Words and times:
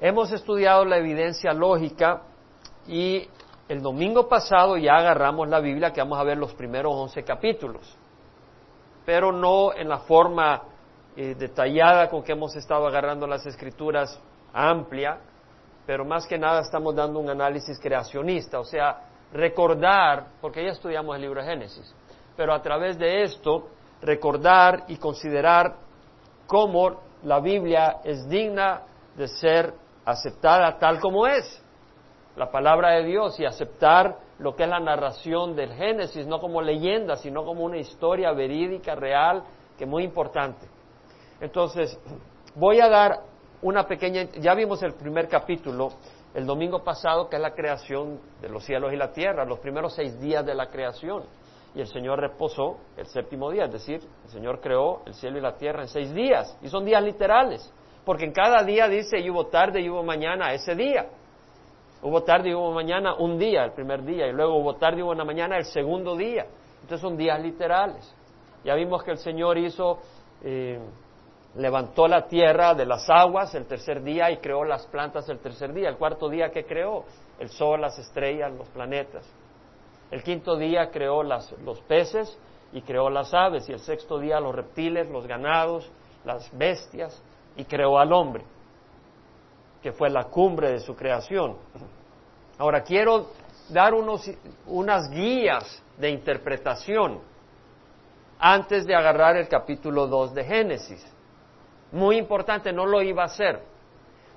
Hemos 0.00 0.30
estudiado 0.30 0.84
la 0.84 0.98
evidencia 0.98 1.54
lógica 1.54 2.22
y 2.86 3.26
el 3.66 3.80
domingo 3.80 4.28
pasado 4.28 4.76
ya 4.76 4.96
agarramos 4.96 5.48
la 5.48 5.58
Biblia 5.58 5.92
que 5.92 6.02
vamos 6.02 6.18
a 6.18 6.22
ver 6.22 6.36
los 6.36 6.52
primeros 6.52 6.92
once 6.94 7.24
capítulos, 7.24 7.96
pero 9.06 9.32
no 9.32 9.72
en 9.72 9.88
la 9.88 10.00
forma 10.00 10.62
eh, 11.16 11.34
detallada 11.34 12.10
con 12.10 12.22
que 12.22 12.32
hemos 12.32 12.54
estado 12.56 12.86
agarrando 12.86 13.26
las 13.26 13.46
escrituras 13.46 14.20
amplia, 14.52 15.18
pero 15.86 16.04
más 16.04 16.26
que 16.26 16.36
nada 16.36 16.60
estamos 16.60 16.94
dando 16.94 17.18
un 17.18 17.30
análisis 17.30 17.80
creacionista, 17.80 18.60
o 18.60 18.64
sea, 18.64 19.00
recordar, 19.32 20.26
porque 20.42 20.62
ya 20.62 20.72
estudiamos 20.72 21.16
el 21.16 21.22
libro 21.22 21.40
de 21.40 21.48
Génesis, 21.48 21.94
pero 22.36 22.52
a 22.52 22.60
través 22.60 22.98
de 22.98 23.22
esto 23.22 23.68
recordar 24.02 24.84
y 24.88 24.98
considerar 24.98 25.76
cómo 26.46 27.00
la 27.22 27.40
Biblia 27.40 27.96
es 28.04 28.28
digna 28.28 28.82
de 29.16 29.26
ser 29.26 29.85
aceptada 30.06 30.78
tal 30.78 31.00
como 31.00 31.26
es, 31.26 31.62
la 32.36 32.50
palabra 32.50 32.92
de 32.92 33.04
Dios, 33.04 33.38
y 33.40 33.44
aceptar 33.44 34.16
lo 34.38 34.54
que 34.54 34.62
es 34.62 34.68
la 34.68 34.80
narración 34.80 35.56
del 35.56 35.72
Génesis, 35.72 36.26
no 36.26 36.40
como 36.40 36.62
leyenda, 36.62 37.16
sino 37.16 37.44
como 37.44 37.64
una 37.64 37.78
historia 37.78 38.32
verídica, 38.32 38.94
real, 38.94 39.42
que 39.76 39.84
es 39.84 39.90
muy 39.90 40.04
importante. 40.04 40.66
Entonces, 41.40 41.98
voy 42.54 42.80
a 42.80 42.88
dar 42.88 43.20
una 43.62 43.86
pequeña, 43.86 44.24
ya 44.38 44.54
vimos 44.54 44.82
el 44.82 44.94
primer 44.94 45.28
capítulo 45.28 45.90
el 46.34 46.44
domingo 46.44 46.84
pasado, 46.84 47.30
que 47.30 47.36
es 47.36 47.42
la 47.42 47.54
creación 47.54 48.20
de 48.42 48.50
los 48.50 48.62
cielos 48.62 48.92
y 48.92 48.96
la 48.96 49.10
tierra, 49.10 49.46
los 49.46 49.58
primeros 49.58 49.94
seis 49.94 50.20
días 50.20 50.44
de 50.44 50.54
la 50.54 50.68
creación. 50.68 51.24
Y 51.74 51.80
el 51.80 51.86
Señor 51.86 52.20
reposó 52.20 52.76
el 52.98 53.06
séptimo 53.06 53.50
día, 53.50 53.64
es 53.64 53.72
decir, 53.72 54.00
el 54.24 54.30
Señor 54.30 54.60
creó 54.60 55.00
el 55.06 55.14
cielo 55.14 55.38
y 55.38 55.40
la 55.40 55.56
tierra 55.56 55.82
en 55.82 55.88
seis 55.88 56.12
días, 56.12 56.58
y 56.60 56.68
son 56.68 56.84
días 56.84 57.02
literales, 57.02 57.72
porque 58.06 58.24
en 58.24 58.32
cada 58.32 58.62
día 58.62 58.86
dice, 58.86 59.18
y 59.18 59.28
hubo 59.28 59.46
tarde 59.46 59.80
y 59.80 59.90
hubo 59.90 60.04
mañana 60.04 60.52
ese 60.52 60.76
día. 60.76 61.06
Hubo 62.00 62.22
tarde 62.22 62.50
y 62.50 62.54
hubo 62.54 62.72
mañana 62.72 63.16
un 63.16 63.36
día, 63.36 63.64
el 63.64 63.72
primer 63.72 64.04
día, 64.04 64.28
y 64.28 64.32
luego 64.32 64.54
hubo 64.58 64.76
tarde 64.76 65.00
y 65.00 65.02
hubo 65.02 65.10
una 65.10 65.24
mañana 65.24 65.56
el 65.56 65.64
segundo 65.64 66.14
día. 66.14 66.46
Entonces 66.82 67.00
son 67.00 67.16
días 67.16 67.40
literales. 67.42 68.14
Ya 68.62 68.76
vimos 68.76 69.02
que 69.02 69.10
el 69.10 69.18
Señor 69.18 69.58
hizo 69.58 69.98
eh, 70.44 70.78
levantó 71.56 72.06
la 72.06 72.28
tierra 72.28 72.74
de 72.74 72.86
las 72.86 73.10
aguas 73.10 73.52
el 73.56 73.66
tercer 73.66 74.00
día 74.04 74.30
y 74.30 74.36
creó 74.36 74.64
las 74.64 74.86
plantas 74.86 75.28
el 75.28 75.40
tercer 75.40 75.72
día. 75.72 75.88
El 75.88 75.96
cuarto 75.96 76.28
día 76.28 76.50
que 76.50 76.64
creó 76.64 77.04
el 77.40 77.48
sol, 77.48 77.80
las 77.80 77.98
estrellas, 77.98 78.52
los 78.52 78.68
planetas. 78.68 79.28
El 80.12 80.22
quinto 80.22 80.56
día 80.56 80.90
creó 80.92 81.24
los 81.24 81.80
peces 81.88 82.38
y 82.72 82.82
creó 82.82 83.10
las 83.10 83.34
aves 83.34 83.68
y 83.68 83.72
el 83.72 83.80
sexto 83.80 84.20
día 84.20 84.38
los 84.38 84.54
reptiles, 84.54 85.10
los 85.10 85.26
ganados, 85.26 85.90
las 86.24 86.56
bestias 86.56 87.20
y 87.56 87.64
creó 87.64 87.98
al 87.98 88.12
hombre, 88.12 88.44
que 89.82 89.92
fue 89.92 90.10
la 90.10 90.24
cumbre 90.24 90.72
de 90.72 90.80
su 90.80 90.94
creación. 90.94 91.56
Ahora 92.58 92.82
quiero 92.82 93.28
dar 93.68 93.94
unos, 93.94 94.30
unas 94.66 95.10
guías 95.10 95.82
de 95.98 96.10
interpretación 96.10 97.20
antes 98.38 98.86
de 98.86 98.94
agarrar 98.94 99.36
el 99.36 99.48
capítulo 99.48 100.06
2 100.06 100.34
de 100.34 100.44
Génesis 100.44 101.16
muy 101.92 102.18
importante, 102.18 102.72
no 102.72 102.86
lo 102.86 103.00
iba 103.02 103.22
a 103.22 103.26
hacer. 103.26 103.60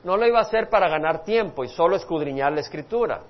No 0.03 0.15
lo 0.15 0.25
iba 0.25 0.39
a 0.39 0.43
hacer 0.43 0.69
para 0.69 0.87
ganar 0.87 1.23
tiempo 1.23 1.63
y 1.63 1.67
solo 1.67 1.95
escudriñar 1.95 2.53
la 2.53 2.61
escritura. 2.61 3.21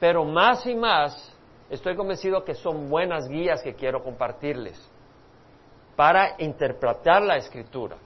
Pero 0.00 0.24
más 0.24 0.64
y 0.66 0.74
más 0.74 1.34
estoy 1.68 1.94
convencido 1.94 2.44
que 2.44 2.54
son 2.54 2.88
buenas 2.88 3.28
guías 3.28 3.62
que 3.62 3.74
quiero 3.74 4.02
compartirles 4.02 4.80
para 5.96 6.36
interpretar 6.38 7.22
la 7.22 7.36
escritura. 7.36 7.96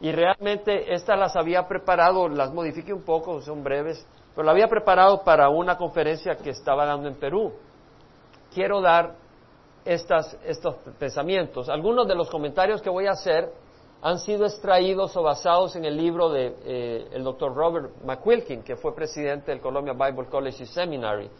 Y 0.00 0.12
realmente 0.12 0.92
estas 0.92 1.18
las 1.18 1.36
había 1.36 1.66
preparado, 1.66 2.28
las 2.28 2.52
modifique 2.52 2.92
un 2.92 3.02
poco, 3.02 3.40
son 3.40 3.64
breves, 3.64 4.06
pero 4.34 4.44
las 4.44 4.52
había 4.52 4.68
preparado 4.68 5.22
para 5.22 5.48
una 5.48 5.76
conferencia 5.76 6.36
que 6.36 6.50
estaba 6.50 6.84
dando 6.84 7.08
en 7.08 7.14
Perú. 7.14 7.52
Quiero 8.52 8.80
dar 8.80 9.14
estos 9.84 10.74
pensamientos. 10.98 11.68
Algunos 11.68 12.06
de 12.08 12.14
los 12.14 12.28
comentarios 12.28 12.82
que 12.82 12.90
voy 12.90 13.06
a 13.06 13.12
hacer 13.12 13.50
han 14.02 14.18
sido 14.18 14.44
extraídos 14.44 15.16
o 15.16 15.22
basados 15.22 15.74
en 15.76 15.84
el 15.84 15.96
libro 15.96 16.28
del 16.30 16.54
de, 16.60 17.08
eh, 17.12 17.20
doctor 17.20 17.54
Robert 17.54 17.90
McQuilkin, 18.04 18.62
que 18.62 18.76
fue 18.76 18.94
presidente 18.94 19.50
del 19.50 19.60
Columbia 19.60 19.94
Bible 19.94 20.26
College 20.26 20.64
y 20.64 20.66
Seminary. 20.66 21.30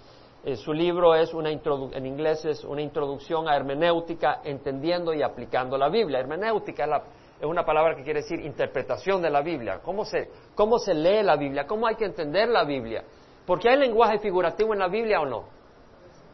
Eh, 0.45 0.57
su 0.57 0.73
libro 0.73 1.15
es 1.15 1.35
una 1.35 1.51
en 1.51 2.07
inglés 2.07 2.45
es 2.45 2.65
una 2.65 2.81
introducción 2.81 3.49
a 3.49 3.57
hermenéutica, 3.57 4.41
entendiendo 4.45 5.13
y 5.13 5.23
aplicando 5.23 5.77
la 5.77 5.89
Biblia. 5.89 6.21
Hermenéutica 6.21 6.85
es, 6.85 6.91
es 7.39 7.45
una 7.45 7.65
palabra 7.65 7.95
que 7.95 8.03
quiere 8.03 8.23
decir 8.23 8.41
interpretación 8.41 9.21
de 9.21 9.31
la 9.31 9.43
Biblia. 9.43 9.81
¿Cómo 9.83 10.05
se, 10.05 10.31
¿Cómo 10.55 10.79
se 10.79 10.95
lee 10.95 11.23
la 11.23 11.37
Biblia? 11.37 11.67
¿Cómo 11.67 11.87
hay 11.87 11.97
que 11.97 12.07
entender 12.07 12.49
la 12.49 12.65
Biblia? 12.65 13.05
¿Porque 13.45 13.69
hay 13.69 13.77
lenguaje 13.77 14.19
figurativo 14.19 14.73
en 14.73 14.79
la 14.81 14.89
Biblia 14.89 15.21
o 15.21 15.27
no? 15.27 15.45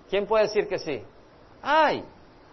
¿Quién 0.09 0.27
puede 0.27 0.45
decir 0.45 0.69
que 0.69 0.79
sí? 0.79 1.03
Hay, 1.61 2.05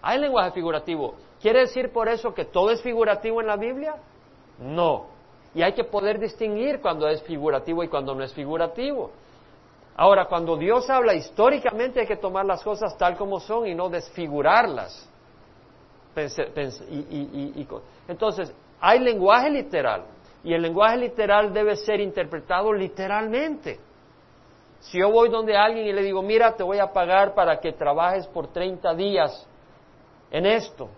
hay 0.01 0.19
lenguaje 0.19 0.51
figurativo. 0.51 1.15
¿Quiere 1.41 1.61
decir 1.61 1.91
por 1.91 2.09
eso 2.09 2.33
que 2.33 2.45
todo 2.45 2.71
es 2.71 2.81
figurativo 2.81 3.39
en 3.39 3.47
la 3.47 3.55
Biblia? 3.55 3.95
No. 4.59 5.07
Y 5.53 5.61
hay 5.61 5.73
que 5.73 5.83
poder 5.83 6.19
distinguir 6.19 6.81
cuando 6.81 7.07
es 7.07 7.21
figurativo 7.23 7.83
y 7.83 7.87
cuando 7.87 8.15
no 8.15 8.23
es 8.23 8.33
figurativo. 8.33 9.11
Ahora, 9.95 10.25
cuando 10.25 10.55
Dios 10.55 10.89
habla 10.89 11.13
históricamente 11.13 11.99
hay 11.99 12.07
que 12.07 12.15
tomar 12.15 12.45
las 12.45 12.63
cosas 12.63 12.97
tal 12.97 13.17
como 13.17 13.39
son 13.39 13.67
y 13.67 13.75
no 13.75 13.89
desfigurarlas. 13.89 15.07
Entonces, 18.09 18.51
hay 18.81 18.99
lenguaje 18.99 19.51
literal 19.51 20.05
y 20.43 20.53
el 20.53 20.63
lenguaje 20.63 20.97
literal 20.97 21.53
debe 21.53 21.75
ser 21.75 21.99
interpretado 21.99 22.73
literalmente. 22.73 23.79
Si 24.79 24.99
yo 24.99 25.11
voy 25.11 25.29
donde 25.29 25.55
alguien 25.55 25.85
y 25.85 25.93
le 25.93 26.01
digo, 26.01 26.23
mira, 26.23 26.55
te 26.55 26.63
voy 26.63 26.79
a 26.79 26.91
pagar 26.91 27.35
para 27.35 27.59
que 27.59 27.71
trabajes 27.73 28.25
por 28.27 28.47
30 28.47 28.95
días 28.95 29.47
en 30.31 30.47
esto. 30.47 30.89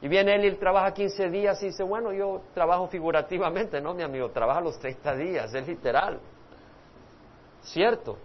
Y 0.00 0.06
viene 0.06 0.36
él 0.36 0.44
y 0.44 0.46
él 0.46 0.58
trabaja 0.58 0.94
15 0.94 1.28
días 1.28 1.60
y 1.62 1.66
dice, 1.66 1.82
bueno, 1.82 2.12
yo 2.12 2.42
trabajo 2.54 2.86
figurativamente, 2.86 3.80
no, 3.80 3.92
mi 3.92 4.04
amigo, 4.04 4.30
trabaja 4.30 4.60
los 4.60 4.78
30 4.78 5.16
días, 5.16 5.52
es 5.52 5.66
literal. 5.66 6.20
¿Cierto? 7.62 8.16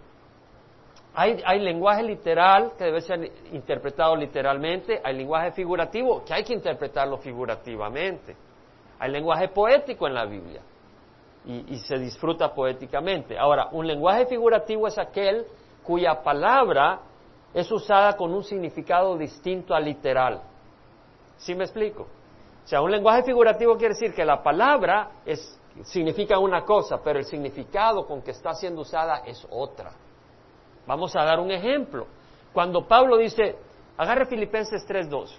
Hay, 1.18 1.42
hay 1.46 1.60
lenguaje 1.60 2.02
literal 2.02 2.72
que 2.76 2.84
debe 2.84 3.00
ser 3.00 3.32
interpretado 3.50 4.14
literalmente, 4.14 5.00
hay 5.02 5.16
lenguaje 5.16 5.50
figurativo 5.52 6.22
que 6.22 6.34
hay 6.34 6.44
que 6.44 6.52
interpretarlo 6.52 7.16
figurativamente. 7.16 8.36
Hay 8.98 9.10
lenguaje 9.10 9.48
poético 9.48 10.06
en 10.06 10.14
la 10.14 10.26
Biblia 10.26 10.60
y, 11.46 11.78
se 11.78 11.96
disfruta 11.98 12.52
poéticamente. 12.52 13.38
Ahora, 13.38 13.68
un 13.72 13.86
lenguaje 13.86 14.26
figurativo 14.26 14.88
es 14.88 14.98
aquel 14.98 15.46
cuya 15.84 16.22
palabra 16.22 17.00
es 17.54 17.70
usada 17.70 18.16
con 18.16 18.34
un 18.34 18.42
significado 18.42 19.16
distinto 19.16 19.74
al 19.74 19.84
literal. 19.84 20.42
¿Sí 21.36 21.54
me 21.54 21.64
explico? 21.64 22.02
O 22.64 22.68
sea, 22.68 22.82
un 22.82 22.90
lenguaje 22.90 23.22
figurativo 23.22 23.76
quiere 23.76 23.94
decir 23.94 24.12
que 24.12 24.24
la 24.24 24.42
palabra 24.42 25.10
es, 25.24 25.58
significa 25.84 26.38
una 26.38 26.62
cosa, 26.62 27.00
pero 27.02 27.20
el 27.20 27.24
significado 27.24 28.06
con 28.06 28.22
que 28.22 28.32
está 28.32 28.52
siendo 28.54 28.80
usada 28.80 29.22
es 29.24 29.46
otra. 29.48 29.92
Vamos 30.86 31.14
a 31.16 31.24
dar 31.24 31.40
un 31.40 31.50
ejemplo. 31.50 32.06
Cuando 32.52 32.86
Pablo 32.86 33.16
dice, 33.16 33.56
agarre 33.96 34.26
Filipenses 34.26 34.86
3.2. 34.88 35.30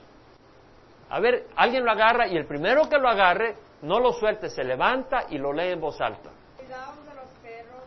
A 1.09 1.19
ver, 1.19 1.47
alguien 1.55 1.85
lo 1.85 1.91
agarra 1.91 2.27
y 2.27 2.35
el 2.35 2.45
primero 2.45 2.89
que 2.89 2.97
lo 2.97 3.07
agarre 3.07 3.55
no 3.81 3.99
lo 3.99 4.11
suelte, 4.11 4.49
se 4.49 4.63
levanta 4.63 5.25
y 5.29 5.37
lo 5.37 5.53
lee 5.53 5.71
en 5.71 5.79
voz 5.79 6.01
alta. 6.01 6.29
Cuidaos 6.57 7.05
de 7.05 7.15
los 7.15 7.29
perros, 7.41 7.83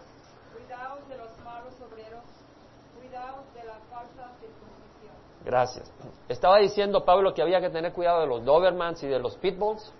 cuidaos 0.54 1.08
de 1.08 1.18
los 1.18 1.38
malos 1.44 1.74
obreros, 1.80 2.24
cuidaos 2.98 3.54
de 3.54 3.64
la 3.64 3.74
falsa 3.90 4.30
circuncisión. 4.40 5.14
Gracias. 5.44 5.92
Estaba 6.28 6.58
diciendo 6.58 7.04
Pablo 7.04 7.34
que 7.34 7.42
había 7.42 7.60
que 7.60 7.70
tener 7.70 7.92
cuidado 7.92 8.20
de 8.20 8.26
los 8.26 8.44
Dobermans 8.44 9.02
y 9.02 9.08
de 9.08 9.18
los 9.18 9.36
Pitbulls. 9.36 9.92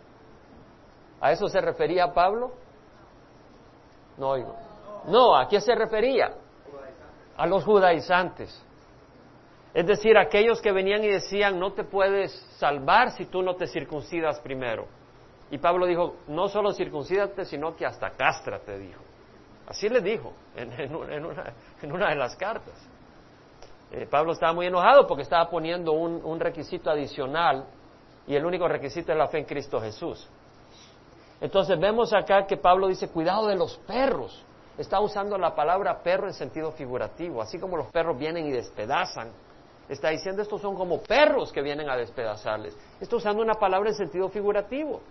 ¿A 1.21 1.33
eso 1.33 1.49
se 1.49 1.61
refería 1.61 2.15
Pablo? 2.15 2.53
No. 4.17 4.37
No, 5.07 5.37
¿a 5.37 5.47
qué 5.49 5.61
se 5.61 5.75
refería? 5.75 6.35
A 7.41 7.47
los 7.47 7.65
judaizantes. 7.65 8.65
Es 9.73 9.87
decir, 9.87 10.19
aquellos 10.19 10.61
que 10.61 10.73
venían 10.73 11.03
y 11.05 11.09
decían, 11.09 11.59
no 11.59 11.73
te 11.73 11.85
puedes 11.85 12.33
salvar 12.59 13.13
si 13.13 13.27
tú 13.27 13.41
no 13.43 13.55
te 13.55 13.67
circuncidas 13.67 14.41
primero. 14.41 14.87
Y 15.51 15.59
Pablo 15.59 15.87
dijo, 15.87 16.17
no 16.29 16.49
solo 16.49 16.73
circuncídate, 16.73 17.45
sino 17.45 17.75
que 17.75 17.87
hasta 17.87 18.11
cástrate, 18.11 18.79
dijo. 18.79 19.01
Así 19.69 19.89
le 19.89 20.01
dijo 20.01 20.33
en, 20.57 20.95
una, 21.93 22.09
de 22.09 22.17
las 22.17 22.37
cartas. 22.37 22.75
Eh, 23.93 24.07
Pablo 24.11 24.33
estaba 24.33 24.53
muy 24.53 24.67
enojado 24.67 25.07
porque 25.07 25.23
estaba 25.23 25.49
poniendo 25.49 25.93
un 25.93 26.41
requisito 26.41 26.91
adicional 26.91 27.65
y 28.27 28.35
el 28.35 28.45
único 28.45 28.69
requisito 28.69 29.13
es 29.13 29.19
la 29.19 29.29
fe 29.29 29.39
en 29.39 29.45
Cristo 29.45 29.81
Jesús. 29.81 30.29
Entonces 31.41 31.79
vemos 31.81 32.13
acá 32.13 32.47
que 32.47 32.57
Pablo 32.57 32.89
dice, 32.89 33.09
cuidado 33.09 33.47
de 33.47 33.57
los 33.57 33.77
perros. 33.79 34.45
Está 34.81 34.99
usando 34.99 35.37
la 35.37 35.55
palabra 35.55 36.03
perro 36.03 36.27
en 36.27 36.33
sentido 36.33 36.73
figurativo, 36.73 37.43
así 37.43 37.59
como 37.59 37.77
los 37.77 37.89
perros 37.89 38.19
vienen 38.19 38.47
y 38.47 38.51
despedazan. 38.51 39.29
Está 39.87 40.09
diciendo, 40.09 40.41
estos 40.41 40.59
son 40.59 40.75
como 40.75 41.03
perros 41.03 41.53
que 41.53 41.61
vienen 41.61 41.91
a 41.91 41.97
despedazarles. 41.99 42.75
Está 42.99 43.17
usando 43.17 43.43
una 43.43 43.53
palabra 43.53 43.91
en 43.91 43.95
sentido 43.95 44.31
figurativo. 44.31 45.03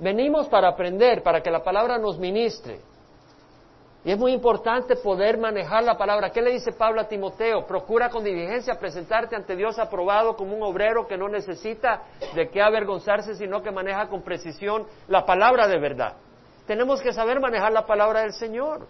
venimos 0.00 0.48
para 0.48 0.70
aprender, 0.70 1.22
para 1.22 1.40
que 1.40 1.52
la 1.52 1.62
palabra 1.62 1.98
nos 1.98 2.18
ministre. 2.18 2.80
Y 4.04 4.10
es 4.10 4.18
muy 4.18 4.32
importante 4.32 4.96
poder 4.96 5.38
manejar 5.38 5.84
la 5.84 5.96
palabra. 5.96 6.30
¿Qué 6.30 6.42
le 6.42 6.50
dice 6.50 6.72
Pablo 6.72 7.00
a 7.00 7.04
Timoteo? 7.04 7.64
Procura 7.64 8.10
con 8.10 8.24
diligencia 8.24 8.74
presentarte 8.74 9.36
ante 9.36 9.54
Dios 9.54 9.78
aprobado 9.78 10.34
como 10.34 10.56
un 10.56 10.64
obrero 10.64 11.06
que 11.06 11.16
no 11.16 11.28
necesita 11.28 12.02
de 12.34 12.48
qué 12.48 12.60
avergonzarse, 12.60 13.36
sino 13.36 13.62
que 13.62 13.70
maneja 13.70 14.08
con 14.08 14.22
precisión 14.22 14.84
la 15.06 15.24
palabra 15.24 15.68
de 15.68 15.78
verdad. 15.78 16.16
Tenemos 16.66 17.00
que 17.00 17.12
saber 17.12 17.38
manejar 17.38 17.72
la 17.72 17.86
palabra 17.86 18.22
del 18.22 18.32
Señor. 18.32 18.88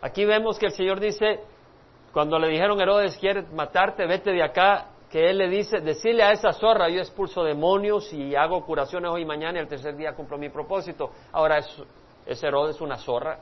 Aquí 0.00 0.24
vemos 0.24 0.58
que 0.58 0.66
el 0.66 0.72
Señor 0.72 1.00
dice, 1.00 1.40
cuando 2.12 2.38
le 2.38 2.48
dijeron 2.48 2.80
Herodes 2.80 3.16
quiere 3.18 3.42
matarte, 3.52 4.06
vete 4.06 4.30
de 4.30 4.42
acá, 4.42 4.86
que 5.10 5.30
él 5.30 5.38
le 5.38 5.48
dice, 5.48 5.80
decirle 5.80 6.22
a 6.22 6.32
esa 6.32 6.52
zorra, 6.52 6.88
yo 6.88 7.00
expulso 7.00 7.42
demonios 7.42 8.12
y 8.12 8.36
hago 8.36 8.64
curaciones 8.64 9.10
hoy 9.10 9.22
y 9.22 9.24
mañana 9.24 9.58
y 9.58 9.62
el 9.62 9.68
tercer 9.68 9.96
día 9.96 10.14
cumplo 10.14 10.36
mi 10.38 10.50
propósito. 10.50 11.10
Ahora, 11.32 11.58
es, 11.58 11.82
¿es 12.26 12.42
Herodes 12.42 12.80
una 12.80 12.98
zorra? 12.98 13.38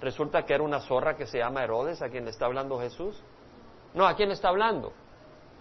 Resulta 0.00 0.44
que 0.44 0.54
era 0.54 0.62
una 0.62 0.80
zorra 0.80 1.16
que 1.16 1.26
se 1.26 1.38
llama 1.38 1.64
Herodes, 1.64 2.00
a 2.02 2.08
quien 2.08 2.24
le 2.24 2.30
está 2.30 2.46
hablando 2.46 2.78
Jesús. 2.78 3.20
No, 3.94 4.06
¿a 4.06 4.14
quién 4.14 4.30
está 4.30 4.48
hablando? 4.48 4.92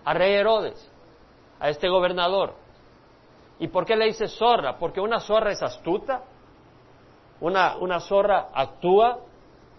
A 0.06 0.14
rey 0.14 0.34
Herodes, 0.34 0.92
a 1.60 1.70
este 1.70 1.90
gobernador. 1.90 2.54
¿Y 3.60 3.68
por 3.68 3.86
qué 3.86 3.96
le 3.96 4.06
dice 4.06 4.28
zorra? 4.28 4.78
Porque 4.78 5.02
una 5.02 5.20
zorra 5.20 5.52
es 5.52 5.64
astuta, 5.64 6.22
una, 7.42 7.78
una 7.78 8.00
zorra 8.00 8.50
actúa 8.54 9.20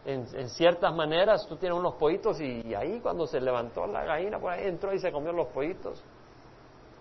en, 0.09 0.49
ciertas 0.49 0.95
maneras. 0.95 1.47
Tú 1.47 1.57
tienes 1.57 1.79
unos 1.79 1.95
pollitos 1.95 2.41
y, 2.41 2.75
ahí 2.75 3.01
cuando 3.01 3.27
se 3.27 3.41
levantó 3.41 3.87
la 3.87 4.05
gallina, 4.05 4.39
pues 4.39 4.59
ahí 4.59 4.67
entró 4.67 4.93
y 4.93 4.99
se 4.99 5.13
comió 5.13 5.33
los 5.33 5.49
pollitos. 5.49 6.03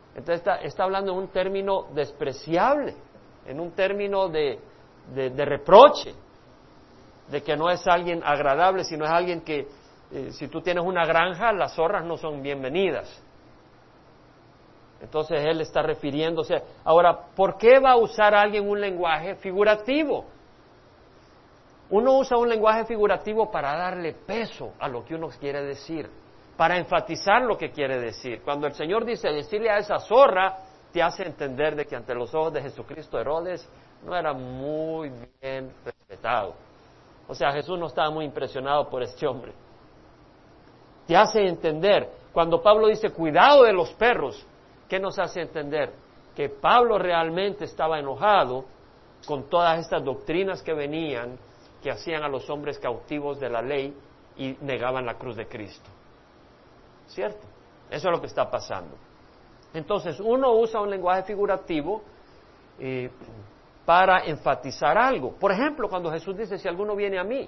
Entonces 0.09 0.39
está, 0.39 0.56
está 0.57 0.83
hablando 0.83 1.12
en 1.13 1.19
un 1.19 1.27
término 1.30 1.88
despreciable, 1.94 2.95
en 3.45 3.59
un 3.59 3.71
término 3.71 4.27
de, 4.27 4.59
de 5.13 5.45
reproche 5.45 6.13
de 7.30 7.44
que 7.44 7.56
no 7.56 7.69
es 7.69 7.86
alguien 7.88 8.21
agradable, 8.24 8.83
sino 8.83 9.06
es 9.06 9.12
alguien 9.12 9.42
que 9.42 9.68
eh, 10.12 10.31
si 10.31 10.48
tú 10.48 10.62
tienes 10.62 10.83
una 10.83 11.06
granja, 11.06 11.51
las 11.51 11.74
zorras 11.75 12.06
no 12.06 12.18
son 12.18 12.42
bienvenidas. 12.42 13.24
Entonces 15.01 15.45
él 15.45 15.62
está 15.62 15.81
refiriéndose. 15.81 16.62
Ahora, 16.83 17.27
¿por 17.36 17.57
qué 17.57 17.80
va 17.80 17.92
a 17.92 17.98
usar 17.98 18.33
alguien 18.33 18.68
un 18.68 18.81
lenguaje 18.81 19.36
figurativo? 19.36 20.25
Uno 21.89 22.18
usa 22.18 22.38
un 22.38 22.50
lenguaje 22.50 22.86
figurativo 22.86 23.50
para 23.50 23.78
darle 23.78 24.13
peso 24.13 24.74
a 24.80 24.88
lo 24.88 25.06
que 25.06 25.16
uno 25.16 25.30
quiere 25.39 25.63
decir, 25.63 26.10
para 26.57 26.78
enfatizar 26.78 27.42
lo 27.44 27.57
que 27.57 27.72
quiere 27.72 28.00
decir. 28.00 28.42
Cuando 28.42 28.68
el 28.68 28.74
Señor 28.74 29.06
dice 29.06 29.30
decirle 29.30 29.69
a 29.69 29.78
esa 29.78 30.00
zorra, 30.00 30.57
te 30.92 31.01
hace 31.01 31.24
entender 31.24 31.75
de 31.75 31.86
que 31.86 31.95
ante 31.95 32.13
los 32.13 32.34
ojos 32.34 32.54
de 32.54 32.62
Jesucristo 32.62 33.19
Herodes 33.19 33.68
no 34.04 34.16
era 34.16 34.34
muy 34.34 35.12
bien 35.42 35.72
respetado. 35.86 36.56
O 37.28 37.36
sea, 37.36 37.51
Jesús 37.51 37.78
no 37.78 37.88
estaba 37.88 38.10
muy 38.10 38.25
impresionado 38.25 38.90
por 38.90 39.04
este 39.04 39.28
hombre. 39.28 39.54
Te 41.06 41.16
hace 41.16 41.45
entender, 41.48 42.10
cuando 42.33 42.62
Pablo 42.62 42.88
dice 42.88 43.12
cuidado 43.12 43.63
de 43.63 43.74
los 43.74 43.92
perros, 43.94 44.45
¿qué 44.90 45.00
nos 45.00 45.19
hace 45.19 45.42
entender? 45.42 45.92
Que 46.36 46.50
Pablo 46.50 46.98
realmente 46.98 47.66
estaba 47.66 48.00
enojado 48.00 48.66
con 49.25 49.50
todas 49.50 49.80
estas 49.80 50.04
doctrinas 50.04 50.62
que 50.62 50.74
venían, 50.74 51.38
que 51.82 51.92
hacían 51.92 52.24
a 52.24 52.28
los 52.28 52.50
hombres 52.50 52.80
cautivos 52.80 53.40
de 53.40 53.50
la 53.50 53.62
ley 53.62 53.96
y 54.38 54.58
negaban 54.62 55.06
la 55.06 55.16
cruz 55.16 55.36
de 55.36 55.48
Cristo. 55.48 55.90
¿Cierto? 57.08 57.46
Eso 57.90 58.10
es 58.10 58.12
lo 58.12 58.20
que 58.20 58.28
está 58.28 58.50
pasando. 58.50 58.96
Entonces, 59.74 60.20
uno 60.20 60.54
usa 60.54 60.82
un 60.82 60.90
lenguaje 60.90 61.24
figurativo 61.24 62.02
eh, 62.80 63.10
para 63.86 64.26
enfatizar 64.26 64.98
algo. 64.98 65.34
Por 65.34 65.52
ejemplo, 65.52 65.88
cuando 65.88 66.12
Jesús 66.12 66.36
dice, 66.36 66.58
si 66.58 66.68
alguno 66.68 66.96
viene 66.96 67.20
a 67.20 67.24
mí 67.24 67.48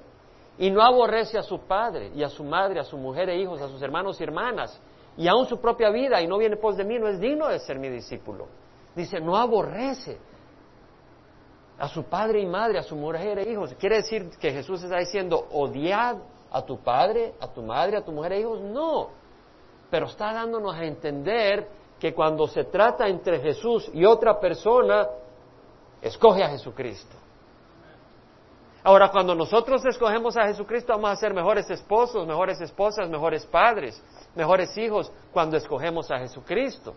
y 0.58 0.72
no 0.72 0.82
aborrece 0.82 1.38
a 1.38 1.44
su 1.44 1.60
padre 1.60 2.12
y 2.16 2.24
a 2.24 2.30
su 2.30 2.44
madre, 2.44 2.80
a 2.80 2.84
su 2.84 2.98
mujer 2.98 3.30
e 3.30 3.38
hijos, 3.38 3.62
a 3.62 3.68
sus 3.68 3.82
hermanos 3.82 4.20
y 4.20 4.24
hermanas, 4.24 4.82
y 5.18 5.28
aún 5.28 5.46
su 5.46 5.60
propia 5.60 5.90
vida 5.90 6.22
y 6.22 6.28
no 6.28 6.38
viene 6.38 6.56
pos 6.56 6.78
de 6.78 6.86
mí, 6.86 6.98
no 6.98 7.08
es 7.08 7.20
digno 7.20 7.48
de 7.50 7.60
ser 7.60 7.78
mi 7.78 7.90
discípulo. 7.90 8.48
Dice, 8.96 9.20
no 9.20 9.36
aborrece 9.36 10.18
a 11.80 11.88
su 11.88 12.04
padre 12.04 12.42
y 12.42 12.46
madre, 12.46 12.80
a 12.80 12.84
su 12.84 12.96
mujer 12.96 13.40
e 13.40 13.52
hijos. 13.52 13.74
¿Quiere 13.80 13.98
decir 13.98 14.30
que 14.40 14.52
Jesús 14.52 14.84
está 14.84 14.98
diciendo, 14.98 15.48
odiad 15.52 16.18
a 16.52 16.62
tu 16.62 16.80
padre, 16.80 17.34
a 17.40 17.48
tu 17.48 17.62
madre, 17.62 17.98
a 17.98 18.02
tu 18.04 18.12
mujer 18.12 18.34
e 18.34 18.42
hijos? 18.42 18.62
No. 18.62 19.10
Pero 19.90 20.08
está 20.08 20.34
dándonos 20.34 20.76
a 20.76 20.84
entender 20.84 21.68
que 22.00 22.14
cuando 22.14 22.48
se 22.48 22.66
trata 22.66 23.08
entre 23.08 23.40
Jesús 23.40 23.90
y 23.94 24.06
otra 24.06 24.40
persona, 24.40 25.08
Escoge 26.02 26.44
a 26.44 26.50
Jesucristo. 26.50 27.16
Ahora, 28.84 29.10
cuando 29.10 29.36
nosotros 29.36 29.86
escogemos 29.86 30.38
a 30.38 30.48
Jesucristo, 30.48 30.94
vamos 30.94 31.12
a 31.12 31.16
ser 31.18 31.34
mejores 31.34 31.70
esposos, 31.70 32.26
mejores 32.26 32.62
esposas, 32.62 33.10
mejores 33.10 33.46
padres, 33.46 34.02
mejores 34.36 34.76
hijos, 34.78 35.12
cuando 35.34 35.58
escogemos 35.58 36.10
a 36.10 36.20
Jesucristo. 36.20 36.96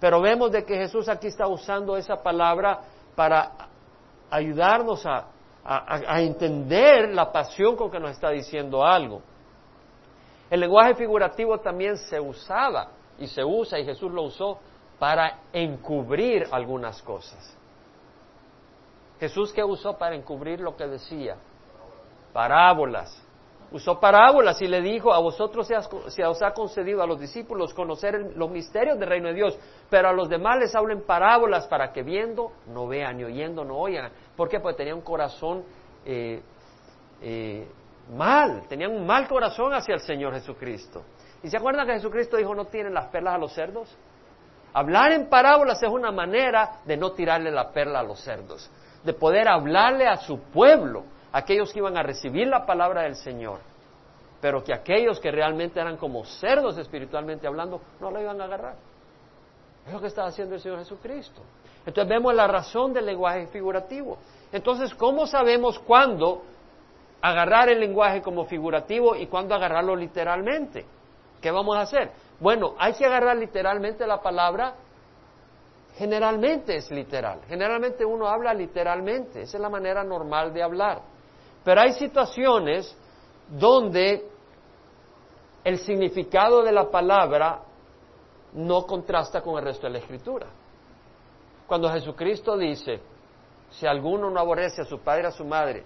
Pero 0.00 0.22
vemos 0.22 0.50
de 0.52 0.64
que 0.64 0.74
Jesús 0.76 1.08
aquí 1.08 1.26
está 1.26 1.46
usando 1.46 1.96
esa 1.96 2.22
palabra 2.22 2.80
para 3.14 3.52
ayudarnos 4.30 5.04
a, 5.06 5.26
a, 5.64 6.20
entender 6.20 7.12
la 7.12 7.32
pasión 7.32 7.76
con 7.76 7.90
que 7.90 7.98
nos 7.98 8.12
está 8.12 8.30
diciendo 8.30 8.84
algo. 8.84 9.20
El 10.48 10.60
lenguaje 10.60 10.94
figurativo 10.94 11.58
también 11.58 11.96
se 11.96 12.20
usaba 12.20 12.88
y 13.18 13.26
se 13.26 13.44
usa, 13.44 13.78
y 13.78 13.84
Jesús 13.84 14.12
lo 14.12 14.22
usó, 14.22 14.58
para 14.98 15.40
encubrir 15.52 16.46
algunas 16.50 17.02
cosas. 17.02 17.56
Jesús 19.18 19.52
que 19.52 19.64
usó 19.64 19.96
para 19.96 20.14
encubrir 20.14 20.60
lo 20.60 20.76
que 20.76 20.86
decía? 20.86 21.36
Parábolas. 22.32 23.25
Usó 23.72 23.98
parábolas 23.98 24.60
y 24.62 24.68
le 24.68 24.80
dijo, 24.80 25.12
a 25.12 25.18
vosotros 25.18 25.66
se, 26.08 26.24
os 26.24 26.42
ha 26.42 26.52
concedido 26.52 27.02
a 27.02 27.06
los 27.06 27.18
discípulos 27.18 27.74
conocer 27.74 28.32
los 28.36 28.50
misterios 28.50 28.98
del 28.98 29.08
reino 29.08 29.28
de 29.28 29.34
Dios, 29.34 29.58
pero 29.90 30.08
a 30.08 30.12
los 30.12 30.28
demás 30.28 30.58
les 30.58 30.74
hablen 30.74 31.04
parábolas 31.04 31.66
para 31.66 31.92
que 31.92 32.02
viendo 32.02 32.52
no 32.68 32.86
vean 32.86 33.20
y 33.20 33.24
oyendo 33.24 33.64
no 33.64 33.76
oigan. 33.76 34.12
¿Por 34.36 34.48
qué? 34.48 34.60
Porque 34.60 34.78
tenían 34.78 34.98
un 34.98 35.04
corazón 35.04 35.64
eh, 36.04 36.40
eh, 37.20 37.68
mal, 38.16 38.66
tenían 38.68 38.92
un 38.92 39.06
mal 39.06 39.26
corazón 39.26 39.74
hacia 39.74 39.94
el 39.94 40.00
Señor 40.00 40.34
Jesucristo. 40.34 41.02
¿Y 41.42 41.50
se 41.50 41.56
acuerdan 41.56 41.86
que 41.86 41.94
Jesucristo 41.94 42.36
dijo 42.36 42.54
no 42.54 42.66
tienen 42.66 42.94
las 42.94 43.08
perlas 43.08 43.34
a 43.34 43.38
los 43.38 43.52
cerdos? 43.52 43.96
Hablar 44.72 45.12
en 45.12 45.28
parábolas 45.28 45.82
es 45.82 45.88
una 45.88 46.12
manera 46.12 46.80
de 46.84 46.96
no 46.96 47.12
tirarle 47.12 47.50
la 47.50 47.72
perla 47.72 48.00
a 48.00 48.02
los 48.02 48.20
cerdos 48.20 48.70
de 49.06 49.14
poder 49.14 49.48
hablarle 49.48 50.06
a 50.06 50.16
su 50.16 50.38
pueblo, 50.50 51.04
aquellos 51.36 51.70
que 51.70 51.80
iban 51.80 51.98
a 51.98 52.02
recibir 52.02 52.48
la 52.48 52.64
palabra 52.64 53.02
del 53.02 53.14
Señor, 53.14 53.60
pero 54.40 54.64
que 54.64 54.72
aquellos 54.72 55.20
que 55.20 55.30
realmente 55.30 55.78
eran 55.78 55.98
como 55.98 56.24
cerdos 56.24 56.78
espiritualmente 56.78 57.46
hablando, 57.46 57.78
no 58.00 58.10
la 58.10 58.22
iban 58.22 58.40
a 58.40 58.44
agarrar. 58.44 58.76
Es 59.86 59.92
lo 59.92 60.00
que 60.00 60.06
estaba 60.06 60.28
haciendo 60.28 60.54
el 60.54 60.62
Señor 60.62 60.78
Jesucristo. 60.78 61.42
Entonces 61.84 62.08
vemos 62.08 62.34
la 62.34 62.46
razón 62.46 62.94
del 62.94 63.04
lenguaje 63.04 63.48
figurativo. 63.48 64.16
Entonces, 64.50 64.94
¿cómo 64.94 65.26
sabemos 65.26 65.78
cuándo 65.78 66.42
agarrar 67.20 67.68
el 67.68 67.80
lenguaje 67.80 68.22
como 68.22 68.46
figurativo 68.46 69.14
y 69.14 69.26
cuándo 69.26 69.54
agarrarlo 69.54 69.94
literalmente? 69.94 70.86
¿Qué 71.42 71.50
vamos 71.50 71.76
a 71.76 71.82
hacer? 71.82 72.12
Bueno, 72.40 72.74
hay 72.78 72.94
que 72.94 73.04
agarrar 73.04 73.36
literalmente 73.36 74.06
la 74.06 74.22
palabra 74.22 74.74
generalmente 75.96 76.76
es 76.76 76.90
literal. 76.90 77.40
Generalmente 77.46 78.06
uno 78.06 78.26
habla 78.26 78.54
literalmente, 78.54 79.42
esa 79.42 79.58
es 79.58 79.60
la 79.60 79.68
manera 79.68 80.02
normal 80.02 80.54
de 80.54 80.62
hablar. 80.62 81.15
Pero 81.66 81.80
hay 81.80 81.94
situaciones 81.94 82.96
donde 83.48 84.24
el 85.64 85.80
significado 85.80 86.62
de 86.62 86.70
la 86.70 86.88
palabra 86.88 87.58
no 88.52 88.86
contrasta 88.86 89.42
con 89.42 89.58
el 89.58 89.64
resto 89.64 89.88
de 89.88 89.94
la 89.94 89.98
escritura. 89.98 90.46
Cuando 91.66 91.90
Jesucristo 91.90 92.56
dice, 92.56 93.00
si 93.68 93.84
alguno 93.84 94.30
no 94.30 94.38
aborrece 94.38 94.82
a 94.82 94.84
su 94.84 95.00
padre, 95.00 95.26
a 95.26 95.32
su 95.32 95.44
madre, 95.44 95.82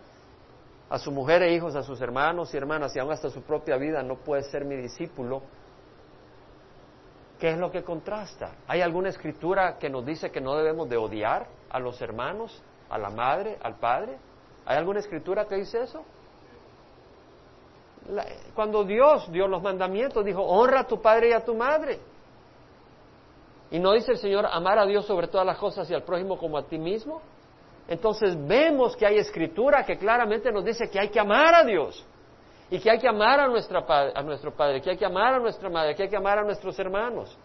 a 0.90 0.98
su 0.98 1.10
mujer 1.10 1.44
e 1.44 1.54
hijos, 1.54 1.74
a 1.74 1.82
sus 1.82 1.98
hermanos 2.02 2.52
y 2.52 2.58
hermanas, 2.58 2.94
y 2.94 2.98
aún 2.98 3.12
hasta 3.12 3.30
su 3.30 3.40
propia 3.40 3.78
vida, 3.78 4.02
no 4.02 4.16
puede 4.16 4.42
ser 4.42 4.66
mi 4.66 4.76
discípulo, 4.76 5.40
¿Qué 7.38 7.52
es 7.52 7.56
lo 7.56 7.70
que 7.70 7.82
contrasta? 7.82 8.50
¿Hay 8.68 8.82
alguna 8.82 9.08
escritura 9.08 9.78
que 9.78 9.88
nos 9.88 10.04
dice 10.04 10.30
que 10.30 10.42
no 10.42 10.56
debemos 10.56 10.90
de 10.90 10.98
odiar 10.98 11.46
a 11.70 11.78
los 11.78 12.02
hermanos, 12.02 12.62
a 12.90 12.98
la 12.98 13.08
madre, 13.08 13.56
al 13.62 13.76
padre? 13.76 14.18
¿Hay 14.66 14.76
alguna 14.76 15.00
escritura 15.00 15.46
que 15.46 15.56
dice 15.56 15.82
eso? 15.82 16.04
cuando 18.54 18.84
Dios 18.84 19.30
dio 19.30 19.46
los 19.46 19.62
mandamientos, 19.62 20.24
dijo, 20.24 20.42
honra 20.42 20.80
a 20.80 20.86
tu 20.86 21.00
padre 21.00 21.30
y 21.30 21.32
a 21.32 21.44
tu 21.44 21.54
madre. 21.54 22.00
Y 23.70 23.78
no 23.78 23.92
dice 23.92 24.12
el 24.12 24.18
Señor, 24.18 24.46
amar 24.46 24.78
a 24.78 24.86
Dios 24.86 25.06
sobre 25.06 25.28
todas 25.28 25.46
las 25.46 25.58
cosas 25.58 25.88
y 25.90 25.94
al 25.94 26.02
prójimo 26.02 26.36
como 26.36 26.58
a 26.58 26.64
ti 26.64 26.78
mismo. 26.78 27.20
Entonces 27.86 28.36
vemos 28.46 28.96
que 28.96 29.06
hay 29.06 29.18
escritura 29.18 29.84
que 29.84 29.96
claramente 29.96 30.50
nos 30.50 30.64
dice 30.64 30.88
que 30.88 30.98
hay 30.98 31.08
que 31.08 31.20
amar 31.20 31.54
a 31.54 31.64
Dios 31.64 32.04
y 32.70 32.78
que 32.78 32.90
hay 32.90 32.98
que 32.98 33.08
amar 33.08 33.40
a, 33.40 33.48
nuestra, 33.48 33.84
a 34.14 34.22
nuestro 34.22 34.54
Padre, 34.54 34.80
que 34.80 34.90
hay 34.90 34.96
que 34.96 35.06
amar 35.06 35.34
a 35.34 35.38
nuestra 35.38 35.68
Madre, 35.68 35.94
que 35.94 36.04
hay 36.04 36.08
que 36.08 36.16
amar 36.16 36.38
a 36.38 36.42
nuestros 36.42 36.78
hermanos. 36.78 37.36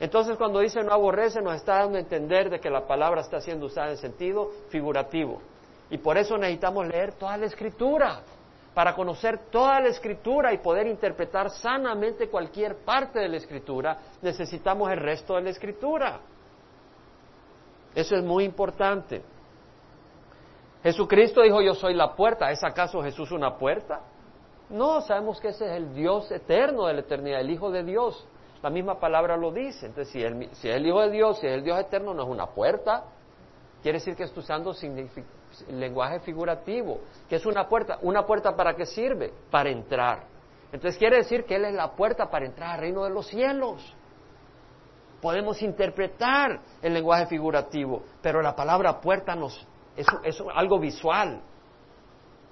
Entonces 0.00 0.36
cuando 0.36 0.60
dice 0.60 0.82
no 0.82 0.92
aborrece 0.92 1.40
nos 1.40 1.56
está 1.56 1.78
dando 1.80 1.98
a 1.98 2.00
entender 2.00 2.50
de 2.50 2.58
que 2.58 2.70
la 2.70 2.86
palabra 2.86 3.20
está 3.20 3.40
siendo 3.40 3.66
usada 3.66 3.90
en 3.90 3.98
sentido 3.98 4.50
figurativo. 4.68 5.40
Y 5.92 5.98
por 5.98 6.16
eso 6.16 6.38
necesitamos 6.38 6.86
leer 6.86 7.12
toda 7.12 7.36
la 7.36 7.44
escritura, 7.44 8.22
para 8.72 8.94
conocer 8.94 9.50
toda 9.50 9.78
la 9.78 9.88
escritura 9.88 10.50
y 10.54 10.56
poder 10.56 10.86
interpretar 10.86 11.50
sanamente 11.50 12.30
cualquier 12.30 12.76
parte 12.76 13.18
de 13.18 13.28
la 13.28 13.36
escritura, 13.36 13.98
necesitamos 14.22 14.90
el 14.90 14.96
resto 14.96 15.34
de 15.34 15.42
la 15.42 15.50
escritura. 15.50 16.20
Eso 17.94 18.16
es 18.16 18.24
muy 18.24 18.44
importante. 18.44 19.22
Jesucristo 20.82 21.42
dijo, 21.42 21.60
yo 21.60 21.74
soy 21.74 21.92
la 21.92 22.16
puerta. 22.16 22.50
¿Es 22.50 22.64
acaso 22.64 23.02
Jesús 23.02 23.30
una 23.30 23.58
puerta? 23.58 24.00
No, 24.70 25.02
sabemos 25.02 25.38
que 25.42 25.48
ese 25.48 25.66
es 25.66 25.72
el 25.72 25.94
Dios 25.94 26.32
eterno 26.32 26.86
de 26.86 26.94
la 26.94 27.00
eternidad, 27.00 27.40
el 27.40 27.50
Hijo 27.50 27.70
de 27.70 27.84
Dios. 27.84 28.26
La 28.62 28.70
misma 28.70 28.98
palabra 28.98 29.36
lo 29.36 29.52
dice. 29.52 29.84
Entonces, 29.84 30.10
si, 30.10 30.20
si 30.56 30.70
es 30.70 30.76
el 30.76 30.86
Hijo 30.86 31.02
de 31.02 31.10
Dios, 31.10 31.38
si 31.38 31.46
es 31.46 31.52
el 31.52 31.62
Dios 31.62 31.78
eterno, 31.78 32.14
no 32.14 32.22
es 32.22 32.28
una 32.30 32.46
puerta. 32.46 33.04
Quiere 33.82 33.98
decir 33.98 34.16
que 34.16 34.22
está 34.22 34.40
usando 34.40 34.72
lenguaje 35.70 36.20
figurativo. 36.20 37.00
que 37.28 37.36
es 37.36 37.46
una 37.46 37.68
puerta? 37.68 37.98
¿Una 38.02 38.24
puerta 38.24 38.54
para 38.54 38.74
qué 38.74 38.86
sirve? 38.86 39.32
Para 39.50 39.70
entrar. 39.70 40.24
Entonces 40.72 40.98
quiere 40.98 41.18
decir 41.18 41.44
que 41.44 41.56
Él 41.56 41.66
es 41.66 41.74
la 41.74 41.92
puerta 41.92 42.30
para 42.30 42.46
entrar 42.46 42.70
al 42.70 42.80
reino 42.80 43.04
de 43.04 43.10
los 43.10 43.26
cielos. 43.26 43.94
Podemos 45.20 45.62
interpretar 45.62 46.60
el 46.80 46.94
lenguaje 46.94 47.26
figurativo, 47.26 48.02
pero 48.20 48.42
la 48.42 48.56
palabra 48.56 49.00
puerta 49.00 49.36
nos, 49.36 49.66
es, 49.96 50.06
es 50.24 50.42
algo 50.54 50.80
visual. 50.80 51.40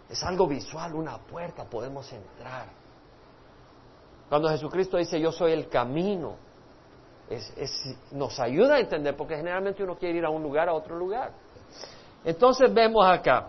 Es 0.09 0.23
algo 0.25 0.47
visual, 0.47 0.95
una 0.95 1.19
puerta, 1.19 1.65
podemos 1.65 2.13
entrar. 2.13 2.67
Cuando 4.29 4.49
Jesucristo 4.49 4.97
dice 4.97 5.21
yo 5.21 5.33
soy 5.33 5.53
el 5.53 5.69
camino, 5.69 6.37
nos 8.13 8.41
ayuda 8.41 8.77
a 8.77 8.81
entender, 8.81 9.17
porque 9.17 9.37
generalmente 9.37 9.83
uno 9.83 9.97
quiere 9.97 10.19
ir 10.19 10.25
a 10.25 10.31
un 10.31 10.43
lugar, 10.43 10.69
a 10.69 10.75
otro 10.75 10.97
lugar. 10.97 11.33
Entonces 12.25 12.73
vemos 12.73 13.07
acá, 13.07 13.49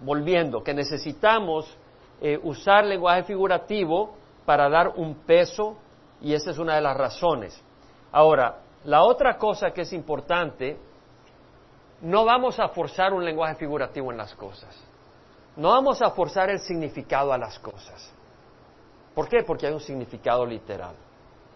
volviendo, 0.00 0.62
que 0.62 0.74
necesitamos 0.74 1.76
eh, 2.20 2.38
usar 2.42 2.84
lenguaje 2.84 3.24
figurativo 3.24 4.14
para 4.44 4.68
dar 4.68 4.88
un 4.96 5.14
peso, 5.14 5.76
y 6.20 6.32
esa 6.32 6.50
es 6.50 6.58
una 6.58 6.76
de 6.76 6.80
las 6.80 6.96
razones. 6.96 7.62
Ahora, 8.12 8.60
la 8.84 9.02
otra 9.02 9.36
cosa 9.36 9.70
que 9.70 9.82
es 9.82 9.92
importante, 9.92 10.78
no 12.00 12.24
vamos 12.24 12.58
a 12.58 12.68
forzar 12.68 13.12
un 13.12 13.24
lenguaje 13.24 13.56
figurativo 13.56 14.10
en 14.10 14.18
las 14.18 14.34
cosas. 14.34 14.74
No 15.56 15.70
vamos 15.70 16.02
a 16.02 16.10
forzar 16.10 16.50
el 16.50 16.60
significado 16.60 17.32
a 17.32 17.38
las 17.38 17.58
cosas. 17.58 18.12
¿Por 19.14 19.28
qué? 19.28 19.42
Porque 19.46 19.66
hay 19.66 19.72
un 19.72 19.80
significado 19.80 20.44
literal. 20.44 20.94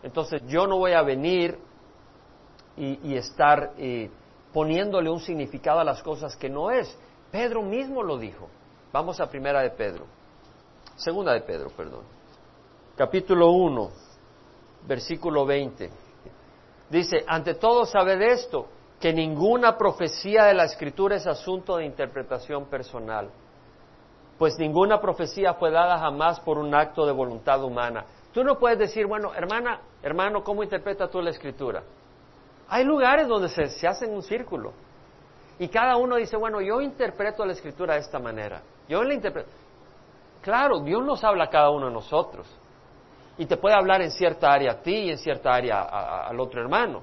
Entonces 0.02 0.42
yo 0.46 0.66
no 0.66 0.78
voy 0.78 0.92
a 0.92 1.02
venir 1.02 1.58
y, 2.76 3.14
estar 3.14 3.74
eh, 3.76 4.10
poniéndole 4.52 5.10
un 5.10 5.20
significado 5.20 5.80
a 5.80 5.84
las 5.84 6.02
cosas 6.02 6.36
que 6.36 6.48
no 6.48 6.70
es. 6.70 6.96
Pedro 7.30 7.62
mismo 7.62 8.02
lo 8.02 8.18
dijo. 8.18 8.48
Vamos 8.92 9.20
a 9.20 9.30
primera 9.30 9.60
de 9.62 9.70
Pedro. 9.70 10.06
Segunda 10.96 11.32
de 11.32 11.40
Pedro, 11.40 11.70
perdón. 11.70 12.02
Capítulo 12.96 13.52
1, 13.52 13.90
versículo 14.86 15.46
20. 15.46 15.90
Dice, 16.90 17.24
ante 17.26 17.54
todo 17.54 17.86
sabed 17.86 18.20
esto, 18.20 18.66
que 19.00 19.12
ninguna 19.12 19.78
profecía 19.78 20.44
de 20.44 20.54
la 20.54 20.64
Escritura 20.64 21.16
es 21.16 21.26
asunto 21.26 21.76
de 21.76 21.86
interpretación 21.86 22.66
personal, 22.66 23.30
pues 24.36 24.58
ninguna 24.58 25.00
profecía 25.00 25.54
fue 25.54 25.70
dada 25.70 25.98
jamás 25.98 26.40
por 26.40 26.58
un 26.58 26.74
acto 26.74 27.06
de 27.06 27.12
voluntad 27.12 27.62
humana. 27.62 28.04
Tú 28.32 28.44
no 28.44 28.58
puedes 28.58 28.78
decir, 28.78 29.06
bueno, 29.06 29.34
hermana, 29.34 29.80
hermano, 30.02 30.44
¿cómo 30.44 30.62
interpreta 30.62 31.08
tú 31.08 31.20
la 31.22 31.30
Escritura? 31.30 31.82
Hay 32.70 32.84
lugares 32.84 33.28
donde 33.28 33.48
se, 33.48 33.66
se 33.66 33.86
hace 33.86 34.06
un 34.06 34.22
círculo 34.22 34.72
y 35.58 35.68
cada 35.68 35.96
uno 35.96 36.16
dice, 36.16 36.38
bueno, 36.38 36.62
yo 36.62 36.80
interpreto 36.80 37.44
la 37.44 37.52
Escritura 37.52 37.94
de 37.94 38.00
esta 38.00 38.18
manera. 38.18 38.62
Yo 38.88 39.02
la 39.02 39.12
interpreto. 39.12 39.50
Claro, 40.40 40.80
Dios 40.80 41.04
nos 41.04 41.22
habla 41.22 41.44
a 41.44 41.50
cada 41.50 41.70
uno 41.70 41.88
de 41.88 41.92
nosotros 41.92 42.46
y 43.36 43.44
te 43.44 43.56
puede 43.56 43.74
hablar 43.74 44.00
en 44.00 44.10
cierta 44.10 44.50
área 44.50 44.72
a 44.72 44.80
ti 44.80 44.94
y 44.94 45.10
en 45.10 45.18
cierta 45.18 45.52
área 45.52 45.82
al 45.82 46.38
otro 46.40 46.62
hermano. 46.62 47.02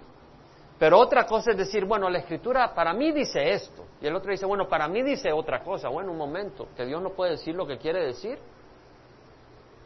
Pero 0.80 1.00
otra 1.00 1.26
cosa 1.26 1.52
es 1.52 1.58
decir, 1.58 1.86
bueno, 1.86 2.10
la 2.10 2.20
escritura 2.20 2.74
para 2.74 2.94
mí 2.94 3.12
dice 3.12 3.52
esto. 3.52 3.84
Y 4.00 4.08
el 4.08 4.16
otro 4.16 4.32
dice, 4.32 4.46
bueno, 4.46 4.68
para 4.68 4.88
mí 4.88 5.02
dice 5.02 5.32
otra 5.32 5.64
cosa. 5.64 5.90
Bueno, 5.90 6.12
un 6.12 6.18
momento, 6.18 6.68
que 6.76 6.86
Dios 6.86 7.02
no 7.02 7.10
puede 7.12 7.32
decir 7.32 7.56
lo 7.56 7.66
que 7.66 7.78
quiere 7.78 8.06
decir. 8.06 8.38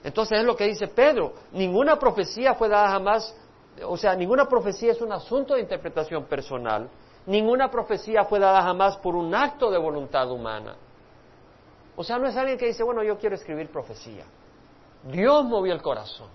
Entonces 0.03 0.39
es 0.39 0.45
lo 0.45 0.55
que 0.55 0.65
dice 0.65 0.87
Pedro. 0.87 1.33
Ninguna 1.51 1.97
profecía 1.97 2.53
fue 2.55 2.67
dada 2.67 2.89
jamás, 2.89 3.35
o 3.85 3.97
sea, 3.97 4.15
ninguna 4.15 4.45
profecía 4.45 4.91
es 4.91 5.01
un 5.01 5.11
asunto 5.11 5.55
de 5.55 5.61
interpretación 5.61 6.25
personal. 6.25 6.89
Ninguna 7.25 7.69
profecía 7.69 8.25
fue 8.25 8.39
dada 8.39 8.61
jamás 8.61 8.97
por 8.97 9.15
un 9.15 9.33
acto 9.33 9.71
de 9.71 9.77
voluntad 9.77 10.29
humana. 10.31 10.75
O 11.95 12.03
sea, 12.03 12.17
no 12.17 12.27
es 12.27 12.35
alguien 12.35 12.57
que 12.57 12.67
dice, 12.67 12.83
bueno, 12.83 13.03
yo 13.03 13.17
quiero 13.17 13.35
escribir 13.35 13.69
profecía. 13.69 14.25
Dios 15.03 15.45
movió 15.45 15.73
el 15.73 15.81
corazón, 15.81 16.29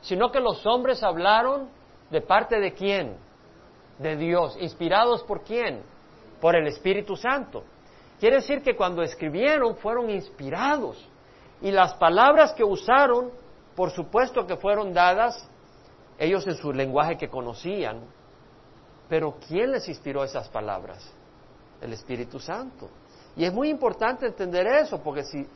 sino 0.00 0.30
que 0.30 0.40
los 0.40 0.64
hombres 0.66 1.02
hablaron 1.02 1.68
de 2.10 2.20
parte 2.20 2.58
de 2.58 2.72
quién? 2.72 3.16
De 3.98 4.16
Dios. 4.16 4.56
¿Inspirados 4.60 5.22
por 5.24 5.42
quién? 5.42 5.82
Por 6.40 6.56
el 6.56 6.66
Espíritu 6.66 7.16
Santo. 7.16 7.64
Quiere 8.18 8.36
decir 8.36 8.62
que 8.62 8.76
cuando 8.76 9.02
escribieron 9.02 9.76
fueron 9.76 10.10
inspirados. 10.10 11.06
Y 11.62 11.70
las 11.70 11.94
palabras 11.94 12.52
que 12.52 12.64
usaron, 12.64 13.30
por 13.74 13.90
supuesto 13.90 14.46
que 14.46 14.56
fueron 14.56 14.92
dadas 14.92 15.49
ellos 16.20 16.46
en 16.46 16.54
su 16.54 16.72
lenguaje 16.72 17.16
que 17.16 17.28
conocían. 17.28 18.02
Pero 19.08 19.36
¿quién 19.48 19.72
les 19.72 19.88
inspiró 19.88 20.22
esas 20.22 20.48
palabras? 20.48 21.12
El 21.80 21.92
Espíritu 21.92 22.38
Santo. 22.38 22.88
Y 23.34 23.44
es 23.44 23.52
muy 23.52 23.70
importante 23.70 24.26
entender 24.26 24.66
eso, 24.68 25.02
porque 25.02 25.24
si, 25.24 25.48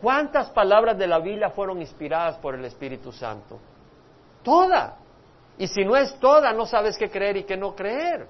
¿Cuántas 0.00 0.50
palabras 0.50 0.96
de 0.96 1.06
la 1.06 1.18
Biblia 1.18 1.50
fueron 1.50 1.80
inspiradas 1.80 2.38
por 2.38 2.54
el 2.54 2.64
Espíritu 2.64 3.12
Santo? 3.12 3.58
Toda. 4.42 4.96
Y 5.58 5.66
si 5.66 5.84
no 5.84 5.94
es 5.94 6.18
toda, 6.18 6.52
no 6.54 6.64
sabes 6.64 6.96
qué 6.96 7.10
creer 7.10 7.36
y 7.36 7.44
qué 7.44 7.56
no 7.56 7.74
creer. 7.74 8.26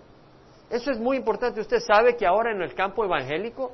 Eso 0.68 0.90
es 0.90 0.99
muy 0.99 1.16
importante. 1.16 1.61
Usted 1.61 1.78
sabe 1.78 2.16
que 2.16 2.26
ahora 2.26 2.50
en 2.50 2.61
el 2.61 2.75
campo 2.75 3.04
evangélico 3.04 3.73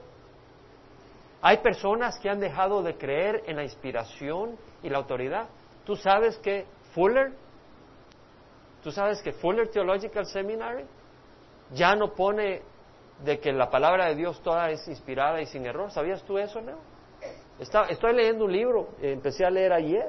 hay 1.40 1.58
personas 1.58 2.18
que 2.18 2.28
han 2.28 2.38
dejado 2.38 2.82
de 2.82 2.98
creer 2.98 3.44
en 3.46 3.56
la 3.56 3.62
inspiración 3.62 4.58
y 4.82 4.90
la 4.90 4.98
autoridad. 4.98 5.46
Tú 5.84 5.96
sabes 5.96 6.36
que 6.38 6.66
Fuller, 6.96 7.32
tú 8.82 8.90
sabes 8.90 9.20
que 9.20 9.32
Fuller 9.32 9.68
Theological 9.68 10.24
Seminary 10.24 10.86
ya 11.74 11.94
no 11.94 12.14
pone 12.14 12.62
de 13.22 13.38
que 13.38 13.52
la 13.52 13.68
palabra 13.68 14.06
de 14.06 14.14
Dios 14.14 14.40
toda 14.42 14.70
es 14.70 14.88
inspirada 14.88 15.42
y 15.42 15.46
sin 15.46 15.66
error. 15.66 15.90
¿Sabías 15.90 16.22
tú 16.24 16.38
eso, 16.38 16.58
Leo? 16.62 16.78
estoy 17.58 18.14
leyendo 18.14 18.46
un 18.46 18.52
libro, 18.52 18.88
eh, 19.02 19.12
empecé 19.12 19.44
a 19.44 19.50
leer 19.50 19.74
ayer, 19.74 20.08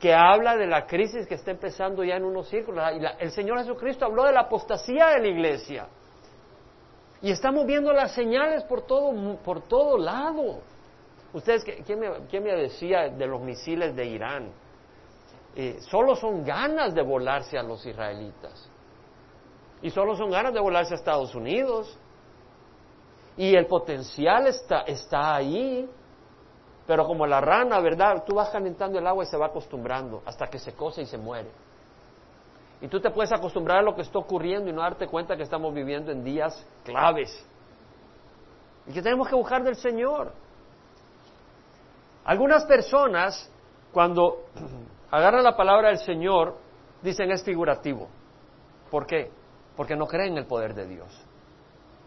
que 0.00 0.12
habla 0.12 0.56
de 0.56 0.66
la 0.66 0.86
crisis 0.86 1.26
que 1.28 1.34
está 1.34 1.52
empezando 1.52 2.02
ya 2.02 2.16
en 2.16 2.24
unos 2.24 2.48
círculos. 2.48 2.84
Y 2.96 3.22
el 3.22 3.30
Señor 3.30 3.58
Jesucristo 3.58 4.04
habló 4.04 4.24
de 4.24 4.32
la 4.32 4.40
apostasía 4.40 5.10
de 5.10 5.20
la 5.20 5.28
iglesia. 5.28 5.86
Y 7.22 7.30
estamos 7.30 7.64
viendo 7.64 7.92
las 7.92 8.12
señales 8.12 8.64
por 8.64 8.82
todo, 8.82 9.36
por 9.38 9.62
todo 9.62 9.98
lado. 9.98 10.58
Ustedes, 11.32 11.64
¿quién 11.86 12.00
me, 12.42 12.52
decía 12.56 13.08
de 13.08 13.26
los 13.26 13.40
misiles 13.40 13.94
de 13.94 14.04
Irán? 14.04 14.63
Eh, 15.56 15.78
solo 15.80 16.16
son 16.16 16.44
ganas 16.44 16.94
de 16.94 17.02
volarse 17.02 17.56
a 17.56 17.62
los 17.62 17.84
israelitas. 17.86 18.68
Y 19.82 19.90
solo 19.90 20.16
son 20.16 20.30
ganas 20.30 20.52
de 20.52 20.60
volarse 20.60 20.94
a 20.94 20.96
Estados 20.96 21.34
Unidos. 21.34 21.96
Y 23.36 23.54
el 23.54 23.66
potencial 23.66 24.46
está, 24.46 24.82
está 24.82 25.36
ahí. 25.36 25.88
Pero 26.86 27.06
como 27.06 27.26
la 27.26 27.40
rana, 27.40 27.80
¿verdad? 27.80 28.24
Tú 28.26 28.34
vas 28.34 28.50
calentando 28.50 28.98
el 28.98 29.06
agua 29.06 29.24
y 29.24 29.26
se 29.26 29.36
va 29.36 29.46
acostumbrando 29.46 30.22
hasta 30.26 30.46
que 30.46 30.58
se 30.58 30.74
cose 30.74 31.02
y 31.02 31.06
se 31.06 31.18
muere. 31.18 31.50
Y 32.80 32.88
tú 32.88 33.00
te 33.00 33.10
puedes 33.10 33.32
acostumbrar 33.32 33.78
a 33.78 33.82
lo 33.82 33.94
que 33.94 34.02
está 34.02 34.18
ocurriendo 34.18 34.68
y 34.68 34.72
no 34.72 34.82
darte 34.82 35.06
cuenta 35.06 35.36
que 35.36 35.44
estamos 35.44 35.72
viviendo 35.72 36.12
en 36.12 36.22
días 36.22 36.66
claves. 36.84 37.46
Y 38.86 38.92
que 38.92 39.00
tenemos 39.00 39.28
que 39.28 39.34
buscar 39.34 39.62
del 39.62 39.76
Señor. 39.76 40.32
Algunas 42.24 42.64
personas, 42.66 43.50
cuando 43.92 44.44
agarran 45.16 45.44
la 45.44 45.56
palabra 45.56 45.88
del 45.88 45.98
Señor, 45.98 46.56
dicen 47.02 47.30
es 47.30 47.44
figurativo. 47.44 48.08
¿Por 48.90 49.06
qué? 49.06 49.30
Porque 49.76 49.96
no 49.96 50.06
creen 50.06 50.32
en 50.32 50.38
el 50.38 50.46
poder 50.46 50.74
de 50.74 50.86
Dios. 50.86 51.26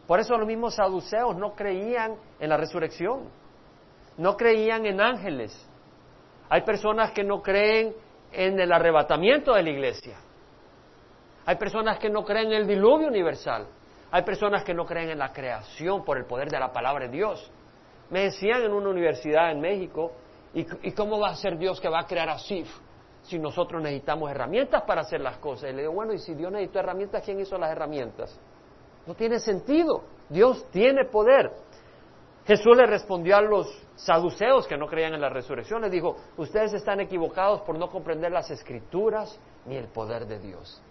Por 0.08 0.20
eso 0.20 0.38
los 0.38 0.48
mismos 0.48 0.76
saduceos 0.76 1.36
no 1.36 1.54
creían 1.54 2.16
en 2.40 2.50
la 2.50 2.58
resurrección 2.58 3.30
no 4.18 4.36
creían 4.36 4.86
en 4.86 5.00
ángeles. 5.00 5.70
Hay 6.50 6.62
personas 6.62 7.12
que 7.12 7.24
no 7.24 7.42
creen 7.42 7.96
en 8.32 8.60
el 8.60 8.72
arrebatamiento 8.72 9.54
de 9.54 9.64
la 9.64 9.70
iglesia. 9.70 10.18
Hay 11.46 11.56
personas 11.56 12.00
que 12.00 12.10
no 12.10 12.24
creen 12.26 12.48
en 12.48 12.62
el 12.62 12.68
diluvio 12.68 13.08
universal. 13.08 13.68
Hay 14.12 14.24
personas 14.24 14.64
que 14.64 14.74
no 14.74 14.86
creen 14.86 15.10
en 15.10 15.20
la 15.20 15.32
creación 15.32 16.04
por 16.04 16.18
el 16.18 16.26
poder 16.26 16.50
de 16.50 16.60
la 16.60 16.72
palabra 16.72 17.06
de 17.06 17.12
Dios. 17.12 17.52
Me 18.10 18.24
decían 18.24 18.64
en 18.64 18.72
una 18.72 18.90
universidad 18.90 19.52
en 19.52 19.62
México, 19.62 20.14
¿y, 20.54 20.92
cómo 20.94 21.20
va 21.20 21.30
a 21.30 21.36
ser 21.36 21.58
Dios 21.58 21.80
que 21.80 21.90
va 21.90 22.00
a 22.00 22.06
crear 22.06 22.30
así? 22.30 22.66
Si 23.28 23.38
nosotros 23.38 23.82
necesitamos 23.82 24.32
herramientas 24.32 24.84
para 24.84 25.02
hacer 25.02 25.22
las 25.22 25.38
cosas. 25.38 25.70
Y 25.70 25.74
le 25.74 25.82
digo, 25.82 25.94
bueno, 25.94 26.14
y 26.14 26.20
si 26.20 26.34
Dios 26.34 26.52
necesitó 26.52 26.80
herramientas, 26.80 27.24
¿quién 27.24 27.40
hizo 27.40 27.58
las 27.58 27.72
herramientas? 27.72 28.40
No 29.06 29.14
tiene 29.16 29.40
sentido. 29.40 30.04
Dios 30.30 30.66
tiene 30.72 31.06
poder. 31.06 31.52
Jesús 32.46 32.78
le 32.78 32.86
respondió 32.86 33.36
a 33.36 33.42
los 33.42 33.68
saduceos 33.96 34.68
que 34.68 34.78
no 34.78 34.88
creían 34.88 35.14
en 35.14 35.20
la 35.20 35.30
resurrección, 35.30 35.82
les 35.82 35.92
dijo, 35.92 36.16
ustedes 36.38 36.74
están 36.74 37.02
equivocados 37.02 37.62
por 37.62 37.78
no 37.78 37.90
comprender 37.90 38.32
las 38.32 38.50
escrituras 38.50 39.38
ni 39.66 39.76
el 39.76 39.90
poder 39.90 40.26
de 40.26 40.40
Dios. 40.40 40.82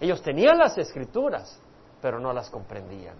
Ellos 0.00 0.20
tenían 0.20 0.58
las 0.58 0.76
escrituras, 0.78 1.60
pero 2.02 2.18
no 2.18 2.32
las 2.32 2.50
comprendían. 2.50 3.14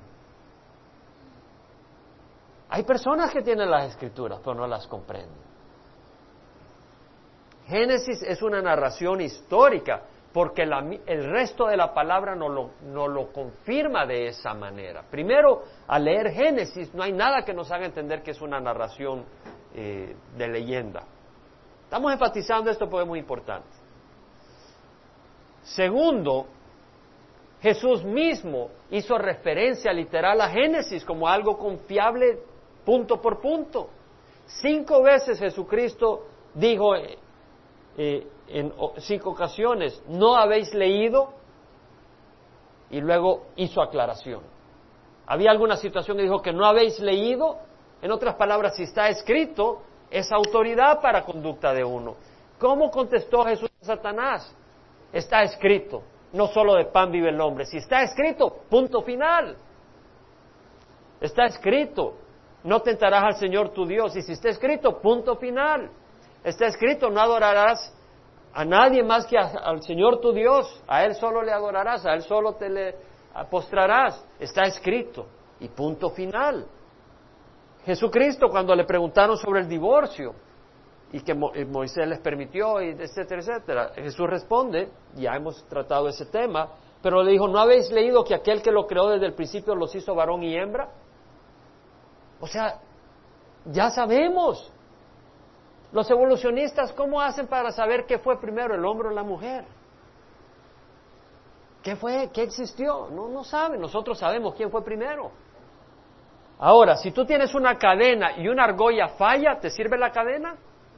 Hay 2.70 2.82
personas 2.82 3.32
que 3.32 3.42
tienen 3.42 3.70
las 3.70 3.90
escrituras, 3.90 4.40
pero 4.42 4.54
no 4.54 4.66
las 4.66 4.86
comprenden. 4.88 5.49
Génesis 7.66 8.22
es 8.22 8.42
una 8.42 8.60
narración 8.60 9.20
histórica, 9.20 10.02
porque 10.32 10.62
el 10.62 11.24
resto 11.24 11.66
de 11.66 11.76
la 11.76 11.92
palabra 11.92 12.36
no 12.36 12.48
lo, 12.48 13.32
confirma 13.32 14.06
de 14.06 14.28
esa 14.28 14.54
manera. 14.54 15.02
Primero, 15.10 15.62
al 15.88 16.04
leer 16.04 16.30
Génesis 16.30 16.94
no 16.94 17.02
hay 17.02 17.12
nada 17.12 17.44
que 17.44 17.52
nos 17.52 17.70
haga 17.70 17.86
entender 17.86 18.22
que 18.22 18.30
es 18.30 18.40
una 18.40 18.60
narración 18.60 19.24
eh, 19.74 20.14
de 20.36 20.48
leyenda. 20.48 21.04
Estamos 21.84 22.12
enfatizando 22.12 22.70
esto 22.70 22.88
porque 22.88 23.02
es 23.02 23.08
muy 23.08 23.18
importante. 23.18 23.68
Segundo, 25.62 26.46
Jesús 27.60 28.04
mismo 28.04 28.70
hizo 28.90 29.18
referencia 29.18 29.92
literal 29.92 30.40
a 30.40 30.48
Génesis 30.48 31.04
como 31.04 31.28
algo 31.28 31.58
confiable 31.58 32.38
punto 32.84 33.20
por 33.20 33.40
punto. 33.40 33.90
Cinco 34.46 35.02
veces 35.02 35.38
Jesucristo 35.38 36.26
dijo 36.54 36.94
eh, 38.02 38.26
en 38.48 38.72
cinco 39.00 39.28
ocasiones, 39.28 40.02
¿no 40.08 40.34
habéis 40.34 40.72
leído? 40.72 41.34
Y 42.88 42.98
luego 42.98 43.48
hizo 43.56 43.82
aclaración. 43.82 44.40
Había 45.26 45.50
alguna 45.50 45.76
situación 45.76 46.16
que 46.16 46.22
dijo 46.22 46.40
que 46.40 46.50
no 46.50 46.64
habéis 46.64 46.98
leído. 46.98 47.58
En 48.00 48.10
otras 48.10 48.36
palabras, 48.36 48.74
si 48.74 48.84
está 48.84 49.10
escrito, 49.10 49.82
es 50.10 50.32
autoridad 50.32 51.02
para 51.02 51.26
conducta 51.26 51.74
de 51.74 51.84
uno. 51.84 52.16
¿Cómo 52.58 52.90
contestó 52.90 53.44
Jesús 53.44 53.68
a 53.82 53.84
Satanás? 53.84 54.50
Está 55.12 55.42
escrito. 55.42 56.02
No 56.32 56.46
solo 56.46 56.76
de 56.76 56.86
pan 56.86 57.12
vive 57.12 57.28
el 57.28 57.40
hombre. 57.40 57.66
Si 57.66 57.76
está 57.76 58.00
escrito, 58.00 58.62
punto 58.70 59.02
final. 59.02 59.58
Está 61.20 61.44
escrito. 61.44 62.14
No 62.64 62.80
tentarás 62.80 63.24
al 63.24 63.36
Señor 63.36 63.74
tu 63.74 63.84
Dios. 63.84 64.16
Y 64.16 64.22
si 64.22 64.32
está 64.32 64.48
escrito, 64.48 65.02
punto 65.02 65.36
final. 65.36 65.90
Está 66.42 66.66
escrito, 66.66 67.10
no 67.10 67.20
adorarás 67.20 67.94
a 68.52 68.64
nadie 68.64 69.02
más 69.02 69.26
que 69.26 69.38
al 69.38 69.82
Señor 69.82 70.20
tu 70.20 70.32
Dios. 70.32 70.82
A 70.86 71.04
Él 71.04 71.14
solo 71.14 71.42
le 71.42 71.52
adorarás, 71.52 72.04
a 72.06 72.14
Él 72.14 72.22
solo 72.22 72.54
te 72.54 72.68
le 72.68 72.96
postrarás. 73.50 74.24
Está 74.38 74.62
escrito. 74.62 75.26
Y 75.60 75.68
punto 75.68 76.10
final. 76.10 76.66
Jesucristo, 77.84 78.48
cuando 78.48 78.74
le 78.74 78.84
preguntaron 78.84 79.36
sobre 79.36 79.60
el 79.60 79.68
divorcio, 79.68 80.34
y 81.12 81.20
que 81.20 81.34
Moisés 81.34 82.06
les 82.06 82.20
permitió, 82.20 82.80
y 82.80 82.90
etcétera, 82.90 83.40
etcétera. 83.40 83.90
Jesús 83.94 84.28
responde, 84.28 84.90
ya 85.16 85.34
hemos 85.34 85.64
tratado 85.64 86.08
ese 86.08 86.26
tema, 86.26 86.68
pero 87.02 87.22
le 87.22 87.32
dijo, 87.32 87.48
¿no 87.48 87.58
habéis 87.58 87.90
leído 87.90 88.22
que 88.24 88.34
aquel 88.34 88.62
que 88.62 88.70
lo 88.70 88.86
creó 88.86 89.08
desde 89.08 89.26
el 89.26 89.34
principio 89.34 89.74
los 89.74 89.94
hizo 89.94 90.14
varón 90.14 90.42
y 90.42 90.56
hembra? 90.56 90.88
O 92.40 92.46
sea, 92.46 92.78
ya 93.66 93.90
sabemos. 93.90 94.72
Los 95.92 96.10
evolucionistas, 96.10 96.92
¿cómo 96.92 97.20
hacen 97.20 97.48
para 97.48 97.72
saber 97.72 98.06
qué 98.06 98.18
fue 98.18 98.40
primero, 98.40 98.74
el 98.74 98.84
hombre 98.84 99.08
o 99.08 99.10
la 99.10 99.24
mujer? 99.24 99.64
¿Qué 101.82 101.96
fue? 101.96 102.30
¿Qué 102.32 102.42
existió? 102.42 103.08
No, 103.10 103.28
no 103.28 103.42
saben. 103.42 103.80
Nosotros 103.80 104.18
sabemos 104.18 104.54
quién 104.54 104.70
fue 104.70 104.84
primero. 104.84 105.30
Ahora, 106.58 106.96
si 106.96 107.10
tú 107.10 107.24
tienes 107.24 107.54
una 107.54 107.78
cadena 107.78 108.36
y 108.36 108.46
una 108.48 108.64
argolla 108.64 109.08
falla, 109.08 109.58
¿te 109.58 109.70
sirve 109.70 109.96
la 109.96 110.10
cadena? 110.12 110.56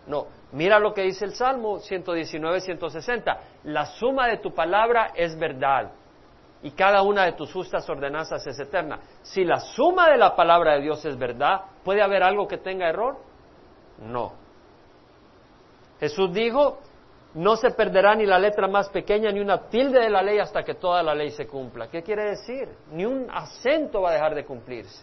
No, 0.08 0.26
mira 0.50 0.80
lo 0.80 0.92
que 0.92 1.02
dice 1.02 1.24
el 1.24 1.34
Salmo 1.34 1.78
119, 1.78 2.60
160. 2.60 3.40
La 3.64 3.86
suma 3.86 4.26
de 4.26 4.38
tu 4.38 4.52
palabra 4.52 5.12
es 5.14 5.38
verdad 5.38 5.92
y 6.62 6.72
cada 6.72 7.02
una 7.02 7.24
de 7.24 7.32
tus 7.32 7.52
justas 7.52 7.88
ordenanzas 7.88 8.44
es 8.46 8.58
eterna. 8.58 8.98
Si 9.22 9.44
la 9.44 9.60
suma 9.60 10.08
de 10.10 10.16
la 10.16 10.34
palabra 10.34 10.74
de 10.74 10.82
Dios 10.82 11.04
es 11.04 11.16
verdad, 11.16 11.62
¿puede 11.84 12.02
haber 12.02 12.24
algo 12.24 12.48
que 12.48 12.58
tenga 12.58 12.88
error? 12.88 13.16
No. 14.00 14.41
Jesús 16.02 16.32
dijo, 16.32 16.80
no 17.34 17.54
se 17.54 17.70
perderá 17.70 18.16
ni 18.16 18.26
la 18.26 18.36
letra 18.36 18.66
más 18.66 18.88
pequeña 18.88 19.30
ni 19.30 19.38
una 19.38 19.68
tilde 19.68 20.00
de 20.00 20.10
la 20.10 20.20
ley 20.20 20.40
hasta 20.40 20.64
que 20.64 20.74
toda 20.74 21.00
la 21.00 21.14
ley 21.14 21.30
se 21.30 21.46
cumpla. 21.46 21.86
¿Qué 21.86 22.02
quiere 22.02 22.30
decir? 22.30 22.68
Ni 22.90 23.04
un 23.04 23.28
acento 23.30 24.02
va 24.02 24.10
a 24.10 24.14
dejar 24.14 24.34
de 24.34 24.44
cumplirse. 24.44 25.00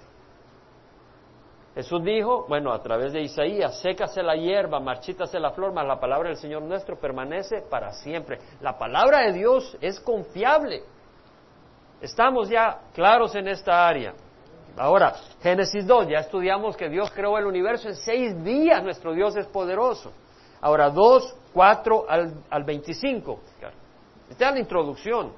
Jesús 1.73 2.03
dijo, 2.03 2.45
bueno, 2.49 2.73
a 2.73 2.83
través 2.83 3.13
de 3.13 3.21
Isaías, 3.21 3.79
sécase 3.79 4.21
la 4.21 4.35
hierba, 4.35 4.81
marchítase 4.81 5.39
la 5.39 5.51
flor, 5.51 5.71
mas 5.71 5.87
la 5.87 6.01
palabra 6.01 6.27
del 6.27 6.37
Señor 6.37 6.63
nuestro 6.63 6.99
permanece 6.99 7.61
para 7.61 7.93
siempre. 7.93 8.37
La 8.59 8.77
palabra 8.77 9.21
de 9.21 9.31
Dios 9.31 9.77
es 9.79 10.01
confiable. 10.01 10.83
Estamos 12.01 12.49
ya 12.49 12.77
claros 12.93 13.35
en 13.35 13.47
esta 13.47 13.87
área. 13.87 14.15
Ahora, 14.75 15.13
Génesis 15.41 15.87
2, 15.87 16.09
ya 16.09 16.19
estudiamos 16.19 16.75
que 16.75 16.89
Dios 16.89 17.09
creó 17.11 17.37
el 17.37 17.45
universo 17.45 17.87
en 17.87 17.95
seis 17.95 18.43
días, 18.43 18.83
nuestro 18.83 19.13
Dios 19.13 19.37
es 19.37 19.47
poderoso. 19.47 20.11
Ahora, 20.61 20.89
2, 20.89 21.35
4 21.53 22.05
al, 22.07 22.33
al 22.49 22.63
25. 22.63 23.39
Esta 24.29 24.49
es 24.49 24.53
la 24.53 24.59
introducción, 24.59 25.33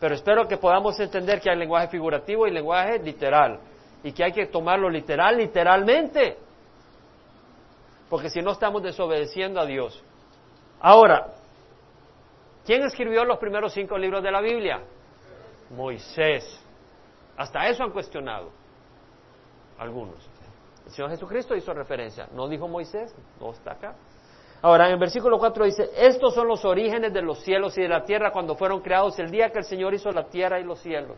pero 0.00 0.14
espero 0.14 0.48
que 0.48 0.56
podamos 0.56 0.98
entender 0.98 1.40
que 1.40 1.50
hay 1.50 1.56
lenguaje 1.56 1.88
figurativo 1.88 2.46
y 2.46 2.50
lenguaje 2.50 2.98
literal 2.98 3.60
y 4.02 4.12
que 4.12 4.24
hay 4.24 4.32
que 4.32 4.46
tomarlo 4.46 4.90
literal, 4.90 5.36
literalmente, 5.36 6.36
porque 8.08 8.30
si 8.30 8.40
no 8.40 8.52
estamos 8.52 8.82
desobedeciendo 8.82 9.60
a 9.60 9.66
Dios. 9.66 10.02
Ahora, 10.80 11.28
¿quién 12.64 12.82
escribió 12.82 13.24
los 13.24 13.38
primeros 13.38 13.72
cinco 13.72 13.98
libros 13.98 14.22
de 14.22 14.30
la 14.30 14.40
Biblia? 14.40 14.80
Moisés. 15.70 16.64
Hasta 17.36 17.68
eso 17.68 17.84
han 17.84 17.90
cuestionado 17.90 18.50
algunos. 19.78 20.16
El 20.86 20.92
Señor 20.92 21.10
Jesucristo 21.10 21.54
hizo 21.54 21.72
referencia. 21.72 22.28
¿No 22.32 22.48
dijo 22.48 22.66
Moisés? 22.66 23.14
No 23.38 23.52
está 23.52 23.72
acá. 23.72 23.94
Ahora, 24.60 24.86
en 24.86 24.94
el 24.94 24.98
versículo 24.98 25.38
4 25.38 25.64
dice, 25.66 25.90
estos 25.96 26.34
son 26.34 26.48
los 26.48 26.64
orígenes 26.64 27.12
de 27.12 27.22
los 27.22 27.38
cielos 27.40 27.78
y 27.78 27.82
de 27.82 27.88
la 27.88 28.02
tierra 28.02 28.32
cuando 28.32 28.56
fueron 28.56 28.80
creados 28.80 29.18
el 29.18 29.30
día 29.30 29.50
que 29.50 29.58
el 29.58 29.64
Señor 29.64 29.94
hizo 29.94 30.10
la 30.10 30.24
tierra 30.24 30.58
y 30.58 30.64
los 30.64 30.80
cielos. 30.80 31.16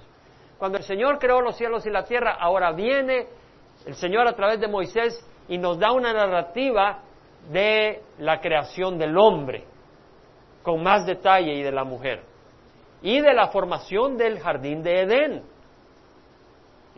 Cuando 0.59 0.77
el 0.77 0.85
Señor 0.85 1.19
creó 1.19 1.41
los 1.41 1.57
cielos 1.57 1.87
y 1.87 1.91
la 1.91 2.05
tierra, 2.05 2.37
ahora 2.39 2.73
viene 2.73 3.29
el 3.87 3.95
Señor 3.95 4.29
a 4.29 4.35
través 4.35 4.61
de 4.61 4.69
Moisés 4.69 5.27
y 5.49 5.57
nos 5.57 5.79
da 5.79 5.93
una 5.93 6.13
narrativa 6.13 7.01
de 7.51 8.03
la 8.19 8.41
creación 8.41 8.99
del 8.99 9.17
hombre, 9.17 9.65
con 10.63 10.83
más 10.83 11.07
detalle 11.07 11.55
y 11.55 11.63
de 11.63 11.73
la 11.73 11.85
mujer, 11.85 12.23
y 13.01 13.23
de 13.23 13.33
la 13.33 13.49
formación 13.49 14.19
del 14.19 14.39
jardín 14.39 14.83
de 14.83 15.01
Edén. 15.01 15.43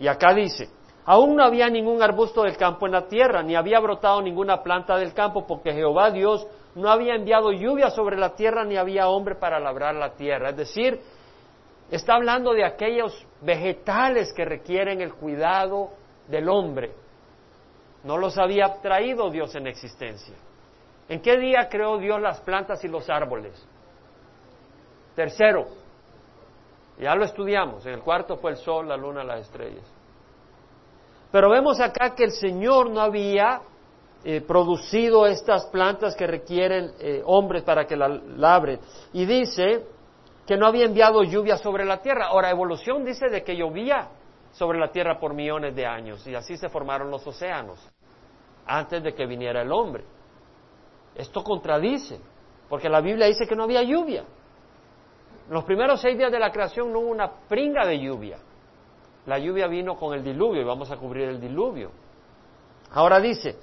Y 0.01 0.09
acá 0.09 0.35
dice, 0.35 0.69
aún 1.05 1.37
no 1.37 1.45
había 1.45 1.69
ningún 1.69 2.03
arbusto 2.03 2.43
del 2.43 2.57
campo 2.57 2.87
en 2.87 2.93
la 2.93 3.09
tierra, 3.09 3.43
ni 3.43 3.55
había 3.55 3.81
brotado 3.81 4.23
ninguna 4.23 4.63
planta 4.63 4.97
del 4.97 5.15
campo, 5.15 5.47
porque 5.47 5.73
Jehová 5.73 6.11
Dios 6.11 6.47
no 6.75 6.91
había 6.91 7.15
enviado 7.15 7.53
lluvia 7.53 7.91
sobre 7.91 8.17
la 8.17 8.35
tierra, 8.35 8.65
ni 8.65 8.77
había 8.77 9.09
hombre 9.09 9.35
para 9.35 9.61
labrar 9.61 9.95
la 9.95 10.15
tierra. 10.15 10.51
Es 10.51 10.57
decir, 10.57 11.01
Está 11.93 12.15
hablando 12.15 12.55
de 12.55 12.65
aquellos 12.65 13.27
vegetales 13.43 14.33
que 14.33 14.47
requieren 14.47 15.03
el 15.03 15.13
cuidado 15.13 15.91
del 16.27 16.49
hombre. 16.49 16.91
No 18.03 18.17
los 18.17 18.39
había 18.39 18.81
traído 18.81 19.29
Dios 19.29 19.55
en 19.57 19.67
existencia. 19.67 20.35
¿En 21.11 21.21
qué 21.21 21.37
día 21.37 21.69
creó 21.69 21.99
Dios 21.99 22.19
las 22.19 22.41
plantas 22.41 22.83
y 22.83 22.89
los 22.89 23.11
árboles? 23.11 23.69
Tercero, 25.15 25.67
ya 26.99 27.15
lo 27.15 27.25
estudiamos, 27.25 27.85
en 27.85 27.93
el 27.93 28.01
cuarto 28.01 28.39
fue 28.39 28.53
el 28.53 28.57
sol, 28.57 28.89
la 28.89 28.97
luna, 28.97 29.23
las 29.23 29.43
estrellas. 29.43 29.85
Pero 31.33 31.49
vemos 31.49 31.81
acá 31.81 32.15
que 32.15 32.25
el 32.25 32.33
Señor 32.33 32.91
no 32.91 33.01
había 33.01 33.63
eh, 34.23 34.43
producido 34.43 35.27
estas 35.27 35.65
plantas 35.67 36.15
que 36.15 36.27
requieren 36.27 36.93
eh, 37.01 37.23
hombres 37.25 37.63
para 37.63 37.87
que 37.87 37.97
la 37.97 38.09
labren. 38.09 38.79
Y 39.15 39.25
dice 39.25 39.87
que 40.47 40.57
no 40.57 40.67
había 40.67 40.85
enviado 40.85 41.25
lluvia 41.25 41.57
sobre 41.57 41.87
la 41.87 42.03
tierra. 42.03 42.27
Ahora, 42.27 42.51
evolución 42.51 43.05
dice 43.05 43.29
de 43.31 43.43
que 43.43 43.57
llovía 43.57 44.09
sobre 44.53 44.79
la 44.79 44.93
tierra 44.93 45.19
por 45.19 45.33
millones 45.33 45.75
de 45.75 45.87
años 45.87 46.27
y 46.27 46.35
así 46.35 46.59
se 46.59 46.69
formaron 46.69 47.11
los 47.11 47.27
océanos 47.27 47.81
antes 48.67 49.03
de 49.03 49.15
que 49.15 49.27
viniera 49.27 49.63
el 49.63 49.73
hombre. 49.73 50.05
Esto 51.15 51.43
contradice, 51.43 52.21
porque 52.69 52.89
la 52.89 53.01
Biblia 53.01 53.27
dice 53.27 53.47
que 53.47 53.57
no 53.57 53.65
había 53.65 53.83
lluvia. 53.83 54.25
los 55.49 55.65
primeros 55.65 56.01
seis 56.01 56.17
días 56.17 56.31
de 56.31 56.39
la 56.39 56.51
creación 56.53 56.93
no 56.93 57.01
hubo 57.01 57.09
una 57.09 57.31
pringa 57.49 57.87
de 57.87 57.99
lluvia. 57.99 58.39
La 59.27 59.39
lluvia 59.39 59.67
vino 59.67 59.97
con 59.97 60.15
el 60.15 60.25
diluvio 60.25 60.63
y 60.63 60.65
vamos 60.65 60.91
a 60.91 60.97
cubrir 60.97 61.29
el 61.29 61.41
diluvio. 61.41 61.91
Ahora 62.91 63.21
dice, 63.21 63.57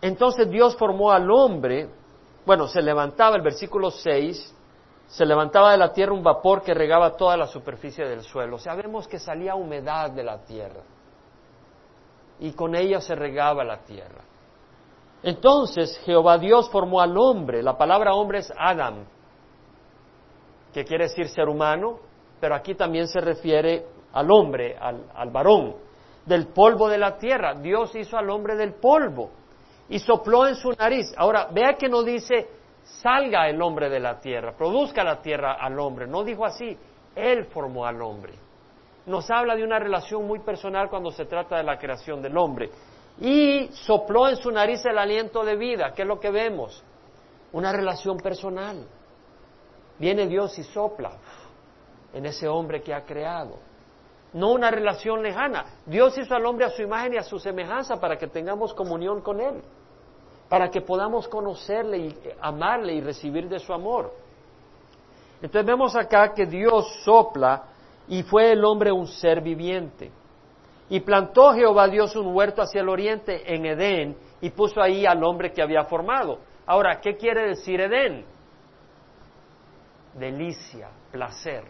entonces 0.00 0.50
Dios 0.50 0.76
formó 0.76 1.12
al 1.12 1.30
hombre 1.30 1.88
bueno, 2.44 2.66
se 2.66 2.82
levantaba, 2.82 3.36
el 3.36 3.42
versículo 3.42 3.90
6, 3.90 4.54
se 5.06 5.26
levantaba 5.26 5.72
de 5.72 5.78
la 5.78 5.92
tierra 5.92 6.12
un 6.12 6.22
vapor 6.22 6.62
que 6.62 6.74
regaba 6.74 7.16
toda 7.16 7.36
la 7.36 7.46
superficie 7.46 8.06
del 8.06 8.22
suelo. 8.22 8.58
Sabemos 8.58 9.08
que 9.08 9.18
salía 9.18 9.54
humedad 9.54 10.10
de 10.10 10.24
la 10.24 10.44
tierra 10.44 10.82
y 12.38 12.52
con 12.52 12.74
ella 12.74 13.00
se 13.00 13.14
regaba 13.14 13.64
la 13.64 13.78
tierra. 13.78 14.22
Entonces 15.22 15.98
Jehová 16.04 16.36
Dios 16.36 16.68
formó 16.68 17.00
al 17.00 17.16
hombre, 17.16 17.62
la 17.62 17.78
palabra 17.78 18.14
hombre 18.14 18.40
es 18.40 18.52
Adam, 18.58 19.04
que 20.74 20.84
quiere 20.84 21.04
decir 21.04 21.28
ser 21.28 21.48
humano, 21.48 21.98
pero 22.40 22.54
aquí 22.54 22.74
también 22.74 23.08
se 23.08 23.20
refiere 23.20 23.86
al 24.14 24.30
hombre, 24.30 24.76
al, 24.78 25.30
varón, 25.30 25.74
del 26.24 26.46
polvo 26.48 26.88
de 26.88 26.98
la 26.98 27.18
tierra. 27.18 27.54
Dios 27.54 27.94
hizo 27.94 28.16
al 28.16 28.30
hombre 28.30 28.56
del 28.56 28.74
polvo 28.74 29.30
y 29.88 29.98
sopló 29.98 30.46
en 30.46 30.54
su 30.54 30.72
nariz. 30.72 31.12
Ahora, 31.16 31.48
vea 31.52 31.74
que 31.74 31.88
no 31.88 32.02
dice 32.02 32.48
salga 32.84 33.48
el 33.48 33.60
hombre 33.62 33.88
de 33.88 33.98
la 33.98 34.20
tierra, 34.20 34.52
produzca 34.56 35.02
la 35.02 35.20
tierra 35.20 35.54
al 35.54 35.78
hombre. 35.78 36.06
No 36.06 36.22
dijo 36.22 36.44
así, 36.44 36.76
Él 37.14 37.46
formó 37.46 37.86
al 37.86 38.00
hombre. 38.02 38.34
Nos 39.06 39.30
habla 39.30 39.54
de 39.54 39.64
una 39.64 39.78
relación 39.78 40.26
muy 40.26 40.38
personal 40.40 40.88
cuando 40.88 41.10
se 41.10 41.26
trata 41.26 41.56
de 41.56 41.62
la 41.62 41.78
creación 41.78 42.22
del 42.22 42.36
hombre. 42.36 42.70
Y 43.20 43.68
sopló 43.72 44.28
en 44.28 44.36
su 44.36 44.50
nariz 44.50 44.84
el 44.86 44.98
aliento 44.98 45.44
de 45.44 45.56
vida. 45.56 45.92
¿Qué 45.94 46.02
es 46.02 46.08
lo 46.08 46.18
que 46.18 46.30
vemos? 46.30 46.82
Una 47.52 47.72
relación 47.72 48.16
personal. 48.16 48.86
Viene 49.98 50.26
Dios 50.26 50.58
y 50.58 50.62
sopla 50.64 51.12
en 52.12 52.26
ese 52.26 52.48
hombre 52.48 52.80
que 52.82 52.94
ha 52.94 53.04
creado. 53.04 53.58
No 54.34 54.52
una 54.52 54.70
relación 54.70 55.22
lejana. 55.22 55.64
Dios 55.86 56.18
hizo 56.18 56.34
al 56.34 56.44
hombre 56.44 56.66
a 56.66 56.70
su 56.70 56.82
imagen 56.82 57.14
y 57.14 57.16
a 57.16 57.22
su 57.22 57.38
semejanza 57.38 57.98
para 57.98 58.18
que 58.18 58.26
tengamos 58.26 58.74
comunión 58.74 59.22
con 59.22 59.40
Él 59.40 59.62
para 60.48 60.70
que 60.70 60.80
podamos 60.80 61.26
conocerle 61.28 61.98
y 61.98 62.18
amarle 62.40 62.94
y 62.94 63.00
recibir 63.00 63.48
de 63.48 63.58
su 63.58 63.72
amor. 63.72 64.12
Entonces 65.42 65.66
vemos 65.66 65.96
acá 65.96 66.32
que 66.32 66.46
Dios 66.46 66.86
sopla 67.04 67.64
y 68.08 68.22
fue 68.22 68.52
el 68.52 68.64
hombre 68.64 68.92
un 68.92 69.06
ser 69.06 69.40
viviente. 69.40 70.12
Y 70.88 71.00
plantó 71.00 71.54
Jehová 71.54 71.88
Dios 71.88 72.14
un 72.14 72.34
huerto 72.34 72.62
hacia 72.62 72.82
el 72.82 72.88
oriente 72.88 73.52
en 73.52 73.66
Edén 73.66 74.16
y 74.40 74.50
puso 74.50 74.80
ahí 74.80 75.06
al 75.06 75.24
hombre 75.24 75.52
que 75.52 75.62
había 75.62 75.84
formado. 75.84 76.38
Ahora, 76.66 77.00
¿qué 77.00 77.16
quiere 77.16 77.48
decir 77.48 77.80
Edén? 77.80 78.24
Delicia, 80.14 80.88
placer. 81.10 81.64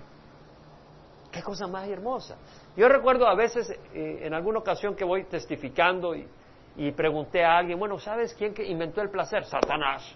Qué 1.35 1.43
cosa 1.43 1.67
más 1.67 1.89
hermosa. 1.89 2.37
Yo 2.77 2.89
recuerdo 2.89 3.27
a 3.27 3.35
veces, 3.35 3.69
eh, 3.93 4.21
en 4.23 4.35
alguna 4.35 4.61
ocasión 4.61 4.95
que 4.95 5.05
voy 5.05 5.25
testificando 5.25 6.15
y 6.15 6.93
pregunté 6.93 7.45
a 7.45 7.59
alguien, 7.59 7.77
bueno, 7.77 7.99
¿sabes 7.99 8.33
quién 8.35 8.55
que 8.55 8.65
inventó 8.65 9.03
el 9.03 9.11
placer? 9.11 9.45
Satanás. 9.45 10.15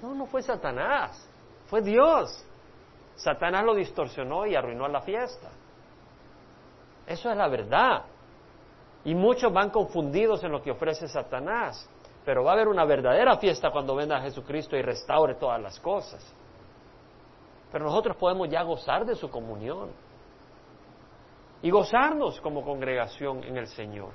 No, 0.00 0.14
no 0.14 0.24
fue 0.24 0.42
Satanás, 0.42 1.28
fue 1.66 1.82
Dios. 1.82 2.42
Satanás 3.16 3.62
lo 3.64 3.74
distorsionó 3.74 4.46
y 4.46 4.54
arruinó 4.54 4.88
la 4.88 5.02
fiesta. 5.02 5.50
Eso 7.06 7.30
es 7.30 7.36
la 7.36 7.48
verdad. 7.48 8.04
Y 9.04 9.14
muchos 9.14 9.52
van 9.52 9.68
confundidos 9.68 10.42
en 10.42 10.52
lo 10.52 10.62
que 10.62 10.70
ofrece 10.70 11.06
Satanás. 11.06 11.86
Pero 12.24 12.44
va 12.44 12.52
a 12.52 12.54
haber 12.54 12.68
una 12.68 12.86
verdadera 12.86 13.36
fiesta 13.36 13.70
cuando 13.70 13.94
venga 13.94 14.22
Jesucristo 14.22 14.74
y 14.74 14.80
restaure 14.80 15.34
todas 15.34 15.60
las 15.60 15.78
cosas. 15.80 16.34
Pero 17.70 17.84
nosotros 17.84 18.16
podemos 18.16 18.48
ya 18.48 18.62
gozar 18.62 19.04
de 19.04 19.14
su 19.14 19.30
comunión 19.30 19.90
y 21.62 21.70
gozarnos 21.70 22.40
como 22.40 22.64
congregación 22.64 23.44
en 23.44 23.56
el 23.56 23.66
Señor 23.66 24.10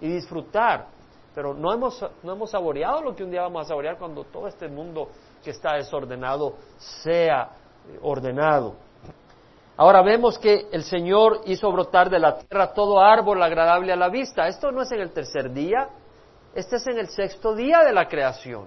y 0.00 0.08
disfrutar. 0.08 0.86
Pero 1.34 1.54
no 1.54 1.72
hemos, 1.72 2.04
no 2.22 2.32
hemos 2.32 2.50
saboreado 2.50 3.00
lo 3.00 3.14
que 3.14 3.24
un 3.24 3.30
día 3.30 3.42
vamos 3.42 3.64
a 3.64 3.68
saborear 3.68 3.96
cuando 3.96 4.24
todo 4.24 4.46
este 4.46 4.68
mundo 4.68 5.08
que 5.42 5.50
está 5.50 5.74
desordenado 5.74 6.54
sea 6.76 7.50
eh, 7.88 7.98
ordenado. 8.02 8.74
Ahora 9.76 10.02
vemos 10.02 10.38
que 10.38 10.68
el 10.70 10.84
Señor 10.84 11.40
hizo 11.46 11.72
brotar 11.72 12.10
de 12.10 12.18
la 12.18 12.36
tierra 12.36 12.74
todo 12.74 13.00
árbol 13.00 13.42
agradable 13.42 13.92
a 13.92 13.96
la 13.96 14.10
vista. 14.10 14.46
Esto 14.46 14.70
no 14.70 14.82
es 14.82 14.92
en 14.92 15.00
el 15.00 15.12
tercer 15.12 15.50
día, 15.50 15.88
este 16.54 16.76
es 16.76 16.86
en 16.86 16.98
el 16.98 17.08
sexto 17.08 17.54
día 17.54 17.80
de 17.80 17.92
la 17.92 18.06
creación. 18.06 18.66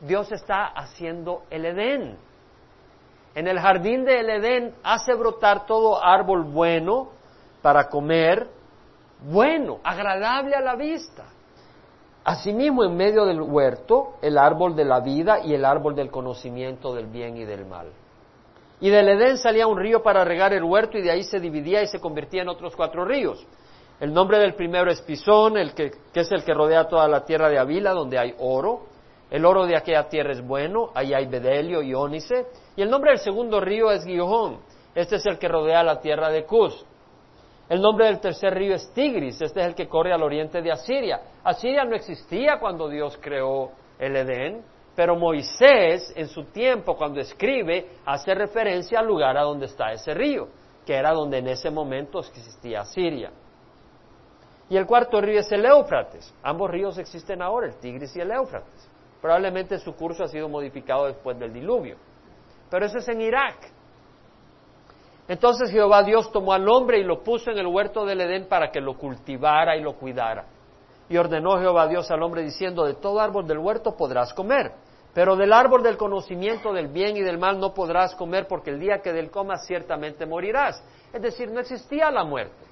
Dios 0.00 0.30
está 0.32 0.66
haciendo 0.66 1.42
el 1.50 1.64
Edén. 1.64 2.18
En 3.38 3.46
el 3.46 3.60
jardín 3.60 4.04
del 4.04 4.28
Edén 4.28 4.74
hace 4.82 5.14
brotar 5.14 5.64
todo 5.64 6.04
árbol 6.04 6.42
bueno 6.42 7.10
para 7.62 7.88
comer 7.88 8.48
bueno, 9.30 9.78
agradable 9.84 10.56
a 10.56 10.60
la 10.60 10.74
vista. 10.74 11.22
Asimismo, 12.24 12.82
en 12.82 12.96
medio 12.96 13.24
del 13.26 13.40
huerto, 13.40 14.16
el 14.22 14.38
árbol 14.38 14.74
de 14.74 14.84
la 14.84 14.98
vida 14.98 15.38
y 15.44 15.54
el 15.54 15.64
árbol 15.64 15.94
del 15.94 16.10
conocimiento 16.10 16.92
del 16.92 17.06
bien 17.06 17.36
y 17.36 17.44
del 17.44 17.64
mal. 17.64 17.92
Y 18.80 18.90
del 18.90 19.08
Edén 19.08 19.38
salía 19.38 19.68
un 19.68 19.78
río 19.78 20.02
para 20.02 20.24
regar 20.24 20.52
el 20.52 20.64
huerto 20.64 20.98
y 20.98 21.02
de 21.02 21.12
ahí 21.12 21.22
se 21.22 21.38
dividía 21.38 21.80
y 21.80 21.86
se 21.86 22.00
convertía 22.00 22.42
en 22.42 22.48
otros 22.48 22.74
cuatro 22.74 23.04
ríos. 23.04 23.46
El 24.00 24.12
nombre 24.12 24.40
del 24.40 24.54
primero 24.54 24.90
es 24.90 25.00
Pisón, 25.02 25.56
el 25.56 25.74
que, 25.74 25.92
que 26.12 26.20
es 26.22 26.32
el 26.32 26.42
que 26.42 26.54
rodea 26.54 26.88
toda 26.88 27.06
la 27.06 27.24
tierra 27.24 27.48
de 27.48 27.60
Avila, 27.60 27.92
donde 27.92 28.18
hay 28.18 28.34
oro. 28.40 28.97
El 29.30 29.44
oro 29.44 29.66
de 29.66 29.76
aquella 29.76 30.08
tierra 30.08 30.32
es 30.32 30.46
bueno, 30.46 30.90
ahí 30.94 31.12
hay 31.12 31.26
bedelio 31.26 31.82
y 31.82 31.94
ónice. 31.94 32.46
Y 32.76 32.82
el 32.82 32.90
nombre 32.90 33.10
del 33.10 33.20
segundo 33.20 33.60
río 33.60 33.90
es 33.90 34.04
Gihón, 34.04 34.60
este 34.94 35.16
es 35.16 35.26
el 35.26 35.38
que 35.38 35.48
rodea 35.48 35.82
la 35.82 36.00
tierra 36.00 36.30
de 36.30 36.44
Cus. 36.44 36.84
El 37.68 37.82
nombre 37.82 38.06
del 38.06 38.20
tercer 38.20 38.54
río 38.54 38.74
es 38.74 38.90
Tigris, 38.94 39.40
este 39.42 39.60
es 39.60 39.66
el 39.66 39.74
que 39.74 39.88
corre 39.88 40.12
al 40.12 40.22
oriente 40.22 40.62
de 40.62 40.72
Asiria. 40.72 41.20
Asiria 41.44 41.84
no 41.84 41.94
existía 41.94 42.58
cuando 42.58 42.88
Dios 42.88 43.18
creó 43.20 43.70
el 43.98 44.16
Edén, 44.16 44.64
pero 44.96 45.14
Moisés 45.16 46.12
en 46.16 46.28
su 46.28 46.44
tiempo 46.44 46.96
cuando 46.96 47.20
escribe 47.20 47.90
hace 48.06 48.34
referencia 48.34 49.00
al 49.00 49.06
lugar 49.06 49.36
a 49.36 49.42
donde 49.42 49.66
está 49.66 49.92
ese 49.92 50.14
río, 50.14 50.48
que 50.86 50.94
era 50.94 51.12
donde 51.12 51.38
en 51.38 51.48
ese 51.48 51.70
momento 51.70 52.20
existía 52.20 52.80
Asiria. 52.80 53.30
Y 54.70 54.76
el 54.76 54.86
cuarto 54.86 55.20
río 55.20 55.40
es 55.40 55.52
el 55.52 55.64
Éufrates. 55.64 56.34
Ambos 56.42 56.70
ríos 56.70 56.98
existen 56.98 57.42
ahora, 57.42 57.66
el 57.66 57.76
Tigris 57.76 58.16
y 58.16 58.20
el 58.20 58.30
Éufrates. 58.30 58.90
Probablemente 59.20 59.78
su 59.78 59.94
curso 59.94 60.24
ha 60.24 60.28
sido 60.28 60.48
modificado 60.48 61.06
después 61.06 61.38
del 61.38 61.52
diluvio. 61.52 61.96
Pero 62.70 62.86
eso 62.86 62.98
es 62.98 63.08
en 63.08 63.20
Irak. 63.20 63.72
Entonces 65.26 65.70
Jehová 65.70 66.02
Dios 66.02 66.32
tomó 66.32 66.52
al 66.52 66.68
hombre 66.68 66.98
y 66.98 67.04
lo 67.04 67.22
puso 67.22 67.50
en 67.50 67.58
el 67.58 67.66
huerto 67.66 68.06
del 68.06 68.20
Edén 68.20 68.46
para 68.48 68.70
que 68.70 68.80
lo 68.80 68.96
cultivara 68.96 69.76
y 69.76 69.82
lo 69.82 69.94
cuidara. 69.94 70.46
Y 71.08 71.16
ordenó 71.16 71.58
Jehová 71.58 71.86
Dios 71.86 72.10
al 72.10 72.22
hombre 72.22 72.42
diciendo, 72.42 72.84
de 72.84 72.94
todo 72.94 73.20
árbol 73.20 73.46
del 73.46 73.58
huerto 73.58 73.96
podrás 73.96 74.32
comer, 74.32 74.72
pero 75.12 75.36
del 75.36 75.52
árbol 75.52 75.82
del 75.82 75.96
conocimiento 75.96 76.72
del 76.72 76.88
bien 76.88 77.16
y 77.16 77.20
del 77.20 77.38
mal 77.38 77.58
no 77.58 77.74
podrás 77.74 78.14
comer 78.14 78.46
porque 78.46 78.70
el 78.70 78.80
día 78.80 79.00
que 79.02 79.12
del 79.12 79.30
comas 79.30 79.66
ciertamente 79.66 80.24
morirás. 80.26 80.82
Es 81.12 81.20
decir, 81.20 81.50
no 81.50 81.60
existía 81.60 82.10
la 82.10 82.24
muerte. 82.24 82.66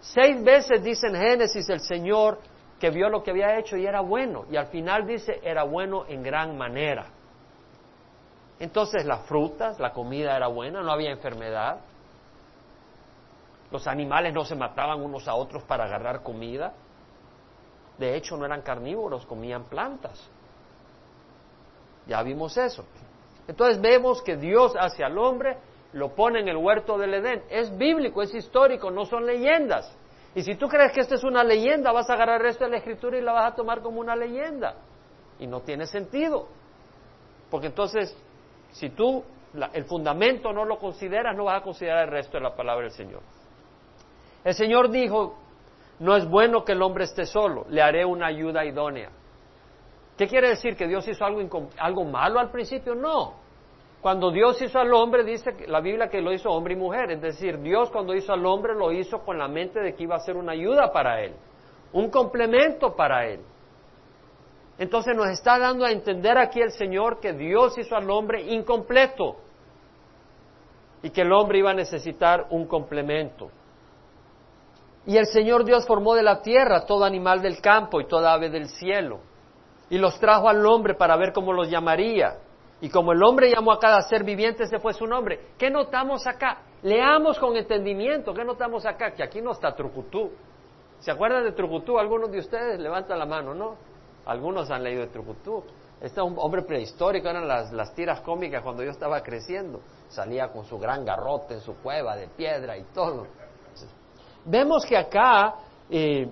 Seis 0.00 0.42
veces 0.42 0.82
dice 0.82 1.06
en 1.08 1.16
Génesis 1.16 1.68
el 1.68 1.80
Señor 1.80 2.38
que 2.84 2.90
vio 2.90 3.08
lo 3.08 3.22
que 3.22 3.30
había 3.30 3.58
hecho 3.58 3.78
y 3.78 3.86
era 3.86 4.02
bueno, 4.02 4.44
y 4.50 4.56
al 4.56 4.66
final 4.66 5.06
dice 5.06 5.40
era 5.42 5.62
bueno 5.62 6.04
en 6.06 6.22
gran 6.22 6.58
manera. 6.58 7.06
Entonces 8.58 9.06
las 9.06 9.24
frutas, 9.26 9.80
la 9.80 9.94
comida 9.94 10.36
era 10.36 10.48
buena, 10.48 10.82
no 10.82 10.92
había 10.92 11.10
enfermedad. 11.10 11.80
Los 13.70 13.86
animales 13.86 14.34
no 14.34 14.44
se 14.44 14.54
mataban 14.54 15.00
unos 15.00 15.26
a 15.28 15.34
otros 15.34 15.62
para 15.62 15.84
agarrar 15.84 16.22
comida. 16.22 16.74
De 17.96 18.16
hecho, 18.16 18.36
no 18.36 18.44
eran 18.44 18.60
carnívoros, 18.60 19.24
comían 19.24 19.64
plantas. 19.64 20.22
Ya 22.06 22.22
vimos 22.22 22.54
eso. 22.58 22.84
Entonces 23.48 23.80
vemos 23.80 24.20
que 24.20 24.36
Dios 24.36 24.76
hace 24.78 25.02
al 25.02 25.16
hombre, 25.16 25.56
lo 25.94 26.14
pone 26.14 26.40
en 26.40 26.48
el 26.48 26.58
huerto 26.58 26.98
del 26.98 27.14
Edén. 27.14 27.44
Es 27.48 27.74
bíblico, 27.78 28.20
es 28.20 28.34
histórico, 28.34 28.90
no 28.90 29.06
son 29.06 29.24
leyendas. 29.24 29.90
Y 30.34 30.42
si 30.42 30.56
tú 30.56 30.66
crees 30.68 30.92
que 30.92 31.00
esta 31.00 31.14
es 31.14 31.24
una 31.24 31.44
leyenda, 31.44 31.92
vas 31.92 32.10
a 32.10 32.14
agarrar 32.14 32.40
el 32.40 32.46
resto 32.46 32.64
de 32.64 32.70
la 32.70 32.76
escritura 32.78 33.16
y 33.16 33.20
la 33.22 33.32
vas 33.32 33.52
a 33.52 33.54
tomar 33.54 33.80
como 33.82 34.00
una 34.00 34.16
leyenda. 34.16 34.74
Y 35.38 35.46
no 35.46 35.60
tiene 35.60 35.86
sentido. 35.86 36.48
Porque 37.50 37.68
entonces 37.68 38.16
si 38.72 38.90
tú 38.90 39.22
el 39.72 39.84
fundamento 39.84 40.52
no 40.52 40.64
lo 40.64 40.78
consideras, 40.78 41.36
no 41.36 41.44
vas 41.44 41.60
a 41.60 41.64
considerar 41.64 42.06
el 42.06 42.10
resto 42.10 42.36
de 42.36 42.42
la 42.42 42.56
palabra 42.56 42.82
del 42.82 42.92
Señor. 42.92 43.20
El 44.42 44.54
Señor 44.54 44.90
dijo, 44.90 45.36
no 46.00 46.16
es 46.16 46.28
bueno 46.28 46.64
que 46.64 46.72
el 46.72 46.82
hombre 46.82 47.04
esté 47.04 47.24
solo, 47.24 47.64
le 47.68 47.80
haré 47.80 48.04
una 48.04 48.26
ayuda 48.26 48.64
idónea. 48.64 49.10
¿Qué 50.18 50.26
quiere 50.26 50.48
decir? 50.48 50.76
¿Que 50.76 50.86
Dios 50.86 51.06
hizo 51.06 51.24
algo, 51.24 51.40
algo 51.78 52.04
malo 52.04 52.40
al 52.40 52.50
principio? 52.50 52.94
No. 52.94 53.43
Cuando 54.04 54.30
Dios 54.30 54.60
hizo 54.60 54.78
al 54.78 54.92
hombre, 54.92 55.24
dice 55.24 55.56
la 55.66 55.80
Biblia 55.80 56.10
que 56.10 56.20
lo 56.20 56.30
hizo 56.30 56.50
hombre 56.50 56.74
y 56.74 56.76
mujer. 56.76 57.10
Es 57.10 57.22
decir, 57.22 57.58
Dios 57.60 57.88
cuando 57.88 58.14
hizo 58.14 58.34
al 58.34 58.44
hombre 58.44 58.74
lo 58.74 58.92
hizo 58.92 59.24
con 59.24 59.38
la 59.38 59.48
mente 59.48 59.80
de 59.80 59.94
que 59.94 60.02
iba 60.02 60.14
a 60.14 60.20
ser 60.20 60.36
una 60.36 60.52
ayuda 60.52 60.92
para 60.92 61.22
él, 61.22 61.32
un 61.90 62.10
complemento 62.10 62.94
para 62.94 63.26
él. 63.26 63.40
Entonces 64.76 65.16
nos 65.16 65.28
está 65.28 65.58
dando 65.58 65.86
a 65.86 65.90
entender 65.90 66.36
aquí 66.36 66.60
el 66.60 66.72
Señor 66.72 67.18
que 67.18 67.32
Dios 67.32 67.78
hizo 67.78 67.96
al 67.96 68.10
hombre 68.10 68.42
incompleto 68.42 69.36
y 71.02 71.08
que 71.08 71.22
el 71.22 71.32
hombre 71.32 71.60
iba 71.60 71.70
a 71.70 71.74
necesitar 71.74 72.48
un 72.50 72.66
complemento. 72.66 73.48
Y 75.06 75.16
el 75.16 75.24
Señor 75.28 75.64
Dios 75.64 75.86
formó 75.86 76.14
de 76.14 76.22
la 76.22 76.42
tierra 76.42 76.84
todo 76.84 77.06
animal 77.06 77.40
del 77.40 77.58
campo 77.62 78.02
y 78.02 78.06
toda 78.06 78.34
ave 78.34 78.50
del 78.50 78.68
cielo. 78.68 79.20
y 79.88 79.96
los 79.96 80.20
trajo 80.20 80.46
al 80.48 80.66
hombre 80.66 80.92
para 80.92 81.16
ver 81.16 81.32
cómo 81.32 81.54
los 81.54 81.70
llamaría. 81.70 82.36
Y 82.84 82.90
como 82.90 83.12
el 83.12 83.22
hombre 83.22 83.50
llamó 83.50 83.72
a 83.72 83.78
cada 83.78 84.02
ser 84.02 84.24
viviente, 84.24 84.64
ese 84.64 84.78
fue 84.78 84.92
su 84.92 85.06
nombre. 85.06 85.40
¿Qué 85.56 85.70
notamos 85.70 86.26
acá? 86.26 86.58
Leamos 86.82 87.38
con 87.38 87.56
entendimiento. 87.56 88.34
¿Qué 88.34 88.44
notamos 88.44 88.84
acá? 88.84 89.12
Que 89.12 89.22
aquí 89.22 89.40
no 89.40 89.52
está 89.52 89.74
Trucutú. 89.74 90.30
¿Se 90.98 91.10
acuerdan 91.10 91.44
de 91.44 91.52
Trucutú? 91.52 91.98
Algunos 91.98 92.30
de 92.30 92.40
ustedes 92.40 92.78
levantan 92.78 93.18
la 93.18 93.24
mano, 93.24 93.54
¿no? 93.54 93.76
Algunos 94.26 94.70
han 94.70 94.84
leído 94.84 95.00
de 95.00 95.06
Trucutú. 95.06 95.64
Este 95.98 96.20
es 96.20 96.26
un 96.26 96.34
hombre 96.36 96.60
prehistórico, 96.60 97.26
eran 97.26 97.48
las, 97.48 97.72
las 97.72 97.94
tiras 97.94 98.20
cómicas 98.20 98.62
cuando 98.62 98.82
yo 98.82 98.90
estaba 98.90 99.22
creciendo. 99.22 99.80
Salía 100.08 100.48
con 100.48 100.66
su 100.66 100.78
gran 100.78 101.06
garrote 101.06 101.54
en 101.54 101.60
su 101.62 101.76
cueva 101.76 102.14
de 102.16 102.28
piedra 102.28 102.76
y 102.76 102.84
todo. 102.92 103.26
Vemos 104.44 104.84
que 104.84 104.98
acá 104.98 105.54
eh, 105.88 106.30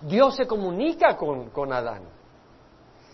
Dios 0.00 0.34
se 0.34 0.48
comunica 0.48 1.16
con, 1.16 1.50
con 1.50 1.72
Adán. 1.72 2.19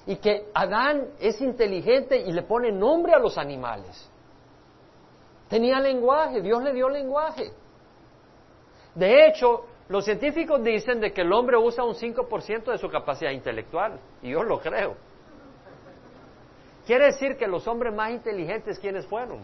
Y 0.06 0.16
que 0.16 0.48
Adán 0.54 1.08
es 1.18 1.40
inteligente 1.40 2.16
y 2.16 2.32
le 2.32 2.42
pone 2.42 2.70
nombre 2.70 3.12
a 3.12 3.18
los 3.18 3.36
animales. 3.36 4.10
Tenía 5.48 5.80
lenguaje, 5.80 6.40
Dios 6.40 6.62
le 6.62 6.72
dio 6.72 6.88
lenguaje. 6.88 7.52
De 8.94 9.26
hecho, 9.26 9.66
los 9.88 10.04
científicos 10.04 10.62
dicen 10.62 11.00
de 11.00 11.12
que 11.12 11.20
el 11.20 11.32
hombre 11.32 11.56
usa 11.56 11.84
un 11.84 11.94
5% 11.94 12.72
de 12.72 12.78
su 12.78 12.88
capacidad 12.88 13.30
intelectual, 13.30 14.00
y 14.22 14.30
yo 14.30 14.42
lo 14.42 14.58
creo. 14.58 14.96
Quiere 16.86 17.06
decir 17.06 17.36
que 17.36 17.46
los 17.46 17.66
hombres 17.66 17.94
más 17.94 18.10
inteligentes, 18.10 18.78
¿quiénes 18.78 19.06
fueron? 19.06 19.42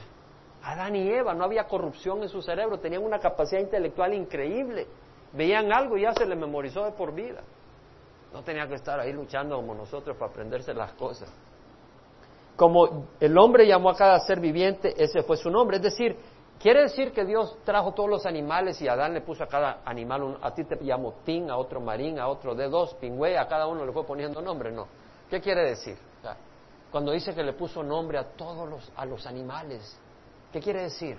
Adán 0.63 0.95
y 0.95 1.11
Eva, 1.11 1.35
no 1.35 1.45
había 1.45 1.65
corrupción 1.65 2.23
en 2.23 2.29
su 2.29 2.41
cerebro, 2.41 2.79
tenían 2.79 3.05
una 3.05 3.19
capacidad 3.19 3.61
intelectual 3.61 4.15
increíble. 4.15 4.87
Veían 5.33 5.73
algo 5.73 5.97
y 5.97 6.03
ya 6.03 6.13
se 6.13 6.25
les 6.27 6.39
memorizó 6.39 6.85
de 6.85 6.93
por 6.93 7.13
vida. 7.15 7.43
No 8.33 8.43
tenía 8.43 8.67
que 8.67 8.75
estar 8.75 8.99
ahí 8.99 9.13
luchando 9.13 9.57
como 9.57 9.75
nosotros 9.75 10.17
para 10.17 10.31
aprenderse 10.31 10.73
las 10.73 10.93
cosas. 10.95 11.31
Como 12.57 13.07
el 13.21 13.37
hombre 13.39 13.67
llamó 13.67 13.91
a 13.91 13.97
cada 13.97 14.19
ser 14.21 14.41
viviente, 14.41 14.95
ese 14.97 15.23
fue 15.23 15.37
su 15.37 15.51
nombre. 15.51 15.77
Es 15.77 15.83
decir, 15.83 16.17
quiere 16.59 16.83
decir 16.83 17.13
que 17.13 17.25
Dios 17.25 17.59
trajo 17.65 17.93
todos 17.93 18.09
los 18.09 18.27
animales 18.27 18.81
y 18.81 18.89
Adán 18.89 19.15
le 19.15 19.21
puso 19.21 19.45
a 19.45 19.47
cada 19.47 19.81
animal, 19.85 20.23
un, 20.23 20.39
a 20.41 20.55
ti 20.55 20.65
te 20.65 20.77
llamo 20.83 21.15
Tin, 21.25 21.51
a 21.51 21.57
otro 21.57 21.81
Marín, 21.81 22.19
a 22.19 22.29
otro 22.29 22.55
de 22.55 22.69
dos, 22.69 22.95
Pingüe, 22.95 23.37
a 23.37 23.47
cada 23.47 23.67
uno 23.67 23.85
le 23.85 23.93
fue 23.93 24.05
poniendo 24.05 24.41
nombre, 24.41 24.71
no. 24.71 24.87
¿Qué 25.29 25.41
quiere 25.41 25.65
decir? 25.65 25.97
Cuando 26.91 27.13
dice 27.13 27.35
que 27.35 27.43
le 27.43 27.55
puso 27.55 27.83
nombre 27.83 28.19
a 28.19 28.25
todos 28.25 28.69
los, 28.69 28.93
a 28.97 29.07
los 29.07 29.27
animales, 29.27 29.99
¿qué 30.53 30.61
quiere 30.61 30.83
decir? 30.83 31.17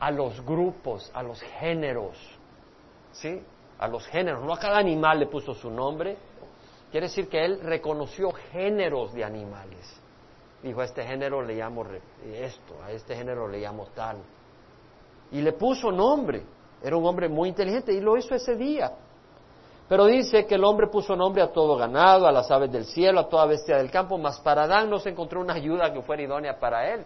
A 0.00 0.10
los 0.10 0.44
grupos, 0.44 1.08
a 1.14 1.22
los 1.22 1.40
géneros, 1.40 2.16
¿sí? 3.12 3.40
A 3.80 3.88
los 3.88 4.06
géneros, 4.06 4.44
no 4.44 4.52
a 4.52 4.58
cada 4.58 4.76
animal 4.76 5.18
le 5.18 5.26
puso 5.26 5.54
su 5.54 5.70
nombre. 5.70 6.16
Quiere 6.90 7.06
decir 7.06 7.28
que 7.28 7.42
él 7.42 7.60
reconoció 7.62 8.30
géneros 8.52 9.14
de 9.14 9.24
animales. 9.24 9.98
Dijo, 10.62 10.82
a 10.82 10.84
este 10.84 11.02
género 11.02 11.40
le 11.40 11.54
llamo 11.54 11.86
esto, 12.22 12.74
a 12.84 12.92
este 12.92 13.16
género 13.16 13.48
le 13.48 13.58
llamo 13.58 13.86
tal. 13.94 14.18
Y 15.32 15.40
le 15.40 15.54
puso 15.54 15.90
nombre. 15.90 16.42
Era 16.82 16.94
un 16.94 17.06
hombre 17.06 17.28
muy 17.30 17.48
inteligente 17.48 17.92
y 17.94 18.00
lo 18.00 18.18
hizo 18.18 18.34
ese 18.34 18.54
día. 18.54 18.92
Pero 19.88 20.04
dice 20.04 20.44
que 20.44 20.56
el 20.56 20.64
hombre 20.64 20.88
puso 20.88 21.16
nombre 21.16 21.42
a 21.42 21.50
todo 21.50 21.76
ganado, 21.76 22.26
a 22.26 22.32
las 22.32 22.50
aves 22.50 22.70
del 22.70 22.84
cielo, 22.84 23.20
a 23.20 23.28
toda 23.30 23.46
bestia 23.46 23.78
del 23.78 23.90
campo, 23.90 24.18
mas 24.18 24.38
para 24.40 24.64
Adán 24.64 24.90
no 24.90 24.98
se 24.98 25.08
encontró 25.08 25.40
una 25.40 25.54
ayuda 25.54 25.90
que 25.90 26.02
fuera 26.02 26.22
idónea 26.22 26.60
para 26.60 26.92
él. 26.92 27.04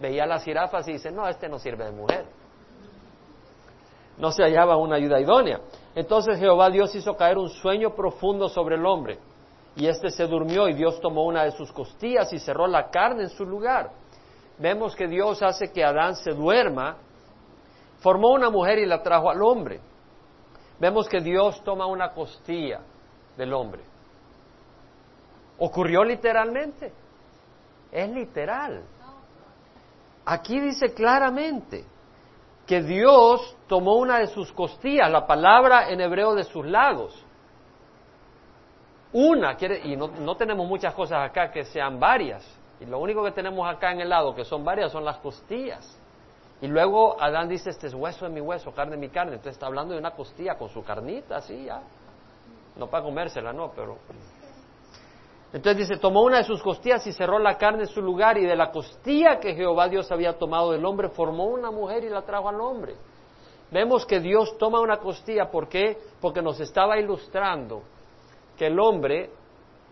Veía 0.00 0.26
las 0.26 0.42
jirafas 0.42 0.88
y 0.88 0.94
dice, 0.94 1.12
no, 1.12 1.28
este 1.28 1.48
no 1.48 1.60
sirve 1.60 1.84
de 1.84 1.92
mujer. 1.92 2.26
No 4.18 4.32
se 4.32 4.42
hallaba 4.42 4.76
una 4.76 4.96
ayuda 4.96 5.20
idónea. 5.20 5.60
Entonces 5.96 6.38
Jehová 6.38 6.70
Dios 6.70 6.94
hizo 6.94 7.16
caer 7.16 7.38
un 7.38 7.50
sueño 7.50 7.92
profundo 7.96 8.48
sobre 8.48 8.76
el 8.76 8.86
hombre. 8.86 9.18
Y 9.74 9.88
éste 9.88 10.10
se 10.10 10.28
durmió 10.28 10.68
y 10.68 10.74
Dios 10.74 11.00
tomó 11.00 11.24
una 11.24 11.42
de 11.42 11.50
sus 11.50 11.72
costillas 11.72 12.32
y 12.32 12.38
cerró 12.38 12.68
la 12.68 12.88
carne 12.88 13.24
en 13.24 13.30
su 13.30 13.44
lugar. 13.44 13.90
Vemos 14.58 14.94
que 14.94 15.08
Dios 15.08 15.42
hace 15.42 15.72
que 15.72 15.84
Adán 15.84 16.14
se 16.14 16.30
duerma, 16.30 16.96
formó 17.98 18.28
una 18.28 18.48
mujer 18.48 18.78
y 18.78 18.86
la 18.86 19.02
trajo 19.02 19.28
al 19.28 19.42
hombre 19.42 19.80
vemos 20.78 21.08
que 21.08 21.20
Dios 21.20 21.62
toma 21.64 21.86
una 21.86 22.12
costilla 22.12 22.80
del 23.36 23.52
hombre. 23.52 23.82
¿Ocurrió 25.58 26.04
literalmente? 26.04 26.92
Es 27.90 28.10
literal. 28.10 28.82
Aquí 30.24 30.60
dice 30.60 30.92
claramente 30.92 31.84
que 32.66 32.82
Dios 32.82 33.56
tomó 33.68 33.96
una 33.96 34.18
de 34.18 34.26
sus 34.26 34.52
costillas, 34.52 35.10
la 35.10 35.26
palabra 35.26 35.90
en 35.90 36.00
hebreo 36.00 36.34
de 36.34 36.44
sus 36.44 36.66
lados. 36.66 37.24
Una, 39.12 39.56
quiere, 39.56 39.80
y 39.84 39.96
no, 39.96 40.08
no 40.08 40.36
tenemos 40.36 40.66
muchas 40.66 40.92
cosas 40.94 41.30
acá 41.30 41.50
que 41.50 41.64
sean 41.64 41.98
varias, 42.00 42.44
y 42.80 42.84
lo 42.84 42.98
único 42.98 43.24
que 43.24 43.30
tenemos 43.30 43.68
acá 43.68 43.92
en 43.92 44.00
el 44.00 44.08
lado 44.08 44.34
que 44.34 44.44
son 44.44 44.64
varias 44.64 44.92
son 44.92 45.04
las 45.04 45.18
costillas. 45.18 45.98
Y 46.60 46.68
luego 46.68 47.20
Adán 47.20 47.48
dice, 47.48 47.70
este 47.70 47.86
es 47.86 47.94
hueso 47.94 48.24
de 48.24 48.30
mi 48.32 48.40
hueso, 48.40 48.72
carne 48.72 48.92
de 48.92 49.00
mi 49.00 49.08
carne. 49.08 49.32
Entonces 49.32 49.54
está 49.54 49.66
hablando 49.66 49.92
de 49.92 50.00
una 50.00 50.12
costilla 50.12 50.56
con 50.56 50.68
su 50.70 50.82
carnita, 50.82 51.36
así 51.36 51.64
ya. 51.64 51.82
No 52.76 52.88
para 52.88 53.04
comérsela, 53.04 53.52
no, 53.52 53.70
pero... 53.74 53.98
Entonces 55.52 55.88
dice, 55.88 56.00
tomó 56.00 56.22
una 56.22 56.38
de 56.38 56.44
sus 56.44 56.62
costillas 56.62 57.06
y 57.06 57.12
cerró 57.12 57.38
la 57.38 57.56
carne 57.56 57.82
en 57.82 57.88
su 57.88 58.02
lugar 58.02 58.36
y 58.36 58.44
de 58.44 58.56
la 58.56 58.70
costilla 58.70 59.38
que 59.38 59.54
Jehová 59.54 59.88
Dios 59.88 60.10
había 60.10 60.36
tomado 60.36 60.72
del 60.72 60.84
hombre, 60.84 61.08
formó 61.08 61.46
una 61.46 61.70
mujer 61.70 62.04
y 62.04 62.08
la 62.08 62.22
trajo 62.22 62.48
al 62.48 62.60
hombre. 62.60 62.94
Vemos 63.70 64.04
que 64.06 64.20
Dios 64.20 64.56
toma 64.58 64.80
una 64.80 64.98
costilla, 64.98 65.50
¿por 65.50 65.68
qué? 65.68 65.98
Porque 66.20 66.42
nos 66.42 66.60
estaba 66.60 66.98
ilustrando 66.98 67.82
que 68.56 68.66
el 68.66 68.78
hombre 68.78 69.30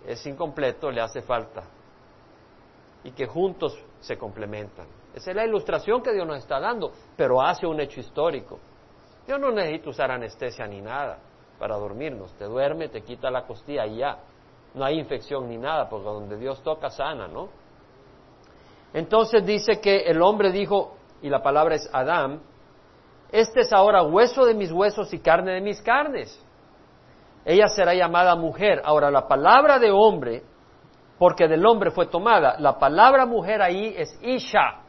es 0.06 0.24
incompleto, 0.26 0.90
le 0.90 1.00
hace 1.00 1.22
falta, 1.22 1.64
y 3.02 3.10
que 3.12 3.26
juntos 3.26 3.78
se 4.00 4.16
complementan. 4.16 4.86
Esa 5.14 5.30
es 5.30 5.36
la 5.36 5.44
ilustración 5.44 6.02
que 6.02 6.12
Dios 6.12 6.26
nos 6.26 6.38
está 6.38 6.58
dando, 6.60 6.92
pero 7.16 7.40
hace 7.40 7.66
un 7.66 7.80
hecho 7.80 8.00
histórico. 8.00 8.58
Dios 9.26 9.40
no 9.40 9.50
necesita 9.50 9.90
usar 9.90 10.10
anestesia 10.10 10.66
ni 10.66 10.80
nada 10.80 11.18
para 11.58 11.76
dormirnos. 11.76 12.32
Te 12.34 12.44
duerme, 12.44 12.88
te 12.88 13.02
quita 13.02 13.30
la 13.30 13.46
costilla 13.46 13.86
y 13.86 13.98
ya. 13.98 14.18
No 14.74 14.84
hay 14.84 14.98
infección 14.98 15.48
ni 15.48 15.56
nada, 15.56 15.88
porque 15.88 16.06
donde 16.06 16.36
Dios 16.36 16.62
toca 16.62 16.90
sana, 16.90 17.28
¿no? 17.28 17.48
Entonces 18.92 19.44
dice 19.46 19.80
que 19.80 20.02
el 20.02 20.20
hombre 20.22 20.50
dijo, 20.50 20.96
y 21.22 21.28
la 21.28 21.42
palabra 21.42 21.76
es 21.76 21.88
Adán, 21.92 22.40
este 23.30 23.60
es 23.60 23.72
ahora 23.72 24.02
hueso 24.02 24.44
de 24.44 24.54
mis 24.54 24.70
huesos 24.70 25.12
y 25.12 25.18
carne 25.18 25.52
de 25.52 25.60
mis 25.60 25.80
carnes. 25.82 26.40
Ella 27.44 27.68
será 27.68 27.94
llamada 27.94 28.36
mujer. 28.36 28.80
Ahora, 28.84 29.10
la 29.10 29.26
palabra 29.26 29.78
de 29.78 29.90
hombre, 29.90 30.42
porque 31.18 31.48
del 31.48 31.64
hombre 31.66 31.90
fue 31.90 32.06
tomada, 32.06 32.56
la 32.58 32.78
palabra 32.78 33.26
mujer 33.26 33.62
ahí 33.62 33.94
es 33.96 34.18
Isha 34.22 34.84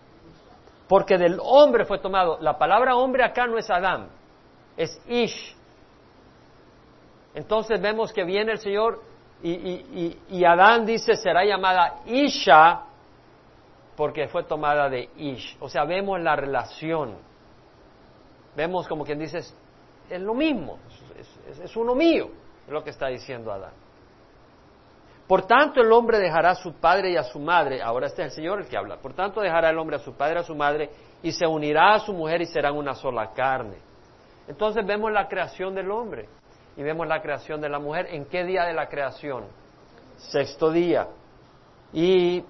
porque 0.88 1.17
del 1.17 1.39
hombre 1.41 1.86
fue 1.86 2.00
tomado. 2.00 2.38
La 2.41 2.58
palabra 2.58 2.95
hombre 2.95 3.24
acá 3.24 3.48
no 3.48 3.58
es 3.58 3.69
Adán, 3.69 4.10
es 4.78 5.02
Ish. 5.08 5.56
Entonces 7.34 7.82
vemos 7.82 8.13
que 8.13 8.24
viene 8.24 8.54
el 8.54 8.60
Señor 8.60 9.02
y, 9.48 10.44
Adán 10.44 10.86
dice 10.86 11.16
será 11.16 11.46
llamada 11.46 12.00
Isha 12.06 12.82
porque 13.96 14.28
fue 14.28 14.44
tomada 14.44 14.90
de 14.90 15.10
Ish. 15.16 15.58
O 15.60 15.70
sea, 15.70 15.86
vemos 15.86 16.20
la 16.20 16.36
relación. 16.36 17.16
Vemos 18.56 18.88
como 18.88 19.06
quien 19.06 19.20
dice, 19.20 19.38
es, 19.38 20.22
lo 20.22 20.34
mismo, 20.34 20.80
es, 21.18 21.60
es 21.60 21.76
uno 21.78 21.94
mío, 21.94 22.30
es 22.66 22.74
lo 22.74 22.84
que 22.84 22.90
está 22.90 23.08
diciendo 23.08 23.52
Adán. 23.52 23.74
Por 25.28 25.44
tanto, 25.44 25.82
el 25.82 25.92
hombre 25.92 26.20
dejará 26.20 26.52
a 26.52 26.56
su 26.56 26.74
padre 26.74 27.12
y 27.12 27.18
a 27.18 27.24
su 27.24 27.40
madre. 27.40 27.82
Ahora 27.82 28.08
este 28.08 28.24
es 28.24 28.30
el 28.30 28.36
Señor 28.36 28.60
el 28.62 28.68
que 28.68 28.78
habla. 28.78 28.98
Por 28.98 29.14
tanto, 29.14 29.42
dejará 29.42 29.70
el 29.70 29.78
hombre 29.78 29.98
a 29.98 30.00
su 30.00 30.14
padre 30.14 30.36
y 30.36 30.40
a 30.40 30.44
su 30.44 30.56
madre 30.56 30.90
y 31.22 31.32
se 31.32 31.46
unirá 31.46 31.96
a 31.96 32.00
su 32.00 32.14
mujer 32.14 32.42
y 32.42 32.46
serán 32.46 32.76
una 32.76 32.94
sola 32.94 33.32
carne. 33.32 33.78
Entonces 34.48 34.86
vemos 34.86 35.12
la 35.12 35.28
creación 35.28 35.74
del 35.76 35.90
hombre 35.92 36.30
y 36.78 36.84
vemos 36.84 37.08
la 37.08 37.22
creación 37.22 37.62
de 37.62 37.70
la 37.70 37.80
mujer. 37.80 38.08
¿En 38.10 38.26
qué 38.26 38.44
día 38.44 38.64
de 38.66 38.74
la 38.74 38.88
creación? 38.88 39.46
Sexto 40.18 40.72
día. 40.72 41.08
Y 41.94 42.44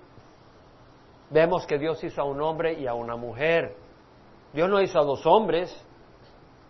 vemos 1.30 1.66
que 1.66 1.78
Dios 1.78 2.04
hizo 2.04 2.22
a 2.22 2.26
un 2.26 2.42
hombre 2.42 2.74
y 2.74 2.88
a 2.88 2.94
una 2.94 3.16
mujer. 3.16 3.76
Dios 4.54 4.70
no 4.70 4.82
hizo 4.82 5.00
a 5.00 5.04
dos 5.04 5.26
hombres. 5.26 5.76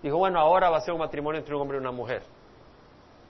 Dijo, 0.02 0.18
bueno, 0.18 0.40
ahora 0.40 0.70
va 0.70 0.78
a 0.78 0.82
ser 0.82 0.94
un 0.94 1.00
matrimonio 1.00 1.40
entre 1.40 1.56
un 1.56 1.62
hombre 1.62 1.78
y 1.78 1.82
una 1.82 1.92
mujer. 1.92 2.24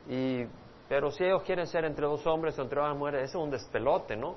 Y 0.10 0.46
pero 0.88 1.10
si 1.12 1.24
ellos 1.24 1.42
quieren 1.44 1.66
ser 1.68 1.84
entre 1.86 2.06
dos 2.06 2.26
hombres 2.28 2.58
o 2.60 2.62
entre 2.62 2.80
dos 2.80 2.96
mujeres, 2.96 3.30
eso 3.30 3.40
es 3.40 3.44
un 3.44 3.52
despelote, 3.52 4.16
¿no? 4.16 4.36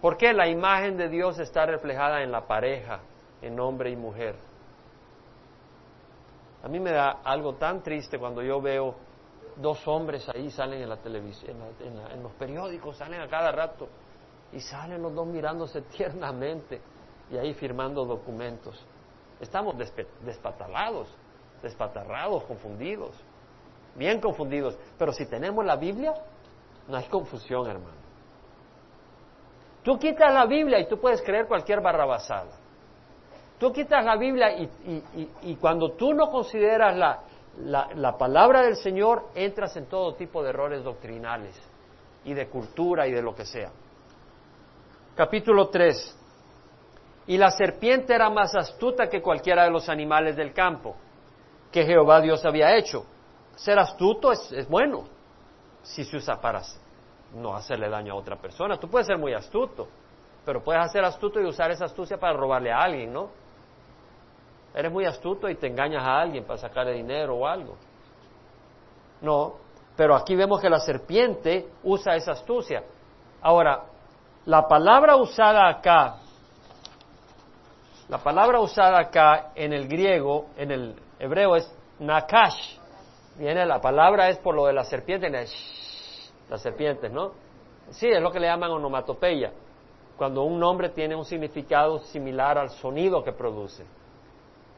¿Por 0.00 0.16
qué 0.16 0.32
la 0.32 0.48
imagen 0.48 0.96
de 0.96 1.08
Dios 1.08 1.38
está 1.38 1.64
reflejada 1.64 2.22
en 2.22 2.30
la 2.30 2.46
pareja, 2.46 3.00
en 3.40 3.58
hombre 3.58 3.90
y 3.90 3.96
mujer? 3.96 4.34
A 6.62 6.68
mí 6.68 6.78
me 6.78 6.92
da 6.92 7.20
algo 7.24 7.54
tan 7.54 7.82
triste 7.82 8.18
cuando 8.18 8.42
yo 8.42 8.60
veo 8.60 8.94
dos 9.56 9.86
hombres 9.86 10.28
ahí 10.28 10.50
salen 10.50 10.82
en 10.82 10.88
la 10.88 10.96
televisión, 10.96 11.56
en, 11.80 12.22
los 12.22 12.32
periódicos, 12.32 12.96
salen 12.96 13.20
a 13.20 13.28
cada 13.28 13.52
rato 13.52 13.88
y 14.52 14.60
salen 14.60 15.02
los 15.02 15.14
dos 15.14 15.26
mirándose 15.26 15.82
tiernamente 15.96 16.80
y 17.30 17.36
ahí 17.36 17.54
firmando 17.54 18.04
documentos. 18.04 18.84
Estamos 19.40 19.76
despatalados, 20.24 21.08
despatarrados, 21.62 22.44
confundidos 22.44 23.12
bien 23.94 24.20
confundidos. 24.20 24.76
Pero 24.98 25.12
si 25.12 25.26
tenemos 25.26 25.64
la 25.64 25.76
Biblia, 25.76 26.14
No 26.88 26.96
hay 26.96 27.04
confusión, 27.04 27.70
hermano. 27.70 28.02
Tú 29.84 29.96
quitas 30.00 30.34
la 30.34 30.46
Biblia 30.46 30.80
y 30.80 30.88
tú 30.88 31.00
puedes 31.00 31.22
creer 31.22 31.46
cualquier 31.46 31.80
barrabasada. 31.80 32.50
Tú 33.62 33.72
quitas 33.72 34.04
la 34.04 34.16
Biblia 34.16 34.50
y, 34.58 35.54
cuando 35.60 35.92
tú 35.92 36.12
no 36.12 36.32
consideras 36.32 36.96
la, 36.96 37.20
la, 37.94 38.18
palabra 38.18 38.62
del 38.62 38.74
Señor, 38.74 39.28
entras 39.36 39.76
en 39.76 39.86
todo 39.86 40.16
tipo 40.16 40.42
de 40.42 40.48
errores 40.48 40.82
doctrinales 40.82 41.54
y 42.24 42.34
de 42.34 42.48
cultura 42.48 43.06
y 43.06 43.12
de 43.12 43.22
lo 43.22 43.36
que 43.36 43.44
sea. 43.44 43.70
Capítulo 45.14 45.68
3. 45.68 46.18
Y 47.28 47.38
la 47.38 47.52
serpiente 47.52 48.12
era 48.12 48.28
más 48.30 48.52
astuta 48.56 49.08
que 49.08 49.22
cualquiera 49.22 49.62
de 49.62 49.70
los 49.70 49.88
animales 49.88 50.34
del 50.34 50.52
campo 50.52 50.96
que 51.70 51.84
Jehová 51.84 52.20
Dios 52.20 52.44
había 52.44 52.76
hecho. 52.76 53.06
Ser 53.54 53.78
astuto 53.78 54.32
es, 54.32 54.50
es 54.50 54.68
bueno 54.68 55.04
si 55.84 56.02
se 56.02 56.16
usa 56.16 56.40
para 56.40 56.62
no 57.32 57.54
hacerle 57.54 57.88
daño 57.88 58.14
a 58.14 58.16
otra 58.16 58.34
persona. 58.34 58.76
Tú 58.80 58.88
puedes 58.88 59.06
ser 59.06 59.18
muy 59.18 59.34
astuto, 59.34 59.86
pero 60.44 60.64
puedes 60.64 60.90
ser 60.90 61.04
astuto 61.04 61.40
y 61.40 61.44
usar 61.44 61.70
esa 61.70 61.84
astucia 61.84 62.18
para 62.18 62.32
robarle 62.32 62.72
a 62.72 62.82
alguien, 62.82 63.12
¿no? 63.12 63.41
Eres 64.74 64.90
muy 64.90 65.04
astuto 65.04 65.48
y 65.48 65.56
te 65.56 65.66
engañas 65.66 66.02
a 66.02 66.20
alguien 66.20 66.44
para 66.44 66.58
sacarle 66.58 66.92
dinero 66.92 67.36
o 67.36 67.46
algo. 67.46 67.76
No, 69.20 69.54
pero 69.96 70.16
aquí 70.16 70.34
vemos 70.34 70.60
que 70.60 70.70
la 70.70 70.80
serpiente 70.80 71.68
usa 71.84 72.16
esa 72.16 72.32
astucia. 72.32 72.82
Ahora, 73.42 73.84
la 74.46 74.66
palabra 74.66 75.16
usada 75.16 75.68
acá, 75.68 76.16
la 78.08 78.18
palabra 78.18 78.60
usada 78.60 78.98
acá 78.98 79.52
en 79.54 79.72
el 79.72 79.86
griego, 79.86 80.46
en 80.56 80.70
el 80.70 80.96
hebreo 81.18 81.56
es 81.56 81.72
nakash. 81.98 82.76
Viene 83.36 83.64
la 83.64 83.80
palabra 83.80 84.28
es 84.28 84.38
por 84.38 84.54
lo 84.54 84.66
de 84.66 84.72
la 84.72 84.84
serpiente, 84.84 85.30
las 85.30 86.62
serpientes, 86.62 87.10
¿no? 87.10 87.32
Sí, 87.90 88.08
es 88.08 88.20
lo 88.20 88.30
que 88.30 88.40
le 88.40 88.46
llaman 88.46 88.70
onomatopeya, 88.70 89.52
cuando 90.16 90.42
un 90.42 90.58
nombre 90.58 90.90
tiene 90.90 91.14
un 91.14 91.24
significado 91.24 91.98
similar 92.00 92.58
al 92.58 92.70
sonido 92.70 93.22
que 93.22 93.32
produce. 93.32 93.84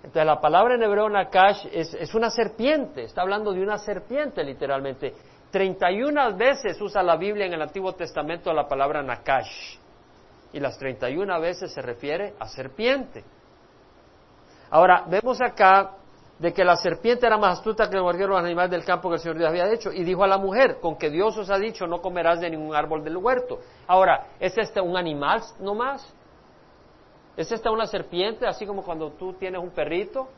Entonces 0.04 0.26
la 0.26 0.38
palabra 0.38 0.74
en 0.74 0.82
hebreo 0.82 1.08
nakash 1.08 1.66
es, 1.72 2.14
una 2.14 2.28
serpiente, 2.28 3.04
está 3.04 3.22
hablando 3.22 3.52
de 3.52 3.62
una 3.62 3.78
serpiente 3.78 4.44
literalmente. 4.44 5.14
31 5.50 6.36
veces 6.36 6.78
usa 6.78 7.02
la 7.02 7.16
Biblia 7.16 7.46
en 7.46 7.54
el 7.54 7.62
Antiguo 7.62 7.94
Testamento 7.94 8.52
la 8.52 8.68
palabra 8.68 9.02
nakash 9.02 9.78
y 10.52 10.60
las 10.60 10.76
31 10.78 11.40
veces 11.40 11.72
se 11.72 11.80
refiere 11.80 12.34
a 12.38 12.46
serpiente. 12.48 13.24
Ahora, 14.70 15.04
vemos 15.08 15.40
acá 15.40 15.92
de 16.38 16.52
que 16.52 16.64
la 16.64 16.76
serpiente 16.76 17.26
era 17.26 17.38
más 17.38 17.58
astuta 17.58 17.88
que 17.88 17.98
cualquier 17.98 18.28
los 18.28 18.38
animales 18.38 18.72
del 18.72 18.84
campo 18.84 19.08
que 19.08 19.14
el 19.14 19.20
Señor 19.20 19.38
Dios 19.38 19.48
había 19.48 19.72
hecho. 19.72 19.90
Y 19.90 20.04
dijo 20.04 20.22
a 20.22 20.26
la 20.26 20.36
mujer, 20.36 20.80
con 20.80 20.98
que 20.98 21.08
Dios 21.08 21.34
os 21.38 21.48
ha 21.48 21.56
dicho, 21.56 21.86
no 21.86 22.02
comerás 22.02 22.40
de 22.40 22.50
ningún 22.50 22.74
árbol 22.74 23.02
del 23.02 23.16
huerto. 23.16 23.60
Ahora, 23.86 24.26
¿es 24.38 24.58
este 24.58 24.82
un 24.82 24.98
animal 24.98 25.40
nomás? 25.60 26.14
¿Es 27.36 27.50
esta 27.50 27.70
una 27.70 27.86
serpiente, 27.86 28.46
así 28.46 28.66
como 28.66 28.82
cuando 28.82 29.10
tú 29.12 29.32
tienes 29.32 29.60
un 29.60 29.70
perrito? 29.70 30.28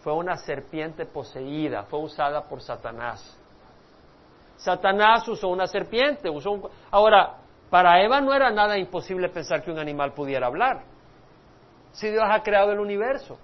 Fue 0.00 0.12
una 0.12 0.36
serpiente 0.36 1.06
poseída, 1.06 1.84
fue 1.84 2.00
usada 2.00 2.42
por 2.48 2.60
Satanás. 2.60 3.38
Satanás 4.56 5.26
usó 5.28 5.48
una 5.48 5.66
serpiente, 5.66 6.30
usó 6.30 6.52
un... 6.52 6.68
Ahora, 6.90 7.38
para 7.68 8.02
Eva 8.02 8.20
no 8.20 8.32
era 8.32 8.50
nada 8.50 8.78
imposible 8.78 9.28
pensar 9.28 9.62
que 9.62 9.70
un 9.70 9.78
animal 9.78 10.12
pudiera 10.12 10.46
hablar. 10.46 10.82
Si 11.92 12.08
Dios 12.08 12.24
ha 12.26 12.42
creado 12.42 12.72
el 12.72 12.78
universo, 12.78 13.38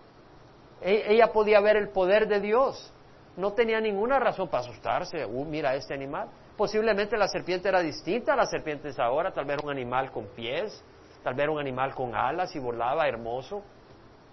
e-, 0.80 1.12
ella 1.12 1.32
podía 1.32 1.60
ver 1.60 1.76
el 1.76 1.88
poder 1.88 2.28
de 2.28 2.40
Dios. 2.40 2.92
No 3.36 3.52
tenía 3.52 3.80
ninguna 3.80 4.18
razón 4.18 4.48
para 4.48 4.64
asustarse. 4.64 5.24
Uh, 5.24 5.44
mira 5.44 5.74
este 5.74 5.94
animal. 5.94 6.28
Posiblemente 6.56 7.16
la 7.16 7.28
serpiente 7.28 7.68
era 7.68 7.80
distinta 7.80 8.32
a 8.32 8.36
las 8.36 8.50
serpientes 8.50 8.98
ahora, 8.98 9.32
tal 9.32 9.44
vez 9.44 9.58
un 9.62 9.70
animal 9.70 10.10
con 10.10 10.26
pies, 10.26 10.84
tal 11.28 11.34
vez 11.34 11.48
un 11.50 11.58
animal 11.58 11.94
con 11.94 12.14
alas 12.14 12.56
y 12.56 12.58
volaba 12.58 13.06
hermoso. 13.06 13.62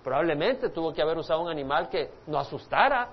Probablemente 0.02 0.70
tuvo 0.70 0.94
que 0.94 1.02
haber 1.02 1.18
usado 1.18 1.42
un 1.42 1.50
animal 1.50 1.90
que 1.90 2.10
no 2.28 2.40
asustara. 2.40 3.10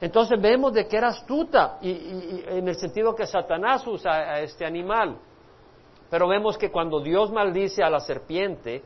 Entonces 0.00 0.40
vemos 0.42 0.72
de 0.72 0.88
que 0.88 0.96
era 0.96 1.08
astuta 1.08 1.78
y, 1.80 2.42
en 2.48 2.66
el 2.66 2.74
sentido 2.74 3.14
que 3.14 3.26
Satanás 3.26 3.86
usa 3.86 4.12
a 4.12 4.40
este 4.40 4.66
animal. 4.66 5.18
Pero 6.10 6.26
vemos 6.26 6.58
que 6.58 6.72
cuando 6.72 6.98
Dios 6.98 7.30
maldice 7.30 7.84
a 7.84 7.90
la 7.90 8.00
serpiente, 8.00 8.82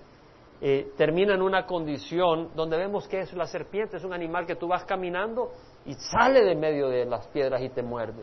eh, 0.60 0.92
termina 0.98 1.32
en 1.32 1.40
una 1.40 1.64
condición 1.64 2.50
donde 2.54 2.76
vemos 2.76 3.08
que 3.08 3.20
es 3.20 3.32
la 3.32 3.46
serpiente, 3.46 3.96
es 3.96 4.04
un 4.04 4.12
animal 4.12 4.44
que 4.44 4.56
tú 4.56 4.68
vas 4.68 4.84
caminando 4.84 5.50
y 5.86 5.94
sale 5.94 6.44
de 6.44 6.54
medio 6.54 6.90
de 6.90 7.06
las 7.06 7.26
piedras 7.28 7.62
y 7.62 7.70
te 7.70 7.82
muerde. 7.82 8.22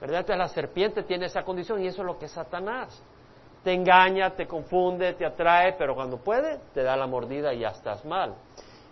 ¿Verdad? 0.00 0.20
Entonces 0.20 0.38
la 0.38 0.48
serpiente 0.48 1.02
tiene 1.02 1.26
esa 1.26 1.42
condición 1.42 1.82
y 1.82 1.88
eso 1.88 2.02
es 2.02 2.06
lo 2.06 2.16
que 2.16 2.26
es 2.26 2.32
Satanás 2.32 3.02
te 3.64 3.72
engaña, 3.72 4.30
te 4.30 4.46
confunde, 4.46 5.14
te 5.14 5.24
atrae, 5.24 5.72
pero 5.78 5.94
cuando 5.94 6.18
puede, 6.18 6.60
te 6.74 6.82
da 6.82 6.96
la 6.96 7.06
mordida 7.06 7.52
y 7.54 7.60
ya 7.60 7.68
estás 7.68 8.04
mal. 8.04 8.34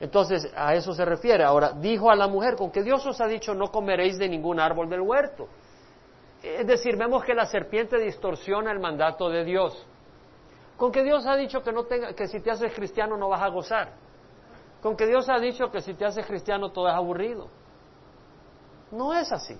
Entonces, 0.00 0.50
a 0.56 0.74
eso 0.74 0.94
se 0.94 1.04
refiere. 1.04 1.44
Ahora, 1.44 1.72
dijo 1.72 2.10
a 2.10 2.16
la 2.16 2.26
mujer, 2.26 2.56
con 2.56 2.72
que 2.72 2.82
Dios 2.82 3.06
os 3.06 3.20
ha 3.20 3.26
dicho, 3.26 3.54
no 3.54 3.70
comeréis 3.70 4.18
de 4.18 4.28
ningún 4.28 4.58
árbol 4.58 4.88
del 4.88 5.02
huerto. 5.02 5.46
Es 6.42 6.66
decir, 6.66 6.96
vemos 6.96 7.22
que 7.22 7.34
la 7.34 7.46
serpiente 7.46 7.98
distorsiona 7.98 8.72
el 8.72 8.80
mandato 8.80 9.28
de 9.28 9.44
Dios. 9.44 9.86
Con 10.76 10.90
que 10.90 11.04
Dios 11.04 11.24
ha 11.26 11.36
dicho 11.36 11.62
que, 11.62 11.70
no 11.70 11.84
tenga, 11.84 12.14
que 12.14 12.26
si 12.26 12.40
te 12.40 12.50
haces 12.50 12.72
cristiano 12.74 13.16
no 13.16 13.28
vas 13.28 13.42
a 13.42 13.48
gozar. 13.48 13.92
Con 14.82 14.96
que 14.96 15.06
Dios 15.06 15.28
ha 15.28 15.38
dicho 15.38 15.70
que 15.70 15.82
si 15.82 15.94
te 15.94 16.04
haces 16.04 16.26
cristiano 16.26 16.72
todo 16.72 16.88
es 16.88 16.94
aburrido. 16.94 17.48
No 18.90 19.12
es 19.14 19.30
así. 19.30 19.56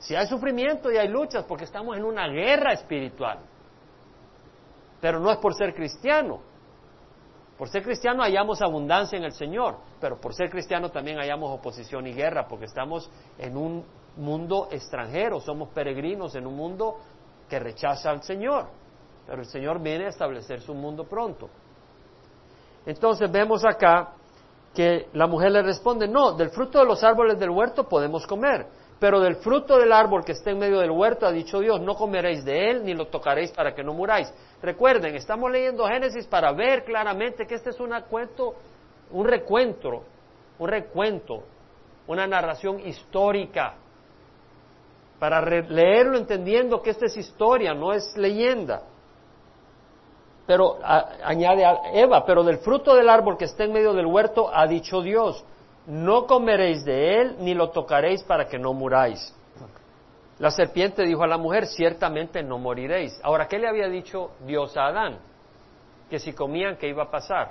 Si 0.00 0.16
hay 0.16 0.26
sufrimiento 0.26 0.90
y 0.90 0.96
hay 0.96 1.08
luchas, 1.08 1.44
porque 1.44 1.64
estamos 1.64 1.96
en 1.96 2.04
una 2.04 2.26
guerra 2.28 2.72
espiritual. 2.72 3.38
Pero 5.00 5.20
no 5.20 5.30
es 5.30 5.36
por 5.38 5.54
ser 5.54 5.74
cristiano. 5.74 6.40
Por 7.58 7.68
ser 7.68 7.82
cristiano 7.82 8.22
hallamos 8.22 8.62
abundancia 8.62 9.18
en 9.18 9.24
el 9.24 9.32
Señor, 9.32 9.76
pero 10.00 10.18
por 10.18 10.32
ser 10.32 10.48
cristiano 10.48 10.90
también 10.90 11.18
hallamos 11.18 11.50
oposición 11.50 12.06
y 12.06 12.14
guerra, 12.14 12.48
porque 12.48 12.64
estamos 12.64 13.10
en 13.36 13.54
un 13.54 13.84
mundo 14.16 14.68
extranjero, 14.70 15.40
somos 15.40 15.68
peregrinos 15.68 16.34
en 16.34 16.46
un 16.46 16.56
mundo 16.56 16.96
que 17.48 17.58
rechaza 17.58 18.10
al 18.10 18.22
Señor. 18.22 18.68
Pero 19.26 19.42
el 19.42 19.48
Señor 19.48 19.82
viene 19.82 20.06
a 20.06 20.08
establecer 20.08 20.62
su 20.62 20.74
mundo 20.74 21.04
pronto. 21.04 21.50
Entonces 22.86 23.30
vemos 23.30 23.62
acá 23.66 24.14
que 24.74 25.08
la 25.12 25.26
mujer 25.26 25.52
le 25.52 25.62
responde, 25.62 26.08
no, 26.08 26.32
del 26.32 26.48
fruto 26.48 26.78
de 26.78 26.86
los 26.86 27.04
árboles 27.04 27.38
del 27.38 27.50
huerto 27.50 27.86
podemos 27.86 28.26
comer, 28.26 28.66
pero 29.00 29.18
del 29.18 29.36
fruto 29.36 29.78
del 29.78 29.92
árbol 29.92 30.24
que 30.24 30.32
está 30.32 30.50
en 30.50 30.58
medio 30.58 30.78
del 30.78 30.90
huerto 30.90 31.26
ha 31.26 31.32
dicho 31.32 31.58
Dios, 31.58 31.80
no 31.80 31.94
comeréis 31.94 32.44
de 32.44 32.70
él 32.70 32.84
ni 32.84 32.92
lo 32.92 33.06
tocaréis 33.06 33.50
para 33.50 33.74
que 33.74 33.82
no 33.82 33.94
muráis. 33.94 34.32
Recuerden, 34.62 35.14
estamos 35.16 35.50
leyendo 35.50 35.86
Génesis 35.86 36.26
para 36.26 36.52
ver 36.52 36.84
claramente 36.84 37.46
que 37.46 37.54
este 37.54 37.70
es 37.70 37.80
un 37.80 37.98
cuento, 38.10 38.54
un 39.10 39.26
recuento, 39.26 40.04
un 40.58 40.68
recuento, 40.68 41.42
una 42.06 42.26
narración 42.26 42.86
histórica. 42.86 43.74
Para 45.18 45.40
leerlo 45.40 46.18
entendiendo 46.18 46.82
que 46.82 46.90
esta 46.90 47.06
es 47.06 47.16
historia, 47.16 47.72
no 47.72 47.94
es 47.94 48.14
leyenda. 48.18 48.82
Pero 50.46 50.78
añade 50.82 51.64
a 51.64 51.78
Eva, 51.94 52.24
pero 52.26 52.42
del 52.42 52.58
fruto 52.58 52.94
del 52.94 53.08
árbol 53.08 53.38
que 53.38 53.46
está 53.46 53.64
en 53.64 53.72
medio 53.72 53.94
del 53.94 54.06
huerto 54.06 54.50
ha 54.52 54.66
dicho 54.66 55.00
Dios, 55.00 55.42
no 55.90 56.26
comeréis 56.26 56.84
de 56.84 57.20
él 57.20 57.36
ni 57.40 57.52
lo 57.52 57.70
tocaréis 57.70 58.22
para 58.22 58.46
que 58.46 58.58
no 58.58 58.72
muráis. 58.72 59.34
La 60.38 60.50
serpiente 60.50 61.02
dijo 61.02 61.22
a 61.24 61.26
la 61.26 61.36
mujer, 61.36 61.66
ciertamente 61.66 62.42
no 62.42 62.58
moriréis. 62.58 63.20
Ahora, 63.22 63.46
¿qué 63.48 63.58
le 63.58 63.68
había 63.68 63.88
dicho 63.88 64.30
Dios 64.46 64.76
a 64.76 64.86
Adán? 64.86 65.18
Que 66.08 66.18
si 66.18 66.32
comían, 66.32 66.76
¿qué 66.76 66.88
iba 66.88 67.02
a 67.02 67.10
pasar? 67.10 67.50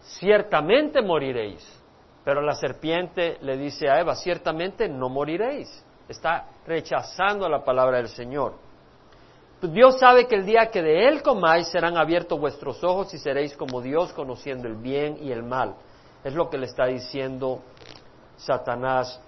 Ciertamente 0.00 1.02
moriréis. 1.02 1.62
Pero 2.24 2.40
la 2.40 2.54
serpiente 2.54 3.36
le 3.42 3.56
dice 3.56 3.88
a 3.88 4.00
Eva, 4.00 4.16
ciertamente 4.16 4.88
no 4.88 5.08
moriréis. 5.08 5.84
Está 6.08 6.46
rechazando 6.66 7.48
la 7.48 7.62
palabra 7.62 7.98
del 7.98 8.08
Señor. 8.08 8.54
Dios 9.60 9.98
sabe 9.98 10.26
que 10.26 10.36
el 10.36 10.46
día 10.46 10.70
que 10.70 10.82
de 10.82 11.06
Él 11.06 11.22
comáis 11.22 11.68
serán 11.68 11.98
abiertos 11.98 12.40
vuestros 12.40 12.82
ojos 12.82 13.12
y 13.12 13.18
seréis 13.18 13.56
como 13.56 13.80
Dios 13.82 14.12
conociendo 14.12 14.66
el 14.68 14.76
bien 14.76 15.18
y 15.20 15.32
el 15.32 15.42
mal. 15.42 15.74
Es 16.24 16.34
lo 16.34 16.50
que 16.50 16.58
le 16.58 16.66
está 16.66 16.86
diciendo 16.86 17.62
Satanás 18.36 19.20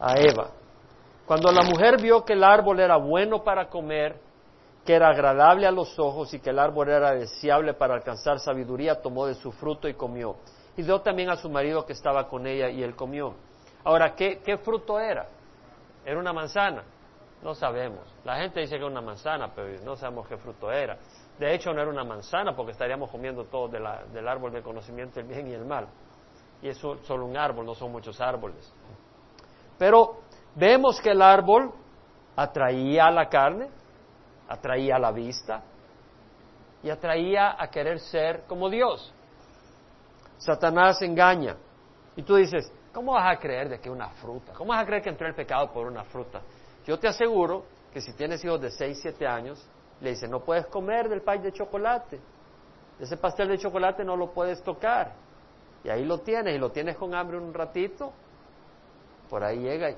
a 0.00 0.14
Eva. 0.18 0.50
Cuando 1.26 1.50
la 1.52 1.62
mujer 1.62 2.00
vio 2.00 2.24
que 2.24 2.34
el 2.34 2.44
árbol 2.44 2.80
era 2.80 2.96
bueno 2.96 3.42
para 3.42 3.68
comer, 3.68 4.20
que 4.84 4.94
era 4.94 5.08
agradable 5.08 5.66
a 5.66 5.70
los 5.70 5.98
ojos 5.98 6.34
y 6.34 6.40
que 6.40 6.50
el 6.50 6.58
árbol 6.58 6.90
era 6.90 7.12
deseable 7.12 7.72
para 7.72 7.94
alcanzar 7.94 8.38
sabiduría, 8.38 9.00
tomó 9.00 9.26
de 9.26 9.34
su 9.34 9.50
fruto 9.50 9.88
y 9.88 9.94
comió. 9.94 10.36
Y 10.76 10.82
dio 10.82 11.00
también 11.00 11.30
a 11.30 11.36
su 11.36 11.48
marido 11.48 11.86
que 11.86 11.94
estaba 11.94 12.28
con 12.28 12.46
ella 12.46 12.68
y 12.68 12.82
él 12.82 12.94
comió. 12.94 13.34
Ahora, 13.84 14.14
¿qué, 14.14 14.40
qué 14.44 14.58
fruto 14.58 14.98
era? 15.00 15.26
¿Era 16.04 16.18
una 16.18 16.32
manzana? 16.32 16.84
No 17.42 17.54
sabemos. 17.54 18.00
La 18.24 18.36
gente 18.36 18.60
dice 18.60 18.72
que 18.72 18.76
era 18.76 18.86
una 18.86 19.00
manzana, 19.00 19.52
pero 19.54 19.80
no 19.82 19.96
sabemos 19.96 20.26
qué 20.28 20.36
fruto 20.36 20.70
era. 20.70 20.98
De 21.38 21.54
hecho, 21.54 21.72
no 21.72 21.80
era 21.80 21.90
una 21.90 22.04
manzana 22.04 22.54
porque 22.54 22.72
estaríamos 22.72 23.10
comiendo 23.10 23.44
todo 23.46 23.68
del 23.68 24.28
árbol 24.28 24.52
del 24.52 24.62
conocimiento 24.62 25.16
del 25.16 25.28
bien 25.28 25.48
y 25.48 25.52
el 25.52 25.64
mal. 25.64 25.88
Y 26.62 26.68
es 26.68 26.78
solo 26.78 27.26
un 27.26 27.36
árbol, 27.36 27.66
no 27.66 27.74
son 27.74 27.90
muchos 27.90 28.20
árboles. 28.20 28.72
Pero 29.76 30.20
vemos 30.54 31.00
que 31.00 31.10
el 31.10 31.20
árbol 31.20 31.72
atraía 32.36 33.06
a 33.06 33.10
la 33.10 33.28
carne, 33.28 33.68
atraía 34.48 34.96
a 34.96 34.98
la 34.98 35.10
vista 35.10 35.62
y 36.82 36.90
atraía 36.90 37.56
a 37.58 37.68
querer 37.68 37.98
ser 37.98 38.44
como 38.46 38.70
Dios. 38.70 39.12
Satanás 40.38 41.02
engaña. 41.02 41.56
Y 42.16 42.22
tú 42.22 42.36
dices, 42.36 42.72
¿cómo 42.92 43.12
vas 43.12 43.36
a 43.36 43.40
creer 43.40 43.68
de 43.68 43.80
que 43.80 43.90
una 43.90 44.10
fruta? 44.10 44.52
¿Cómo 44.52 44.70
vas 44.70 44.82
a 44.82 44.86
creer 44.86 45.02
que 45.02 45.08
entró 45.08 45.26
el 45.26 45.34
pecado 45.34 45.72
por 45.72 45.86
una 45.86 46.04
fruta? 46.04 46.40
Yo 46.86 46.98
te 46.98 47.08
aseguro 47.08 47.64
que 47.92 48.00
si 48.00 48.12
tienes 48.12 48.44
hijos 48.44 48.60
de 48.60 48.70
6, 48.70 48.98
7 49.02 49.26
años, 49.26 49.66
le 50.00 50.10
dicen, 50.10 50.30
no 50.30 50.40
puedes 50.40 50.66
comer 50.66 51.08
del 51.08 51.22
pay 51.22 51.38
de 51.38 51.52
chocolate. 51.52 52.20
Ese 52.98 53.16
pastel 53.16 53.48
de 53.48 53.58
chocolate 53.58 54.04
no 54.04 54.16
lo 54.16 54.32
puedes 54.32 54.62
tocar. 54.62 55.12
Y 55.82 55.88
ahí 55.88 56.04
lo 56.04 56.20
tienes, 56.20 56.54
y 56.54 56.58
lo 56.58 56.70
tienes 56.70 56.96
con 56.96 57.14
hambre 57.14 57.36
un 57.36 57.52
ratito, 57.52 58.12
por 59.28 59.44
ahí 59.44 59.58
llega 59.58 59.90
y 59.90 59.96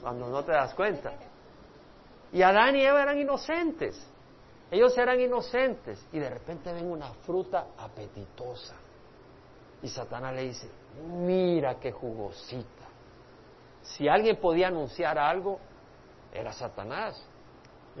cuando 0.00 0.28
no 0.28 0.44
te 0.44 0.52
das 0.52 0.74
cuenta. 0.74 1.12
Y 2.32 2.42
Adán 2.42 2.76
y 2.76 2.84
Eva 2.84 3.02
eran 3.02 3.18
inocentes. 3.18 4.06
Ellos 4.70 4.96
eran 4.96 5.20
inocentes 5.20 6.06
y 6.12 6.18
de 6.18 6.30
repente 6.30 6.72
ven 6.72 6.90
una 6.90 7.12
fruta 7.24 7.68
apetitosa. 7.76 8.76
Y 9.82 9.88
Satanás 9.88 10.34
le 10.34 10.42
dice, 10.42 10.70
mira 11.08 11.80
qué 11.80 11.90
jugosita. 11.90 12.86
Si 13.82 14.08
alguien 14.08 14.36
podía 14.36 14.68
anunciar 14.68 15.18
algo, 15.18 15.58
era 16.32 16.52
Satanás. 16.52 17.20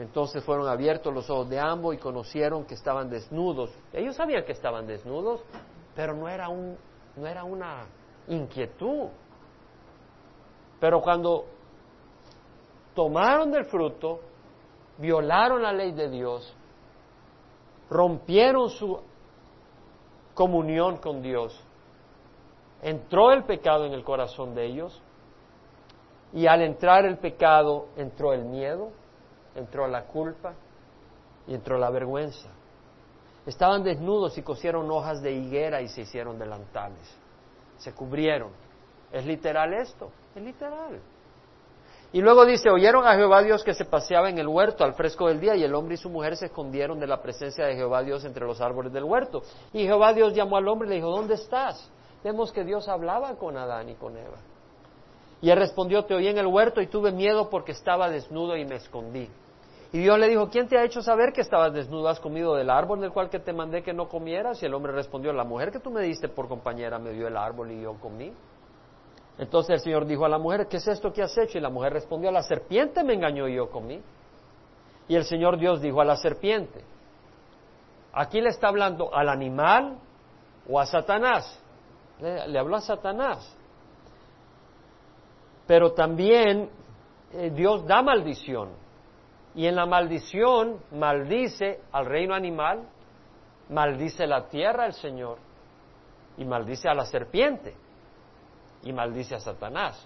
Entonces 0.00 0.42
fueron 0.42 0.66
abiertos 0.66 1.12
los 1.12 1.28
ojos 1.28 1.50
de 1.50 1.60
ambos 1.60 1.94
y 1.94 1.98
conocieron 1.98 2.64
que 2.64 2.72
estaban 2.72 3.10
desnudos. 3.10 3.70
Ellos 3.92 4.16
sabían 4.16 4.46
que 4.46 4.52
estaban 4.52 4.86
desnudos, 4.86 5.44
pero 5.94 6.14
no 6.14 6.26
era, 6.26 6.48
un, 6.48 6.78
no 7.16 7.26
era 7.26 7.44
una 7.44 7.84
inquietud. 8.26 9.08
Pero 10.80 11.02
cuando 11.02 11.44
tomaron 12.94 13.50
del 13.50 13.66
fruto, 13.66 14.20
violaron 14.96 15.60
la 15.60 15.72
ley 15.74 15.92
de 15.92 16.08
Dios, 16.08 16.50
rompieron 17.90 18.70
su 18.70 19.02
comunión 20.32 20.96
con 20.96 21.20
Dios, 21.20 21.62
entró 22.80 23.32
el 23.32 23.44
pecado 23.44 23.84
en 23.84 23.92
el 23.92 24.02
corazón 24.02 24.54
de 24.54 24.64
ellos 24.64 25.02
y 26.32 26.46
al 26.46 26.62
entrar 26.62 27.04
el 27.04 27.18
pecado 27.18 27.88
entró 27.96 28.32
el 28.32 28.46
miedo, 28.46 28.92
entró 29.54 29.86
la 29.86 30.04
culpa 30.04 30.54
y 31.46 31.54
entró 31.54 31.78
la 31.78 31.90
vergüenza. 31.90 32.48
Estaban 33.46 33.82
desnudos 33.82 34.36
y 34.38 34.42
cosieron 34.42 34.90
hojas 34.90 35.22
de 35.22 35.32
higuera 35.32 35.80
y 35.80 35.88
se 35.88 36.02
hicieron 36.02 36.38
delantales. 36.38 37.16
Se 37.78 37.92
cubrieron. 37.92 38.50
¿Es 39.10 39.24
literal 39.24 39.72
esto? 39.74 40.10
Es 40.34 40.42
literal. 40.42 41.00
Y 42.12 42.20
luego 42.20 42.44
dice, 42.44 42.70
oyeron 42.70 43.06
a 43.06 43.14
Jehová 43.14 43.42
Dios 43.42 43.62
que 43.62 43.72
se 43.72 43.84
paseaba 43.84 44.28
en 44.28 44.38
el 44.38 44.48
huerto 44.48 44.82
al 44.82 44.94
fresco 44.94 45.28
del 45.28 45.40
día 45.40 45.54
y 45.54 45.62
el 45.62 45.74
hombre 45.74 45.94
y 45.94 45.96
su 45.96 46.10
mujer 46.10 46.36
se 46.36 46.46
escondieron 46.46 46.98
de 46.98 47.06
la 47.06 47.22
presencia 47.22 47.64
de 47.66 47.76
Jehová 47.76 48.02
Dios 48.02 48.24
entre 48.24 48.44
los 48.44 48.60
árboles 48.60 48.92
del 48.92 49.04
huerto. 49.04 49.42
Y 49.72 49.84
Jehová 49.84 50.12
Dios 50.12 50.34
llamó 50.34 50.56
al 50.56 50.66
hombre 50.66 50.88
y 50.88 50.90
le 50.90 50.96
dijo, 50.96 51.10
¿dónde 51.10 51.34
estás? 51.34 51.88
Vemos 52.24 52.52
que 52.52 52.64
Dios 52.64 52.88
hablaba 52.88 53.36
con 53.36 53.56
Adán 53.56 53.88
y 53.88 53.94
con 53.94 54.16
Eva. 54.16 54.38
Y 55.42 55.50
él 55.50 55.58
respondió, 55.58 56.04
te 56.04 56.14
oí 56.14 56.28
en 56.28 56.38
el 56.38 56.46
huerto 56.46 56.80
y 56.80 56.86
tuve 56.86 57.12
miedo 57.12 57.48
porque 57.48 57.72
estaba 57.72 58.10
desnudo 58.10 58.56
y 58.56 58.64
me 58.64 58.76
escondí. 58.76 59.28
Y 59.92 59.98
Dios 59.98 60.18
le 60.18 60.28
dijo, 60.28 60.48
¿quién 60.50 60.68
te 60.68 60.78
ha 60.78 60.84
hecho 60.84 61.02
saber 61.02 61.32
que 61.32 61.40
estabas 61.40 61.72
desnudo? 61.72 62.08
¿Has 62.08 62.20
comido 62.20 62.54
del 62.54 62.70
árbol 62.70 63.00
del 63.00 63.10
cual 63.10 63.28
que 63.28 63.40
te 63.40 63.52
mandé 63.52 63.82
que 63.82 63.92
no 63.92 64.08
comieras? 64.08 64.62
Y 64.62 64.66
el 64.66 64.74
hombre 64.74 64.92
respondió, 64.92 65.32
la 65.32 65.44
mujer 65.44 65.72
que 65.72 65.80
tú 65.80 65.90
me 65.90 66.02
diste 66.02 66.28
por 66.28 66.46
compañera 66.46 66.98
me 66.98 67.10
dio 67.10 67.26
el 67.26 67.36
árbol 67.36 67.72
y 67.72 67.82
yo 67.82 67.94
comí. 67.94 68.32
Entonces 69.38 69.76
el 69.76 69.80
Señor 69.80 70.06
dijo 70.06 70.24
a 70.24 70.28
la 70.28 70.38
mujer, 70.38 70.68
¿qué 70.68 70.76
es 70.76 70.86
esto 70.86 71.12
que 71.12 71.22
has 71.22 71.36
hecho? 71.38 71.58
Y 71.58 71.60
la 71.60 71.70
mujer 71.70 71.94
respondió, 71.94 72.30
la 72.30 72.42
serpiente 72.42 73.02
me 73.02 73.14
engañó 73.14 73.48
y 73.48 73.54
yo 73.56 73.70
comí. 73.70 74.00
Y 75.08 75.16
el 75.16 75.24
Señor 75.24 75.58
Dios 75.58 75.80
dijo 75.80 76.00
a 76.00 76.04
la 76.04 76.16
serpiente, 76.16 76.84
aquí 78.12 78.40
le 78.40 78.50
está 78.50 78.68
hablando 78.68 79.12
al 79.12 79.28
animal 79.28 79.98
o 80.68 80.78
a 80.78 80.86
Satanás. 80.86 81.58
Le, 82.20 82.58
habló 82.58 82.76
a 82.76 82.80
Satanás. 82.80 83.56
Pero 85.70 85.92
también 85.92 86.68
eh, 87.32 87.52
Dios 87.54 87.86
da 87.86 88.02
maldición. 88.02 88.70
Y 89.54 89.68
en 89.68 89.76
la 89.76 89.86
maldición 89.86 90.80
maldice 90.90 91.82
al 91.92 92.06
reino 92.06 92.34
animal, 92.34 92.88
maldice 93.68 94.26
la 94.26 94.48
tierra 94.48 94.86
el 94.86 94.94
Señor 94.94 95.38
y 96.36 96.44
maldice 96.44 96.88
a 96.88 96.94
la 96.94 97.04
serpiente 97.04 97.72
y 98.82 98.92
maldice 98.92 99.36
a 99.36 99.38
Satanás. 99.38 100.04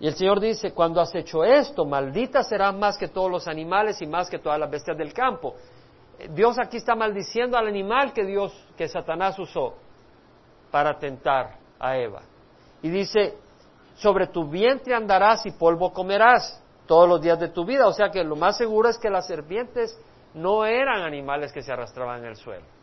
Y 0.00 0.08
el 0.08 0.16
Señor 0.16 0.40
dice, 0.40 0.72
cuando 0.72 1.00
has 1.00 1.14
hecho 1.14 1.44
esto, 1.44 1.84
maldita 1.84 2.42
serás 2.42 2.74
más 2.74 2.98
que 2.98 3.06
todos 3.06 3.30
los 3.30 3.46
animales 3.46 4.02
y 4.02 4.08
más 4.08 4.28
que 4.28 4.40
todas 4.40 4.58
las 4.58 4.68
bestias 4.68 4.98
del 4.98 5.12
campo. 5.12 5.54
Dios 6.30 6.58
aquí 6.58 6.78
está 6.78 6.96
maldiciendo 6.96 7.56
al 7.56 7.68
animal 7.68 8.12
que 8.12 8.24
Dios, 8.24 8.52
que 8.76 8.88
Satanás 8.88 9.38
usó 9.38 9.74
para 10.72 10.98
tentar 10.98 11.58
a 11.78 11.96
Eva. 11.96 12.22
Y 12.82 12.88
dice, 12.88 13.45
sobre 13.96 14.28
tu 14.28 14.48
vientre 14.48 14.94
andarás 14.94 15.44
y 15.46 15.52
polvo 15.52 15.92
comerás 15.92 16.62
todos 16.86 17.08
los 17.08 17.20
días 17.20 17.38
de 17.38 17.48
tu 17.48 17.64
vida. 17.64 17.86
O 17.86 17.92
sea 17.92 18.10
que 18.10 18.22
lo 18.24 18.36
más 18.36 18.56
seguro 18.56 18.88
es 18.88 18.98
que 18.98 19.10
las 19.10 19.26
serpientes 19.26 19.98
no 20.34 20.64
eran 20.64 21.02
animales 21.02 21.52
que 21.52 21.62
se 21.62 21.72
arrastraban 21.72 22.20
en 22.20 22.26
el 22.26 22.36
suelo 22.36 22.76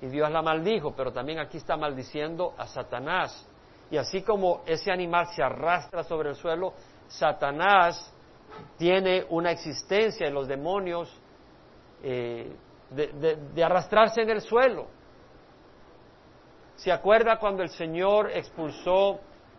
y 0.00 0.06
Dios 0.06 0.30
la 0.30 0.42
maldijo, 0.42 0.94
pero 0.94 1.12
también 1.12 1.38
aquí 1.38 1.56
está 1.56 1.76
maldiciendo 1.76 2.54
a 2.56 2.66
Satanás. 2.66 3.46
Y 3.90 3.96
así 3.96 4.22
como 4.22 4.62
ese 4.66 4.92
animal 4.92 5.26
se 5.34 5.42
arrastra 5.42 6.04
sobre 6.04 6.30
el 6.30 6.36
suelo, 6.36 6.74
Satanás 7.08 8.14
tiene 8.76 9.26
una 9.30 9.50
existencia 9.50 10.26
en 10.26 10.34
los 10.34 10.46
demonios 10.46 11.12
eh, 12.02 12.54
de, 12.90 13.64
arrastrarse 13.64 14.22
en 14.22 14.30
el 14.30 14.40
suelo. 14.40 14.86
¿Se 16.76 16.92
acuerda 16.92 17.38
cuando 17.38 17.62
el 17.62 17.70
Señor 17.70 18.30
expulsó 18.30 19.18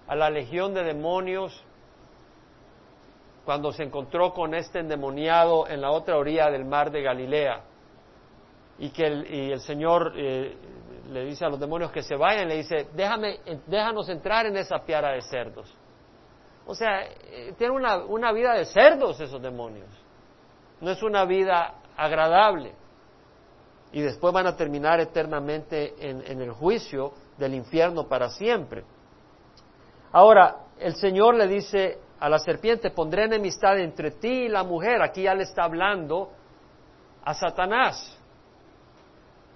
a 0.10 0.16
la 0.16 0.30
legión 0.30 0.74
de 0.74 0.84
demonios 0.84 1.64
cuando 3.45 3.72
se 3.72 3.84
encontró 3.84 4.34
con 4.34 4.53
este 4.53 4.80
endemoniado 4.80 5.68
en 5.68 5.80
la 5.80 5.91
otra 5.91 6.18
orilla 6.18 6.51
del 6.51 6.66
mar 6.66 6.91
de 6.91 7.01
Galilea? 7.01 7.64
y 8.80 8.89
que 8.91 9.05
el, 9.05 9.60
Señor 9.60 10.14
eh, 10.16 10.55
le 11.12 11.26
dice 11.26 11.43
a 11.43 11.49
los 11.49 11.60
demonios 11.60 11.91
que 11.91 12.01
se 12.01 12.16
vayan, 12.16 12.47
le 12.47 12.55
dice, 12.55 12.88
déjame, 12.93 13.39
déjanos 13.68 14.07
entrar 14.10 14.45
en 14.45 14.55
esa 14.55 14.80
piara 14.80 15.12
de 15.12 15.22
cerdos. 15.22 15.74
O 16.66 16.74
sea, 16.74 17.03
eh, 17.03 17.53
tienen 17.57 17.76
una, 17.76 17.97
una 17.97 18.32
vida 18.32 18.53
de 18.53 18.66
cerdos 18.66 19.20
esos 19.20 19.41
demonios. 19.41 19.89
No 20.80 20.91
es 20.91 21.03
una 21.03 21.26
vida 21.26 21.76
agradable. 21.97 22.74
Y 23.91 24.01
después 24.01 24.34
van 24.34 24.47
a 24.47 24.55
terminar 24.55 24.99
eternamente 25.01 25.95
en, 25.99 26.22
en 26.26 26.41
el 26.41 26.51
juicio 26.51 27.12
del 27.38 27.55
infierno 27.55 28.07
para 28.07 28.30
siempre. 28.30 28.86
Ahora, 30.12 30.57
el 30.80 30.95
Señor 30.95 31.36
le 31.36 31.47
dice 31.47 31.99
a 32.20 32.30
la 32.30 32.39
serpiente, 32.39 32.89
pondré 32.91 33.26
enemistad 33.26 33.78
entre 33.80 34.12
ti 34.12 34.45
y 34.45 34.49
la 34.49 34.64
mujer. 34.64 35.01
Aquí 35.01 35.24
ya 35.24 35.34
le 35.34 35.43
está 35.43 35.64
hablando 35.64 36.32
a 37.24 37.34
Satanás. 37.34 38.18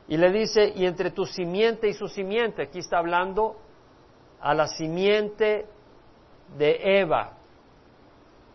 Y 0.07 0.17
le 0.17 0.31
dice, 0.31 0.71
y 0.75 0.85
entre 0.85 1.11
tu 1.11 1.25
simiente 1.25 1.87
y 1.87 1.93
su 1.93 2.07
simiente, 2.07 2.63
aquí 2.63 2.79
está 2.79 2.99
hablando 2.99 3.55
a 4.41 4.53
la 4.53 4.67
simiente 4.67 5.65
de 6.57 6.99
Eva, 6.99 7.31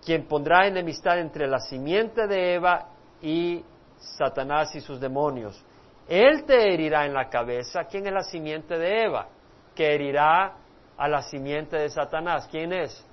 quien 0.05 0.26
pondrá 0.26 0.66
enemistad 0.66 1.18
entre 1.18 1.46
la 1.46 1.59
simiente 1.59 2.26
de 2.26 2.55
Eva 2.55 2.88
y 3.22 3.64
Satanás 3.96 4.74
y 4.74 4.80
sus 4.80 5.01
demonios. 5.01 5.64
Él 6.07 6.44
te 6.44 6.72
herirá 6.72 7.07
en 7.07 7.14
la 7.14 7.28
cabeza. 7.28 7.84
¿Quién 7.84 8.07
es 8.07 8.12
la 8.12 8.22
simiente 8.22 8.78
de 8.78 9.05
Eva? 9.05 9.28
Que 9.74 9.94
herirá 9.94 10.55
a 10.99 11.09
la 11.09 11.22
simiente 11.22 11.76
de 11.76 11.88
Satanás. 11.88 12.49
¿Quién 12.51 12.72
es? 12.72 13.07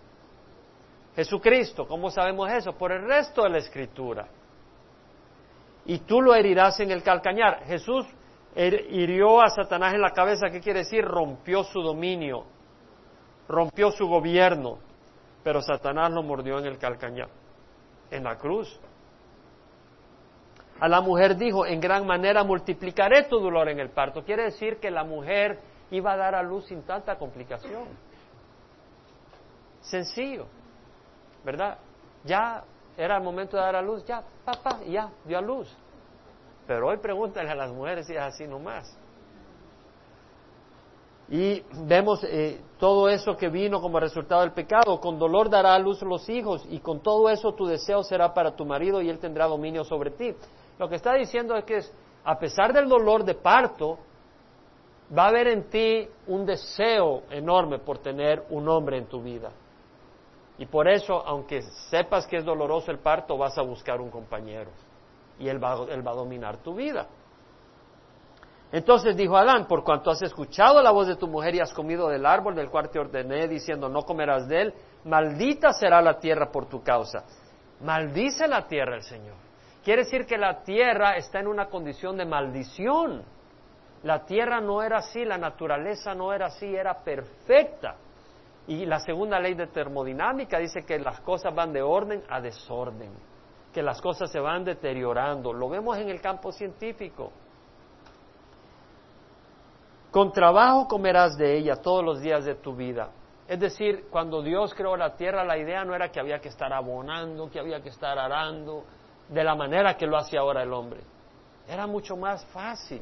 Jesucristo. 1.15 1.88
¿Cómo 1.88 2.09
sabemos 2.09 2.51
eso? 2.51 2.73
Por 2.73 2.91
el 2.91 3.07
resto 3.07 3.43
de 3.43 3.49
la 3.49 3.57
escritura. 3.59 4.27
Y 5.86 5.99
tú 5.99 6.21
lo 6.21 6.33
herirás 6.33 6.79
en 6.79 6.91
el 6.91 7.03
calcañar. 7.03 7.63
Jesús 7.65 8.05
hirió 8.55 9.41
a 9.41 9.49
Satanás 9.49 9.93
en 9.93 10.01
la 10.01 10.11
cabeza, 10.11 10.49
¿qué 10.49 10.59
quiere 10.59 10.79
decir? 10.79 11.05
Rompió 11.05 11.63
su 11.63 11.81
dominio, 11.81 12.45
rompió 13.47 13.91
su 13.91 14.07
gobierno, 14.07 14.79
pero 15.43 15.61
Satanás 15.61 16.11
lo 16.11 16.23
mordió 16.23 16.57
en 16.57 16.65
el 16.65 16.77
calcañar, 16.77 17.29
en 18.09 18.23
la 18.23 18.38
cruz. 18.38 18.79
A 20.79 20.88
la 20.88 21.01
mujer 21.01 21.38
dijo, 21.38 21.65
en 21.65 21.79
gran 21.79 22.05
manera 22.05 22.43
multiplicaré 22.43 23.23
tu 23.23 23.39
dolor 23.39 23.69
en 23.69 23.79
el 23.79 23.91
parto. 23.91 24.23
Quiere 24.23 24.45
decir 24.45 24.77
que 24.77 24.89
la 24.89 25.03
mujer 25.03 25.59
iba 25.91 26.13
a 26.13 26.17
dar 26.17 26.36
a 26.36 26.43
luz 26.43 26.65
sin 26.65 26.83
tanta 26.83 27.17
complicación. 27.17 27.88
Sencillo, 29.81 30.47
¿verdad? 31.43 31.77
Ya 32.23 32.63
era 32.97 33.17
el 33.17 33.23
momento 33.23 33.57
de 33.57 33.63
dar 33.63 33.75
a 33.75 33.81
luz, 33.81 34.03
ya, 34.05 34.23
papá, 34.43 34.79
ya, 34.88 35.11
dio 35.25 35.38
a 35.38 35.41
luz. 35.41 35.75
Pero 36.67 36.88
hoy 36.88 36.97
pregúntale 36.97 37.49
a 37.49 37.55
las 37.55 37.71
mujeres 37.71 38.07
si 38.07 38.13
es 38.13 38.21
así 38.21 38.47
nomás. 38.47 38.97
Y 41.27 41.63
vemos 41.86 42.23
eh, 42.23 42.61
todo 42.77 43.09
eso 43.09 43.36
que 43.36 43.49
vino 43.49 43.81
como 43.81 43.99
resultado 43.99 44.41
del 44.41 44.51
pecado. 44.51 44.99
Con 44.99 45.17
dolor 45.17 45.49
dará 45.49 45.73
a 45.73 45.79
luz 45.79 46.01
los 46.03 46.29
hijos 46.29 46.65
y 46.69 46.79
con 46.79 47.01
todo 47.01 47.29
eso 47.29 47.53
tu 47.53 47.65
deseo 47.65 48.03
será 48.03 48.33
para 48.33 48.55
tu 48.55 48.65
marido 48.65 49.01
y 49.01 49.09
él 49.09 49.17
tendrá 49.17 49.47
dominio 49.47 49.83
sobre 49.83 50.11
ti. 50.11 50.36
Lo 50.77 50.88
que 50.88 50.95
está 50.95 51.13
diciendo 51.13 51.55
es 51.55 51.63
que 51.65 51.79
a 52.23 52.38
pesar 52.38 52.73
del 52.73 52.88
dolor 52.88 53.23
de 53.23 53.36
parto, 53.36 53.97
va 55.15 55.25
a 55.25 55.27
haber 55.29 55.47
en 55.47 55.69
ti 55.69 56.07
un 56.27 56.45
deseo 56.45 57.23
enorme 57.29 57.79
por 57.79 57.99
tener 57.99 58.45
un 58.49 58.67
hombre 58.67 58.97
en 58.97 59.05
tu 59.05 59.21
vida. 59.21 59.51
Y 60.57 60.65
por 60.65 60.87
eso, 60.87 61.21
aunque 61.25 61.61
sepas 61.89 62.25
que 62.27 62.37
es 62.37 62.45
doloroso 62.45 62.91
el 62.91 62.99
parto, 62.99 63.37
vas 63.37 63.57
a 63.57 63.61
buscar 63.61 63.99
un 63.99 64.09
compañero. 64.09 64.71
Y 65.37 65.49
él 65.49 65.61
va, 65.61 65.73
a 65.73 66.15
dominar 66.15 66.57
tu 66.57 66.73
vida. 66.73 67.07
Entonces 68.71 69.15
dijo 69.15 69.37
Adán, 69.37 69.67
por 69.67 69.83
cuanto 69.83 70.09
has 70.11 70.21
escuchado 70.21 70.81
la 70.81 70.91
voz 70.91 71.07
de 71.07 71.17
tu 71.17 71.27
mujer 71.27 71.55
y 71.55 71.59
has 71.59 71.73
comido 71.73 72.07
del 72.07 72.25
árbol 72.25 72.55
del 72.55 72.69
cual 72.69 72.89
te 72.89 72.99
ordené, 72.99 73.47
diciendo, 73.47 73.89
no 73.89 74.03
comerás 74.03 74.47
de 74.47 74.61
él, 74.61 74.73
maldita 75.03 75.73
será 75.73 76.01
la 76.01 76.19
tierra 76.19 76.51
por 76.51 76.67
tu 76.67 76.81
causa. 76.81 77.25
Maldice 77.81 78.47
la 78.47 78.65
tierra 78.65 78.95
el 78.95 79.03
Señor. 79.03 79.35
Quiere 79.83 80.03
decir 80.03 80.25
que 80.25 80.37
la 80.37 80.63
tierra 80.63 81.15
está 81.17 81.39
en 81.39 81.47
una 81.47 81.67
condición 81.67 82.17
de 82.17 82.25
maldición. 82.25 83.23
La 84.05 84.23
tierra 84.23 84.61
no 84.61 84.83
era 84.83 84.99
así, 84.99 85.25
la 85.25 85.39
naturaleza 85.39 86.13
no 86.13 86.31
era 86.31 86.45
así, 86.45 86.75
era 86.75 86.93
perfecta. 87.03 87.95
Y 88.67 88.85
la 88.85 88.99
segunda 88.99 89.39
ley 89.39 89.55
de 89.55 89.65
termodinámica 89.65 90.59
dice 90.59 90.85
que 90.85 90.99
las 90.99 91.21
cosas 91.21 91.55
van 91.55 91.73
de 91.73 91.81
orden 91.81 92.23
a 92.29 92.39
desorden, 92.39 93.11
que 93.73 93.81
las 93.81 93.99
cosas 93.99 94.31
se 94.31 94.39
van 94.39 94.63
deteriorando. 94.63 95.51
Lo 95.51 95.69
vemos 95.69 95.97
en 95.97 96.09
el 96.09 96.21
campo 96.21 96.51
científico. 96.51 97.31
Con 100.11 100.31
trabajo 100.31 100.87
comerás 100.87 101.35
de 101.35 101.57
ella 101.57 101.77
todos 101.77 102.05
los 102.05 102.21
días 102.21 102.45
de 102.45 102.53
tu 102.53 102.75
vida. 102.75 103.09
Es 103.47 103.59
decir, 103.59 104.05
cuando 104.11 104.43
Dios 104.43 104.75
creó 104.75 104.95
la 104.95 105.15
tierra, 105.15 105.43
la 105.43 105.57
idea 105.57 105.83
no 105.83 105.95
era 105.95 106.11
que 106.11 106.19
había 106.19 106.39
que 106.39 106.49
estar 106.49 106.71
abonando, 106.71 107.49
que 107.49 107.59
había 107.59 107.81
que 107.81 107.89
estar 107.89 108.19
arando, 108.19 108.83
de 109.29 109.43
la 109.43 109.55
manera 109.55 109.97
que 109.97 110.05
lo 110.05 110.15
hace 110.15 110.37
ahora 110.37 110.61
el 110.61 110.71
hombre. 110.71 111.01
Era 111.67 111.87
mucho 111.87 112.15
más 112.15 112.45
fácil. 112.53 113.01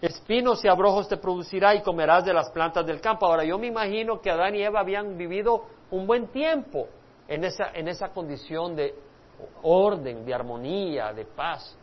Espinos 0.00 0.64
y 0.64 0.68
abrojos 0.68 1.08
te 1.08 1.18
producirá 1.18 1.74
y 1.74 1.82
comerás 1.82 2.24
de 2.24 2.32
las 2.32 2.50
plantas 2.50 2.86
del 2.86 3.00
campo. 3.00 3.26
Ahora, 3.26 3.44
yo 3.44 3.58
me 3.58 3.66
imagino 3.66 4.20
que 4.20 4.30
Adán 4.30 4.54
y 4.54 4.62
Eva 4.62 4.80
habían 4.80 5.18
vivido 5.18 5.64
un 5.90 6.06
buen 6.06 6.28
tiempo 6.28 6.88
en 7.28 7.44
esa, 7.44 7.70
en 7.74 7.86
esa 7.86 8.08
condición 8.08 8.74
de 8.74 8.94
orden, 9.62 10.24
de 10.24 10.34
armonía, 10.34 11.12
de 11.12 11.26
paz. 11.26 11.76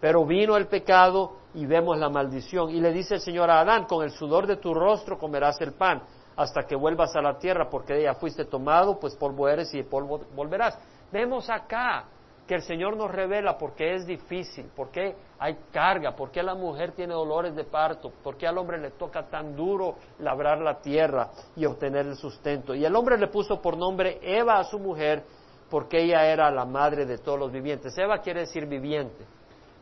Pero 0.00 0.24
vino 0.24 0.56
el 0.56 0.68
pecado 0.68 1.38
y 1.54 1.66
vemos 1.66 1.98
la 1.98 2.08
maldición. 2.08 2.70
Y 2.70 2.80
le 2.80 2.92
dice 2.92 3.14
el 3.14 3.20
Señor 3.20 3.50
a 3.50 3.60
Adán, 3.60 3.86
con 3.86 4.04
el 4.04 4.10
sudor 4.12 4.46
de 4.46 4.56
tu 4.56 4.72
rostro 4.72 5.18
comerás 5.18 5.60
el 5.60 5.72
pan 5.72 6.02
hasta 6.36 6.64
que 6.64 6.76
vuelvas 6.76 7.14
a 7.16 7.22
la 7.22 7.38
tierra, 7.38 7.68
porque 7.70 7.94
de 7.94 8.00
ella 8.00 8.14
fuiste 8.14 8.44
tomado, 8.44 8.98
pues 8.98 9.14
polvo 9.16 9.48
eres 9.48 9.72
y 9.74 9.82
polvo 9.82 10.20
volverás. 10.34 10.78
Vemos 11.12 11.48
acá 11.48 12.04
que 12.46 12.54
el 12.56 12.62
Señor 12.62 12.96
nos 12.96 13.10
revela 13.10 13.56
por 13.56 13.74
qué 13.74 13.94
es 13.94 14.06
difícil, 14.06 14.66
por 14.76 14.90
qué 14.90 15.14
hay 15.38 15.56
carga, 15.72 16.14
por 16.14 16.30
qué 16.30 16.42
la 16.42 16.54
mujer 16.54 16.92
tiene 16.92 17.14
dolores 17.14 17.54
de 17.56 17.64
parto, 17.64 18.12
por 18.22 18.36
qué 18.36 18.46
al 18.46 18.58
hombre 18.58 18.78
le 18.78 18.90
toca 18.90 19.26
tan 19.28 19.56
duro 19.56 19.96
labrar 20.18 20.58
la 20.60 20.80
tierra 20.80 21.30
y 21.56 21.64
obtener 21.64 22.06
el 22.06 22.16
sustento. 22.16 22.74
Y 22.74 22.84
el 22.84 22.94
hombre 22.94 23.16
le 23.16 23.28
puso 23.28 23.62
por 23.62 23.78
nombre 23.78 24.18
Eva 24.22 24.58
a 24.58 24.64
su 24.64 24.78
mujer 24.78 25.24
porque 25.70 26.02
ella 26.02 26.26
era 26.26 26.50
la 26.50 26.66
madre 26.66 27.06
de 27.06 27.16
todos 27.18 27.38
los 27.38 27.50
vivientes. 27.50 27.96
Eva 27.96 28.18
quiere 28.18 28.40
decir 28.40 28.66
viviente. 28.66 29.24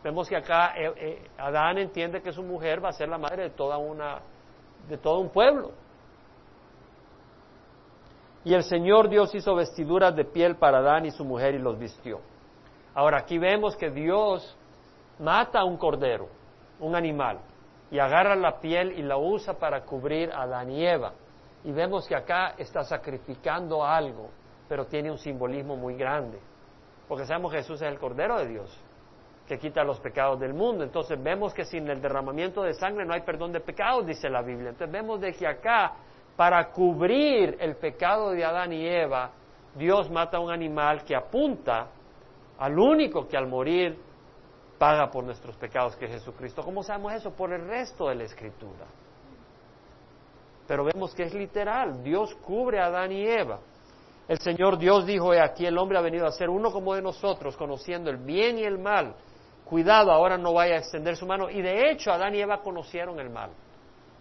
Vemos 0.05 0.29
que 0.29 0.37
acá 0.37 0.75
eh, 0.77 0.93
eh, 0.97 1.31
Adán 1.39 1.79
entiende 1.79 2.23
que 2.23 2.33
su 2.33 2.43
mujer 2.43 2.85
va 2.85 2.91
a 2.91 2.93
ser 2.93 3.09
la 3.09 3.19
madre 3.19 3.45
de 3.45 3.51
toda 3.51 3.79
una 3.79 4.21
de 4.89 4.99
todo 4.99 5.19
un 5.19 5.31
pueblo. 5.31 5.73
Y 8.45 8.55
el 8.55 8.65
Señor 8.65 9.09
Dios 9.09 9.35
hizo 9.35 9.55
vestiduras 9.55 10.15
de 10.15 10.25
piel 10.25 10.57
para 10.57 10.79
Adán 10.79 11.07
y 11.07 11.11
su 11.11 11.25
mujer 11.25 11.55
y 11.55 11.59
los 11.59 11.79
vistió. 11.79 12.21
Ahora 12.95 13.19
aquí 13.19 13.39
vemos 13.39 13.77
que 13.77 13.91
Dios 13.91 14.57
mata 15.19 15.61
a 15.61 15.65
un 15.65 15.77
cordero, 15.77 16.29
un 16.81 16.95
animal, 16.95 17.39
y 17.91 17.99
agarra 17.99 18.35
la 18.35 18.59
piel 18.61 18.93
y 18.99 19.03
la 19.03 19.17
usa 19.17 19.55
para 19.55 19.83
cubrir 19.85 20.31
a 20.33 20.43
Adán 20.43 20.71
y 20.71 20.87
Eva. 20.87 21.13
Y 21.65 21.73
vemos 21.73 22.07
que 22.07 22.17
acá 22.17 22.55
está 22.59 22.83
sacrificando 22.85 23.85
algo, 23.85 24.31
pero 24.69 24.87
tiene 24.87 25.11
un 25.11 25.19
simbolismo 25.19 25.77
muy 25.77 25.95
grande. 25.95 26.39
Porque 27.09 27.27
sabemos 27.27 27.53
que 27.53 27.59
Jesús 27.59 27.81
es 27.83 27.89
el 27.89 27.99
Cordero 27.99 28.39
de 28.39 28.49
Dios 28.49 28.83
que 29.47 29.59
quita 29.59 29.85
los 29.85 30.01
pecados 30.01 30.39
del 30.41 30.55
mundo. 30.55 30.85
Entonces 30.85 31.23
vemos 31.23 31.53
que 31.53 31.65
sin 31.65 31.89
el 31.89 32.01
derramamiento 32.01 32.63
de 32.63 32.75
sangre 32.75 33.05
no 33.05 33.13
hay 33.13 33.23
perdón 33.23 33.53
de 33.53 33.61
pecados, 33.61 34.07
dice 34.07 34.29
la 34.31 34.43
Biblia. 34.43 34.71
Entonces 34.71 34.91
vemos 34.91 35.21
de 35.21 35.33
que 35.33 35.47
acá, 35.47 35.93
para 36.37 36.71
cubrir 36.71 37.57
el 37.61 37.77
pecado 37.77 38.31
de 38.31 38.45
Adán 38.45 38.73
y 38.73 38.87
Eva, 38.87 39.31
Dios 39.75 40.11
mata 40.11 40.39
a 40.39 40.41
un 40.41 40.51
animal 40.51 41.05
que 41.05 41.15
apunta 41.15 41.89
al 42.59 42.79
único 42.79 43.27
que 43.27 43.37
al 43.37 43.49
morir 43.49 43.99
paga 44.79 45.11
por 45.11 45.25
nuestros 45.25 45.57
pecados, 45.57 45.97
que 45.97 46.07
es 46.07 46.13
Jesucristo. 46.13 46.63
¿Cómo 46.63 46.83
sabemos 46.83 47.13
eso? 47.13 47.31
Por 47.33 47.53
el 47.53 47.67
resto 47.67 48.09
de 48.09 48.17
la 48.17 48.25
Escritura. 48.25 48.87
Pero 50.67 50.85
vemos 50.85 51.15
que 51.15 51.25
es 51.25 51.35
literal, 51.35 52.03
Dios 52.03 52.35
cubre 52.37 52.81
a 52.81 52.87
Adán 52.87 53.13
y 53.13 53.27
Eva. 53.27 53.61
El 54.29 54.39
Señor 54.39 54.79
Dios 54.79 55.05
dijo, 55.05 55.33
aquí 55.33 55.67
el 55.67 55.77
hombre 55.77 55.99
ha 55.99 56.01
venido 56.01 56.27
a 56.27 56.33
ser 56.33 56.49
uno 56.49 56.71
como 56.71 56.95
de 56.95 57.03
nosotros, 57.03 57.57
conociendo 57.57 58.11
el 58.11 58.17
bien 58.17 58.59
y 58.59 58.65
el 58.65 58.79
mal 58.79 59.15
cuidado, 59.73 60.13
ahora 60.13 60.37
no 60.37 60.53
vaya 60.53 60.75
a 60.75 60.79
extender 60.79 61.17
su 61.17 61.27
mano. 61.27 61.49
Y 61.49 61.63
de 61.63 61.91
hecho, 61.91 62.13
Adán 62.13 62.35
y 62.35 62.41
Eva 62.41 62.61
conocieron 62.61 63.19
el 63.19 63.31
mal, 63.31 63.51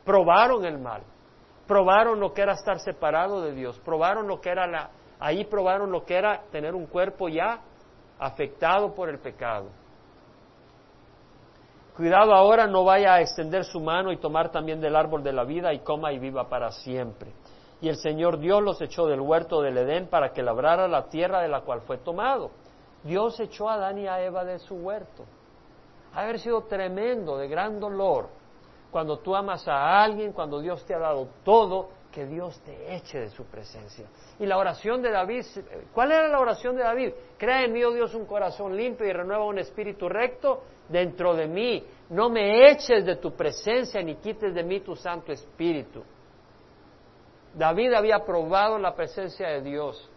probaron 0.05 0.63
el 0.63 0.77
mal, 0.77 1.03
probaron 1.67 2.21
lo 2.21 2.33
que 2.33 2.41
era 2.41 2.53
estar 2.53 2.79
separado 2.79 3.41
de 3.41 3.53
Dios, 3.53 3.77
probaron 3.83 4.27
lo 4.27 4.39
que 4.39 4.49
era 4.49 4.65
la, 4.65 4.91
ahí 5.19 5.43
probaron 5.43 5.91
lo 5.91 6.05
que 6.05 6.15
era 6.15 6.43
tener 6.51 6.73
un 6.73 6.85
cuerpo 6.85 7.27
ya 7.27 7.59
afectado 8.21 8.95
por 8.95 9.09
el 9.09 9.19
pecado. 9.19 9.67
Cuidado 11.97 12.33
ahora 12.33 12.67
no 12.67 12.85
vaya 12.85 13.15
a 13.15 13.21
extender 13.21 13.65
su 13.65 13.81
mano 13.81 14.13
y 14.13 14.17
tomar 14.17 14.49
también 14.49 14.79
del 14.79 14.95
árbol 14.95 15.23
de 15.23 15.33
la 15.33 15.43
vida 15.43 15.73
y 15.73 15.79
coma 15.79 16.13
y 16.13 16.19
viva 16.19 16.47
para 16.47 16.71
siempre. 16.71 17.33
Y 17.81 17.89
el 17.89 17.97
Señor 17.97 18.39
Dios 18.39 18.61
los 18.61 18.81
echó 18.81 19.07
del 19.07 19.19
huerto 19.19 19.61
del 19.61 19.77
Edén 19.77 20.07
para 20.07 20.31
que 20.31 20.41
labrara 20.41 20.87
la 20.87 21.09
tierra 21.09 21.41
de 21.41 21.49
la 21.49 21.61
cual 21.61 21.81
fue 21.81 21.97
tomado. 21.97 22.51
Dios 23.03 23.39
echó 23.39 23.67
a 23.67 23.73
Adán 23.73 23.97
y 23.97 24.07
a 24.07 24.23
Eva 24.23 24.45
de 24.45 24.59
su 24.59 24.75
huerto 24.75 25.25
haber 26.13 26.39
sido 26.39 26.63
tremendo, 26.63 27.37
de 27.37 27.47
gran 27.47 27.79
dolor, 27.79 28.27
cuando 28.91 29.19
tú 29.19 29.35
amas 29.35 29.67
a 29.67 30.03
alguien, 30.03 30.33
cuando 30.33 30.59
Dios 30.59 30.85
te 30.85 30.93
ha 30.93 30.99
dado 30.99 31.27
todo, 31.43 31.89
que 32.11 32.25
Dios 32.25 32.59
te 32.61 32.95
eche 32.95 33.19
de 33.19 33.29
su 33.29 33.45
presencia. 33.45 34.05
Y 34.39 34.45
la 34.45 34.57
oración 34.57 35.01
de 35.01 35.11
David, 35.11 35.43
¿cuál 35.93 36.11
era 36.11 36.27
la 36.27 36.39
oración 36.39 36.75
de 36.75 36.83
David? 36.83 37.11
Crea 37.37 37.63
en 37.63 37.73
mí, 37.73 37.83
oh 37.83 37.91
Dios, 37.91 38.13
un 38.13 38.25
corazón 38.25 38.75
limpio 38.75 39.07
y 39.07 39.13
renueva 39.13 39.45
un 39.45 39.59
espíritu 39.59 40.09
recto 40.09 40.63
dentro 40.89 41.33
de 41.33 41.47
mí. 41.47 41.83
No 42.09 42.29
me 42.29 42.69
eches 42.69 43.05
de 43.05 43.15
tu 43.15 43.33
presencia 43.33 44.01
ni 44.01 44.15
quites 44.15 44.53
de 44.53 44.63
mí 44.63 44.81
tu 44.81 44.95
Santo 44.95 45.31
Espíritu. 45.31 46.03
David 47.53 47.93
había 47.93 48.19
probado 48.19 48.77
la 48.77 48.93
presencia 48.93 49.47
de 49.47 49.61
Dios. 49.61 50.09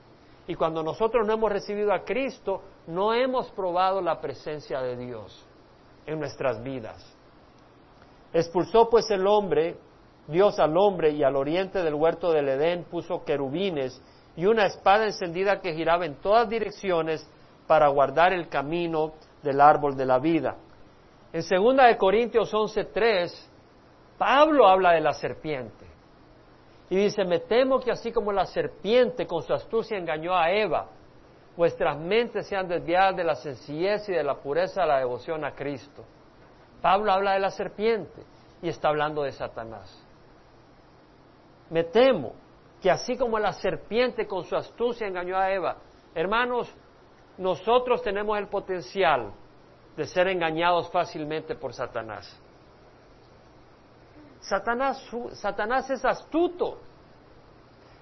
Y 0.46 0.54
cuando 0.54 0.82
nosotros 0.82 1.26
no 1.26 1.32
hemos 1.32 1.50
recibido 1.50 1.92
a 1.92 2.04
Cristo, 2.04 2.62
no 2.86 3.14
hemos 3.14 3.50
probado 3.52 4.00
la 4.00 4.20
presencia 4.20 4.80
de 4.80 4.96
Dios 4.96 5.46
en 6.06 6.18
nuestras 6.18 6.62
vidas. 6.62 7.14
Expulsó 8.32 8.90
pues 8.90 9.10
el 9.10 9.26
hombre, 9.26 9.76
Dios 10.26 10.58
al 10.58 10.76
hombre, 10.76 11.10
y 11.10 11.22
al 11.22 11.36
oriente 11.36 11.82
del 11.82 11.94
huerto 11.94 12.32
del 12.32 12.48
Edén 12.48 12.84
puso 12.84 13.24
querubines 13.24 14.00
y 14.36 14.46
una 14.46 14.66
espada 14.66 15.04
encendida 15.06 15.60
que 15.60 15.74
giraba 15.74 16.06
en 16.06 16.16
todas 16.16 16.48
direcciones 16.48 17.28
para 17.66 17.88
guardar 17.88 18.32
el 18.32 18.48
camino 18.48 19.12
del 19.42 19.60
árbol 19.60 19.96
de 19.96 20.06
la 20.06 20.18
vida. 20.18 20.56
En 21.32 21.42
2 21.42 21.76
de 21.76 21.96
Corintios 21.96 22.52
11:3, 22.52 23.50
Pablo 24.18 24.68
habla 24.68 24.92
de 24.92 25.00
la 25.00 25.12
serpiente. 25.12 25.84
Y 26.90 26.96
dice, 26.96 27.24
me 27.24 27.40
temo 27.40 27.80
que 27.80 27.90
así 27.90 28.12
como 28.12 28.30
la 28.32 28.46
serpiente 28.46 29.26
con 29.26 29.42
su 29.42 29.52
astucia 29.52 29.98
engañó 29.98 30.36
a 30.36 30.50
Eva, 30.50 30.86
vuestras 31.56 31.98
mentes 31.98 32.46
sean 32.46 32.68
desviadas 32.68 33.16
de 33.16 33.24
la 33.24 33.34
sencillez 33.34 34.08
y 34.08 34.12
de 34.12 34.22
la 34.22 34.36
pureza 34.36 34.82
de 34.82 34.88
la 34.88 34.98
devoción 34.98 35.44
a 35.44 35.54
Cristo. 35.54 36.04
Pablo 36.82 37.10
habla 37.10 37.32
de 37.32 37.40
la 37.40 37.50
serpiente 37.50 38.22
y 38.60 38.68
está 38.68 38.88
hablando 38.88 39.22
de 39.22 39.32
Satanás. 39.32 40.03
Me 41.74 41.82
temo 41.82 42.34
que 42.80 42.88
así 42.88 43.16
como 43.16 43.36
la 43.36 43.52
serpiente 43.52 44.28
con 44.28 44.44
su 44.44 44.54
astucia 44.54 45.08
engañó 45.08 45.36
a 45.36 45.50
Eva, 45.50 45.78
hermanos, 46.14 46.72
nosotros 47.36 48.00
tenemos 48.00 48.38
el 48.38 48.46
potencial 48.46 49.32
de 49.96 50.06
ser 50.06 50.28
engañados 50.28 50.88
fácilmente 50.92 51.56
por 51.56 51.74
Satanás. 51.74 52.40
Satanás, 54.38 55.90
es 55.90 56.04
astuto. 56.04 56.78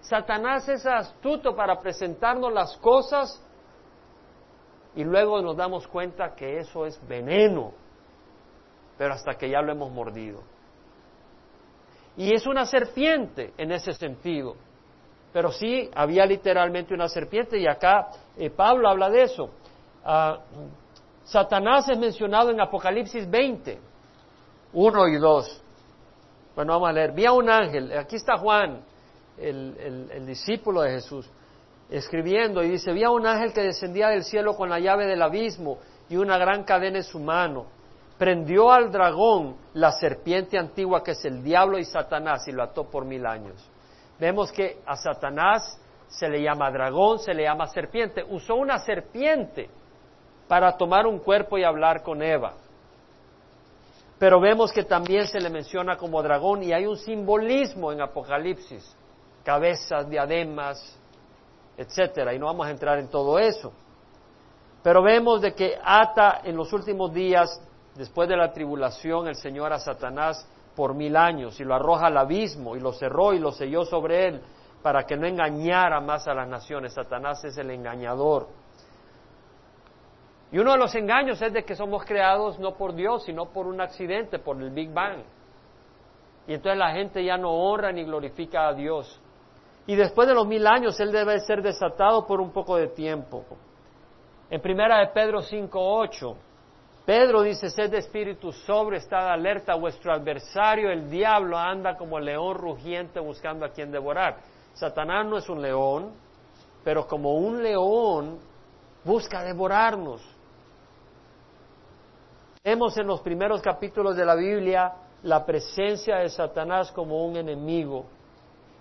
Satanás 0.02 0.68
es 0.68 0.84
astuto 0.84 1.56
para 1.56 1.78
presentarnos 1.78 2.52
las 2.52 2.76
cosas 2.76 3.42
y 4.94 5.02
luego 5.02 5.40
nos 5.40 5.56
damos 5.56 5.88
cuenta 5.88 6.34
que 6.34 6.58
eso 6.58 6.84
es 6.84 7.00
veneno, 7.08 7.72
pero 8.98 9.14
hasta 9.14 9.32
que 9.32 9.48
ya 9.48 9.62
lo 9.62 9.72
hemos 9.72 9.90
mordido. 9.90 10.42
Y 12.16 12.34
es 12.34 12.46
una 12.46 12.66
serpiente 12.66 13.52
en 13.56 13.72
ese 13.72 13.92
sentido. 13.92 14.54
Pero 15.32 15.50
sí, 15.50 15.90
había 15.94 16.26
literalmente 16.26 16.92
una 16.92 17.08
serpiente 17.08 17.58
y 17.58 17.66
acá 17.66 18.08
eh, 18.36 18.50
Pablo 18.50 18.88
habla 18.88 19.08
de 19.08 19.22
eso. 19.22 19.50
Ah, 20.04 20.38
Satanás 21.24 21.88
es 21.88 21.98
mencionado 21.98 22.50
en 22.50 22.60
Apocalipsis 22.60 23.30
20, 23.30 23.78
1 24.72 25.08
y 25.08 25.16
2. 25.18 25.62
Bueno, 26.54 26.74
vamos 26.74 26.90
a 26.90 26.92
leer. 26.92 27.12
Vi 27.12 27.24
a 27.24 27.32
un 27.32 27.48
ángel, 27.48 27.96
aquí 27.96 28.16
está 28.16 28.36
Juan, 28.36 28.82
el, 29.38 30.26
discípulo 30.26 30.82
de 30.82 30.90
Jesús, 30.90 31.28
escribiendo 31.88 32.62
y 32.62 32.70
dice, 32.70 32.92
vi 32.92 33.04
a 33.04 33.10
un 33.10 33.26
ángel 33.26 33.52
que 33.52 33.62
descendía 33.62 34.08
del 34.08 34.24
cielo 34.24 34.54
con 34.54 34.68
la 34.68 34.78
llave 34.78 35.06
del 35.06 35.22
abismo 35.22 35.78
y 36.08 36.16
una 36.16 36.36
gran 36.36 36.64
cadena 36.64 36.98
en 36.98 37.04
su 37.04 37.18
mano. 37.18 37.66
Prendió 38.18 38.70
al 38.70 38.92
dragón, 38.92 39.56
la 39.74 39.92
serpiente 39.92 40.58
antigua 40.58 41.02
que 41.02 41.12
es 41.12 41.24
el 41.24 41.42
diablo 41.42 41.78
y 41.78 41.84
Satanás, 41.84 42.46
y 42.46 42.52
lo 42.52 42.62
ató 42.62 42.84
por 42.84 43.04
mil 43.04 43.26
años. 43.26 43.68
Vemos 44.18 44.52
que 44.52 44.80
a 44.86 44.96
Satanás 44.96 45.80
se 46.08 46.28
le 46.28 46.42
llama 46.42 46.70
dragón, 46.70 47.18
se 47.18 47.34
le 47.34 47.44
llama 47.44 47.66
serpiente. 47.66 48.22
Usó 48.22 48.54
una 48.54 48.78
serpiente 48.78 49.68
para 50.46 50.76
tomar 50.76 51.06
un 51.06 51.18
cuerpo 51.18 51.58
y 51.58 51.64
hablar 51.64 52.02
con 52.02 52.22
Eva. 52.22 52.52
Pero 54.18 54.38
vemos 54.38 54.70
que 54.70 54.84
también 54.84 55.26
se 55.26 55.40
le 55.40 55.50
menciona 55.50 55.96
como 55.96 56.22
dragón 56.22 56.62
y 56.62 56.72
hay 56.72 56.86
un 56.86 56.96
simbolismo 56.96 57.90
en 57.90 58.00
Apocalipsis, 58.00 58.96
cabezas, 59.42 60.08
diademas, 60.08 60.96
etcétera, 61.76 62.32
y 62.32 62.38
no 62.38 62.46
vamos 62.46 62.66
a 62.66 62.70
entrar 62.70 62.98
en 62.98 63.08
todo 63.08 63.38
eso. 63.38 63.72
Pero 64.82 65.02
vemos 65.02 65.40
de 65.40 65.54
que 65.54 65.76
ata 65.82 66.42
en 66.44 66.56
los 66.56 66.72
últimos 66.72 67.12
días, 67.12 67.60
después 67.96 68.28
de 68.28 68.36
la 68.36 68.52
tribulación, 68.52 69.28
el 69.28 69.36
Señor 69.36 69.72
a 69.72 69.78
Satanás 69.78 70.48
por 70.74 70.94
mil 70.94 71.16
años 71.16 71.60
y 71.60 71.64
lo 71.64 71.74
arroja 71.74 72.06
al 72.06 72.16
abismo 72.16 72.76
y 72.76 72.80
lo 72.80 72.92
cerró 72.92 73.32
y 73.34 73.38
lo 73.38 73.52
selló 73.52 73.84
sobre 73.84 74.28
él 74.28 74.42
para 74.82 75.04
que 75.04 75.16
no 75.16 75.26
engañara 75.26 76.00
más 76.00 76.26
a 76.26 76.34
las 76.34 76.48
naciones. 76.48 76.94
Satanás 76.94 77.44
es 77.44 77.56
el 77.58 77.70
engañador. 77.70 78.48
Y 80.50 80.58
uno 80.58 80.72
de 80.72 80.78
los 80.78 80.94
engaños 80.94 81.40
es 81.40 81.52
de 81.52 81.64
que 81.64 81.74
somos 81.74 82.04
creados 82.04 82.58
no 82.58 82.74
por 82.74 82.94
Dios, 82.94 83.24
sino 83.24 83.46
por 83.46 83.66
un 83.66 83.80
accidente, 83.80 84.38
por 84.38 84.60
el 84.60 84.70
Big 84.70 84.92
Bang. 84.92 85.22
Y 86.46 86.54
entonces 86.54 86.78
la 86.78 86.92
gente 86.92 87.24
ya 87.24 87.38
no 87.38 87.50
honra 87.50 87.92
ni 87.92 88.04
glorifica 88.04 88.68
a 88.68 88.74
Dios. 88.74 89.20
Y 89.86 89.96
después 89.96 90.28
de 90.28 90.34
los 90.34 90.46
mil 90.46 90.66
años 90.66 90.98
Él 91.00 91.10
debe 91.12 91.38
ser 91.40 91.62
desatado 91.62 92.26
por 92.26 92.40
un 92.40 92.52
poco 92.52 92.76
de 92.76 92.88
tiempo. 92.88 93.44
En 94.50 94.60
primera 94.60 94.98
de 94.98 95.06
Pedro 95.08 95.40
5.8, 95.40 96.36
Pedro 97.04 97.42
dice, 97.42 97.68
sed 97.68 97.90
de 97.90 97.98
espíritu 97.98 98.52
sobre, 98.52 98.98
estad 98.98 99.28
alerta, 99.28 99.74
vuestro 99.74 100.12
adversario, 100.12 100.90
el 100.90 101.10
diablo, 101.10 101.58
anda 101.58 101.96
como 101.96 102.20
león 102.20 102.56
rugiente 102.56 103.18
buscando 103.18 103.66
a 103.66 103.70
quien 103.70 103.90
devorar. 103.90 104.36
Satanás 104.74 105.26
no 105.26 105.38
es 105.38 105.48
un 105.48 105.60
león, 105.60 106.12
pero 106.84 107.06
como 107.06 107.34
un 107.34 107.62
león 107.62 108.38
busca 109.04 109.42
devorarnos. 109.42 110.22
Vemos 112.62 112.96
en 112.96 113.08
los 113.08 113.20
primeros 113.20 113.60
capítulos 113.60 114.16
de 114.16 114.24
la 114.24 114.36
Biblia 114.36 114.92
la 115.24 115.44
presencia 115.44 116.18
de 116.18 116.28
Satanás 116.28 116.92
como 116.92 117.26
un 117.26 117.36
enemigo. 117.36 118.06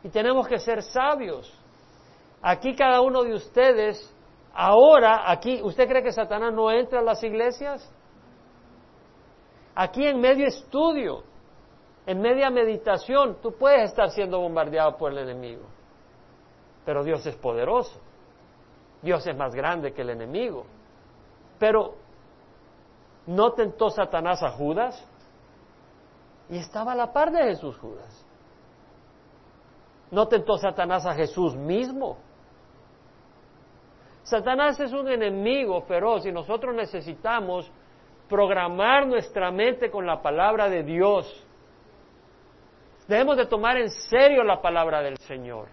Y 0.04 0.10
tenemos 0.10 0.48
que 0.48 0.60
ser 0.60 0.84
sabios. 0.84 1.52
Aquí 2.44 2.76
cada 2.76 3.02
uno 3.02 3.24
de 3.24 3.34
ustedes, 3.34 4.14
ahora, 4.54 5.32
aquí, 5.32 5.60
¿usted 5.64 5.88
cree 5.88 6.04
que 6.04 6.12
Satanás 6.12 6.54
no 6.54 6.72
entra 6.72 7.00
a 7.00 7.04
las 7.04 7.24
iglesias? 7.24 7.92
Aquí 9.76 10.06
en 10.06 10.20
medio 10.20 10.48
estudio, 10.48 11.24
en 12.06 12.20
media 12.20 12.50
meditación, 12.50 13.38
tú 13.42 13.54
puedes 13.54 13.92
estar 13.92 14.10
siendo 14.12 14.40
bombardeado 14.40 14.98
por 14.98 15.12
el 15.12 15.20
enemigo. 15.20 15.64
Pero 16.86 17.04
Dios 17.04 17.26
es 17.26 17.36
poderoso. 17.36 18.00
Dios 19.02 19.26
es 19.26 19.36
más 19.36 19.54
grande 19.54 19.94
que 19.94 20.02
el 20.02 20.10
enemigo. 20.10 20.66
Pero 21.58 21.96
¿no 23.28 23.54
tentó 23.54 23.90
Satanás 23.90 24.44
a 24.44 24.52
Judas? 24.52 25.08
Y 26.50 26.58
estaba 26.58 26.92
a 26.92 26.96
la 26.96 27.14
par 27.14 27.32
de 27.32 27.44
Jesús 27.44 27.78
Judas. 27.78 28.26
¿No 30.12 30.28
tentó 30.28 30.58
Satanás 30.58 31.06
a 31.06 31.14
Jesús 31.14 31.56
mismo? 31.56 32.18
Satanás 34.24 34.80
es 34.80 34.92
un 34.92 35.08
enemigo 35.08 35.82
feroz 35.84 36.26
y 36.26 36.32
nosotros 36.32 36.76
necesitamos 36.76 37.72
programar 38.32 39.06
nuestra 39.06 39.52
mente 39.52 39.92
con 39.92 40.06
la 40.06 40.22
palabra 40.22 40.70
de 40.70 40.84
Dios. 40.84 41.28
Debemos 43.06 43.36
de 43.36 43.46
tomar 43.46 43.76
en 43.76 43.90
serio 43.90 44.42
la 44.46 44.62
palabra 44.62 45.02
del 45.02 45.18
Señor. 45.18 45.68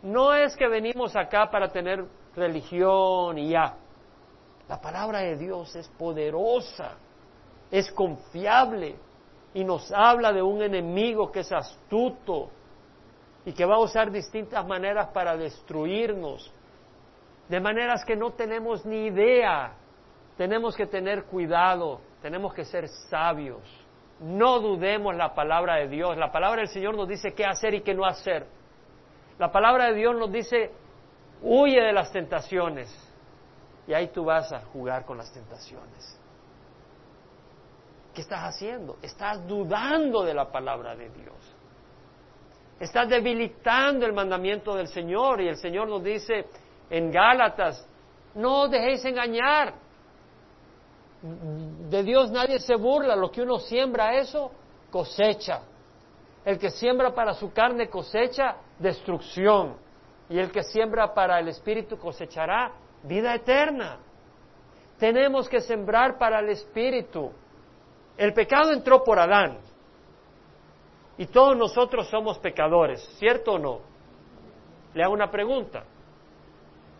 No 0.00 0.32
es 0.32 0.56
que 0.56 0.68
venimos 0.68 1.16
acá 1.16 1.50
para 1.50 1.68
tener 1.72 2.04
religión 2.36 3.36
y 3.38 3.50
ya. 3.50 3.74
La 4.68 4.80
palabra 4.80 5.18
de 5.18 5.36
Dios 5.36 5.74
es 5.74 5.88
poderosa, 5.88 6.92
es 7.72 7.90
confiable 7.90 8.94
y 9.52 9.64
nos 9.64 9.90
habla 9.90 10.32
de 10.32 10.42
un 10.42 10.62
enemigo 10.62 11.32
que 11.32 11.40
es 11.40 11.50
astuto 11.50 12.50
y 13.44 13.52
que 13.52 13.64
va 13.64 13.74
a 13.74 13.80
usar 13.80 14.12
distintas 14.12 14.64
maneras 14.64 15.08
para 15.08 15.36
destruirnos, 15.36 16.52
de 17.48 17.58
maneras 17.58 18.04
que 18.04 18.14
no 18.14 18.30
tenemos 18.30 18.86
ni 18.86 19.06
idea 19.06 19.72
tenemos 20.38 20.76
que 20.76 20.86
tener 20.86 21.24
cuidado, 21.24 22.00
tenemos 22.22 22.54
que 22.54 22.64
ser 22.64 22.86
sabios. 23.10 23.60
No 24.20 24.60
dudemos 24.60 25.14
la 25.16 25.34
palabra 25.34 25.74
de 25.76 25.88
Dios. 25.88 26.16
La 26.16 26.30
palabra 26.30 26.60
del 26.60 26.68
Señor 26.68 26.96
nos 26.96 27.08
dice 27.08 27.34
qué 27.34 27.44
hacer 27.44 27.74
y 27.74 27.80
qué 27.80 27.92
no 27.92 28.06
hacer. 28.06 28.46
La 29.36 29.50
palabra 29.50 29.86
de 29.86 29.94
Dios 29.94 30.16
nos 30.16 30.30
dice, 30.30 30.70
huye 31.42 31.80
de 31.80 31.92
las 31.92 32.12
tentaciones. 32.12 32.88
Y 33.88 33.94
ahí 33.94 34.08
tú 34.08 34.24
vas 34.24 34.52
a 34.52 34.60
jugar 34.60 35.04
con 35.04 35.18
las 35.18 35.32
tentaciones. 35.32 36.20
¿Qué 38.14 38.20
estás 38.20 38.44
haciendo? 38.44 38.96
Estás 39.02 39.44
dudando 39.44 40.22
de 40.22 40.34
la 40.34 40.52
palabra 40.52 40.94
de 40.94 41.08
Dios. 41.10 41.56
Estás 42.78 43.08
debilitando 43.08 44.06
el 44.06 44.12
mandamiento 44.12 44.76
del 44.76 44.86
Señor 44.86 45.40
y 45.40 45.48
el 45.48 45.56
Señor 45.56 45.88
nos 45.88 46.02
dice 46.04 46.46
en 46.90 47.10
Gálatas, 47.10 47.84
no 48.36 48.62
os 48.62 48.70
dejéis 48.70 49.04
engañar 49.04 49.87
de 51.22 52.02
Dios 52.02 52.30
nadie 52.30 52.60
se 52.60 52.76
burla, 52.76 53.16
lo 53.16 53.30
que 53.30 53.42
uno 53.42 53.58
siembra 53.58 54.16
eso, 54.16 54.52
cosecha. 54.90 55.62
El 56.44 56.58
que 56.58 56.70
siembra 56.70 57.14
para 57.14 57.34
su 57.34 57.52
carne 57.52 57.88
cosecha 57.88 58.56
destrucción. 58.78 59.76
Y 60.30 60.38
el 60.38 60.52
que 60.52 60.62
siembra 60.62 61.12
para 61.14 61.38
el 61.40 61.48
Espíritu 61.48 61.98
cosechará 61.98 62.72
vida 63.02 63.34
eterna. 63.34 63.98
Tenemos 64.98 65.48
que 65.48 65.60
sembrar 65.60 66.18
para 66.18 66.40
el 66.40 66.50
Espíritu. 66.50 67.32
El 68.16 68.32
pecado 68.32 68.72
entró 68.72 69.02
por 69.02 69.18
Adán. 69.18 69.58
Y 71.16 71.26
todos 71.26 71.56
nosotros 71.56 72.08
somos 72.08 72.38
pecadores, 72.38 73.02
¿cierto 73.18 73.54
o 73.54 73.58
no? 73.58 73.80
Le 74.94 75.02
hago 75.02 75.12
una 75.12 75.30
pregunta. 75.30 75.84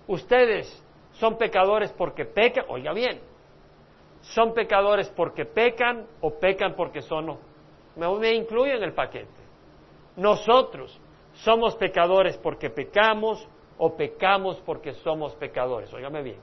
¿Ustedes 0.08 0.82
son 1.12 1.38
pecadores 1.38 1.92
porque 1.92 2.24
pecan? 2.24 2.64
Oiga 2.68 2.92
bien, 2.92 3.20
son 4.34 4.52
pecadores 4.52 5.08
porque 5.10 5.44
pecan 5.44 6.06
o 6.20 6.38
pecan 6.38 6.74
porque 6.74 7.02
son... 7.02 7.38
Me, 7.96 8.18
me 8.18 8.34
incluyo 8.34 8.74
en 8.74 8.82
el 8.82 8.92
paquete. 8.92 9.28
Nosotros 10.16 11.00
somos 11.32 11.76
pecadores 11.76 12.36
porque 12.38 12.70
pecamos 12.70 13.46
o 13.78 13.96
pecamos 13.96 14.60
porque 14.66 14.92
somos 14.94 15.34
pecadores. 15.36 15.92
Óigame 15.92 16.22
bien. 16.22 16.38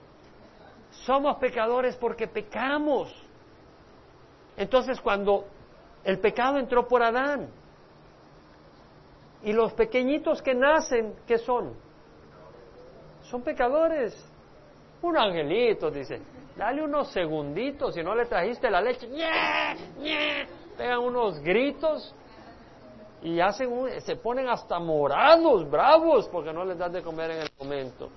Somos 0.89 1.37
pecadores 1.37 1.95
porque 1.97 2.27
pecamos. 2.27 3.13
Entonces 4.57 4.99
cuando 5.01 5.45
el 6.03 6.19
pecado 6.19 6.57
entró 6.57 6.87
por 6.87 7.03
Adán 7.03 7.49
y 9.43 9.53
los 9.53 9.73
pequeñitos 9.73 10.41
que 10.41 10.55
nacen, 10.55 11.13
¿qué 11.27 11.37
son? 11.37 11.73
Son 13.23 13.41
pecadores. 13.43 14.15
Un 15.01 15.17
angelito, 15.17 15.91
dice, 15.91 16.21
Dale 16.55 16.81
unos 16.81 17.11
segunditos, 17.11 17.93
si 17.93 18.01
no 18.01 18.15
le 18.15 18.25
trajiste 18.25 18.69
la 18.69 18.81
leche, 18.81 19.07
¡Nye! 19.07 20.47
pegan 20.77 20.99
unos 20.99 21.39
gritos 21.39 22.13
y 23.21 23.39
hacen 23.39 24.01
se 24.01 24.15
ponen 24.15 24.47
hasta 24.47 24.79
morados, 24.79 25.69
bravos, 25.69 26.29
porque 26.29 26.53
no 26.53 26.63
les 26.63 26.77
das 26.77 26.93
de 26.93 27.01
comer 27.01 27.31
en 27.31 27.41
el 27.41 27.49
momento. 27.59 28.09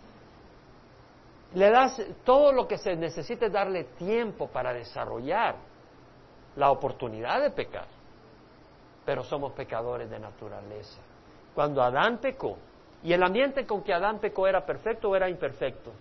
Le 1.55 1.71
das 1.71 2.01
todo 2.25 2.53
lo 2.53 2.69
que 2.69 2.77
se 2.77 2.95
necesita 2.95 3.47
es 3.47 3.53
darle 3.53 3.85
tiempo 3.97 4.49
para 4.49 4.73
desarrollar 4.73 5.57
la 6.57 6.71
oportunidad 6.71 7.41
de 7.41 7.51
pecar. 7.51 7.87
Pero 9.05 9.25
somos 9.25 9.53
pecadores 9.53 10.11
de 10.11 10.19
naturaleza. 10.19 11.01
Cuando 11.55 11.83
Adán 11.83 12.19
pecó, 12.19 12.59
y 13.03 13.13
el 13.13 13.23
ambiente 13.23 13.67
con 13.67 13.83
que 13.83 13.95
Adán 13.95 14.19
pecó 14.19 14.47
era 14.47 14.67
perfecto 14.67 15.09
o 15.09 15.17
era 15.17 15.29
imperfecto, 15.29 15.93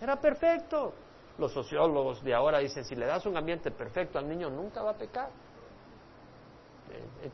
era 0.00 0.16
perfecto. 0.16 0.92
Los 1.38 1.52
sociólogos 1.52 2.22
de 2.22 2.34
ahora 2.34 2.58
dicen, 2.58 2.84
si 2.84 2.94
le 2.94 3.06
das 3.06 3.24
un 3.26 3.36
ambiente 3.36 3.70
perfecto 3.70 4.18
al 4.18 4.28
niño, 4.28 4.50
nunca 4.50 4.82
va 4.82 4.90
a 4.90 4.96
pecar. 4.96 5.30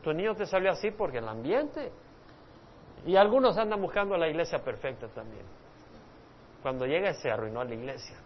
tu 0.01 0.13
niño 0.13 0.35
te 0.35 0.45
salió 0.45 0.71
así 0.71 0.91
porque 0.91 1.17
el 1.17 1.27
ambiente. 1.27 1.91
Y 3.05 3.15
algunos 3.15 3.57
andan 3.57 3.81
buscando 3.81 4.17
la 4.17 4.27
iglesia 4.27 4.59
perfecta 4.59 5.07
también. 5.07 5.45
Cuando 6.61 6.85
llega 6.85 7.13
se 7.13 7.29
arruinó 7.29 7.63
la 7.63 7.73
iglesia. 7.73 8.17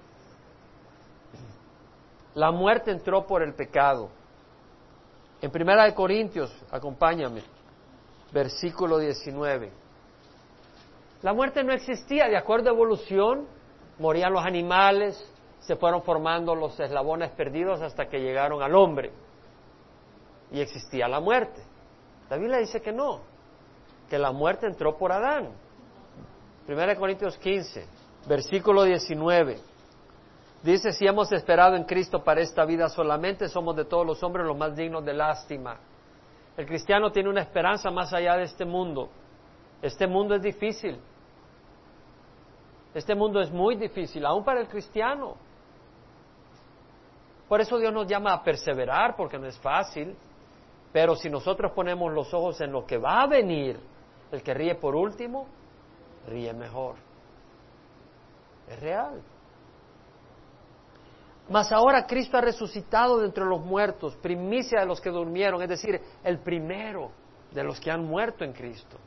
La 2.35 2.51
muerte 2.51 2.91
entró 2.91 3.25
por 3.27 3.43
el 3.43 3.53
pecado. 3.53 4.09
En 5.41 5.51
Primera 5.51 5.83
de 5.83 5.93
Corintios, 5.93 6.51
acompáñame, 6.71 7.43
versículo 8.31 8.97
19. 8.97 9.71
La 11.21 11.33
muerte 11.33 11.63
no 11.63 11.73
existía, 11.73 12.27
de 12.27 12.37
acuerdo 12.37 12.69
a 12.69 12.73
evolución, 12.73 13.47
morían 13.99 14.33
los 14.33 14.43
animales, 14.43 15.32
se 15.65 15.75
fueron 15.75 16.03
formando 16.03 16.55
los 16.55 16.77
eslabones 16.79 17.31
perdidos 17.31 17.81
hasta 17.81 18.07
que 18.07 18.19
llegaron 18.19 18.61
al 18.61 18.75
hombre. 18.75 19.11
Y 20.51 20.59
existía 20.59 21.07
la 21.07 21.19
muerte. 21.19 21.61
La 22.29 22.37
Biblia 22.37 22.57
dice 22.57 22.81
que 22.81 22.91
no, 22.91 23.21
que 24.09 24.17
la 24.17 24.31
muerte 24.31 24.67
entró 24.67 24.97
por 24.97 25.11
Adán. 25.11 25.49
Primera 26.65 26.93
de 26.93 26.99
Corintios 26.99 27.37
15, 27.37 27.85
versículo 28.27 28.83
19. 28.83 29.59
Dice, 30.63 30.93
si 30.93 31.05
hemos 31.05 31.31
esperado 31.31 31.75
en 31.75 31.83
Cristo 31.83 32.23
para 32.23 32.41
esta 32.41 32.63
vida 32.65 32.87
solamente, 32.87 33.49
somos 33.49 33.75
de 33.75 33.85
todos 33.85 34.05
los 34.05 34.21
hombres 34.23 34.45
los 34.45 34.57
más 34.57 34.75
dignos 34.75 35.03
de 35.03 35.13
lástima. 35.13 35.77
El 36.55 36.65
cristiano 36.65 37.11
tiene 37.11 37.29
una 37.29 37.41
esperanza 37.41 37.89
más 37.89 38.13
allá 38.13 38.37
de 38.37 38.43
este 38.43 38.63
mundo. 38.63 39.09
Este 39.81 40.07
mundo 40.07 40.35
es 40.35 40.41
difícil. 40.41 40.99
Este 42.93 43.15
mundo 43.15 43.41
es 43.41 43.51
muy 43.51 43.75
difícil, 43.75 44.25
aún 44.25 44.43
para 44.43 44.61
el 44.61 44.67
cristiano. 44.67 45.35
Por 47.47 47.61
eso 47.61 47.77
Dios 47.77 47.93
nos 47.93 48.07
llama 48.07 48.33
a 48.33 48.43
perseverar, 48.43 49.15
porque 49.15 49.37
no 49.37 49.47
es 49.47 49.57
fácil. 49.59 50.15
Pero 50.91 51.15
si 51.15 51.29
nosotros 51.29 51.71
ponemos 51.73 52.13
los 52.13 52.33
ojos 52.33 52.61
en 52.61 52.71
lo 52.71 52.85
que 52.85 52.97
va 52.97 53.23
a 53.23 53.27
venir, 53.27 53.79
el 54.31 54.43
que 54.43 54.53
ríe 54.53 54.75
por 54.75 54.95
último, 54.95 55.47
ríe 56.27 56.53
mejor. 56.53 56.95
Es 58.67 58.79
real. 58.79 59.21
Mas 61.49 61.71
ahora 61.71 62.05
Cristo 62.05 62.37
ha 62.37 62.41
resucitado 62.41 63.19
de 63.19 63.25
entre 63.25 63.43
los 63.43 63.59
muertos, 63.59 64.15
primicia 64.17 64.79
de 64.79 64.85
los 64.85 65.01
que 65.01 65.09
durmieron, 65.09 65.61
es 65.61 65.69
decir, 65.69 65.99
el 66.23 66.39
primero 66.39 67.11
de 67.51 67.63
los 67.63 67.79
que 67.79 67.91
han 67.91 68.05
muerto 68.05 68.43
en 68.43 68.53
Cristo. 68.53 68.97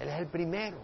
Él 0.00 0.08
es 0.08 0.18
el 0.18 0.26
primero. 0.26 0.78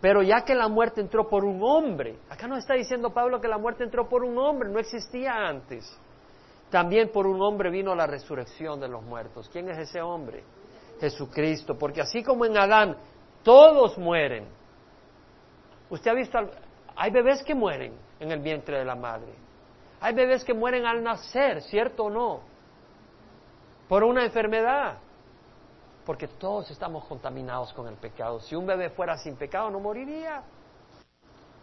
Pero 0.00 0.22
ya 0.22 0.44
que 0.44 0.54
la 0.54 0.68
muerte 0.68 1.00
entró 1.00 1.28
por 1.28 1.44
un 1.44 1.62
hombre, 1.62 2.16
acá 2.30 2.46
no 2.46 2.56
está 2.56 2.74
diciendo 2.74 3.12
Pablo 3.12 3.40
que 3.40 3.48
la 3.48 3.58
muerte 3.58 3.84
entró 3.84 4.08
por 4.08 4.24
un 4.24 4.38
hombre, 4.38 4.70
no 4.70 4.78
existía 4.78 5.32
antes. 5.32 5.98
También 6.70 7.10
por 7.10 7.26
un 7.26 7.42
hombre 7.42 7.68
vino 7.68 7.94
la 7.94 8.06
resurrección 8.06 8.80
de 8.80 8.88
los 8.88 9.02
muertos. 9.02 9.48
¿Quién 9.52 9.68
es 9.68 9.78
ese 9.78 10.00
hombre? 10.00 10.42
Jesucristo. 11.00 11.76
Porque 11.76 12.00
así 12.00 12.22
como 12.22 12.44
en 12.46 12.56
Adán 12.56 12.96
todos 13.42 13.98
mueren. 13.98 14.46
Usted 15.90 16.10
ha 16.12 16.14
visto, 16.14 16.38
hay 16.94 17.10
bebés 17.10 17.42
que 17.42 17.54
mueren 17.54 17.92
en 18.20 18.30
el 18.30 18.40
vientre 18.40 18.78
de 18.78 18.84
la 18.84 18.94
madre. 18.94 19.32
Hay 20.00 20.14
bebés 20.14 20.44
que 20.44 20.54
mueren 20.54 20.86
al 20.86 21.02
nacer, 21.02 21.60
¿cierto 21.62 22.04
o 22.04 22.10
no? 22.10 22.40
Por 23.88 24.04
una 24.04 24.24
enfermedad. 24.24 24.98
Porque 26.10 26.26
todos 26.26 26.68
estamos 26.72 27.04
contaminados 27.04 27.72
con 27.72 27.86
el 27.86 27.94
pecado. 27.94 28.40
Si 28.40 28.56
un 28.56 28.66
bebé 28.66 28.90
fuera 28.90 29.16
sin 29.16 29.36
pecado, 29.36 29.70
no 29.70 29.78
moriría. 29.78 30.42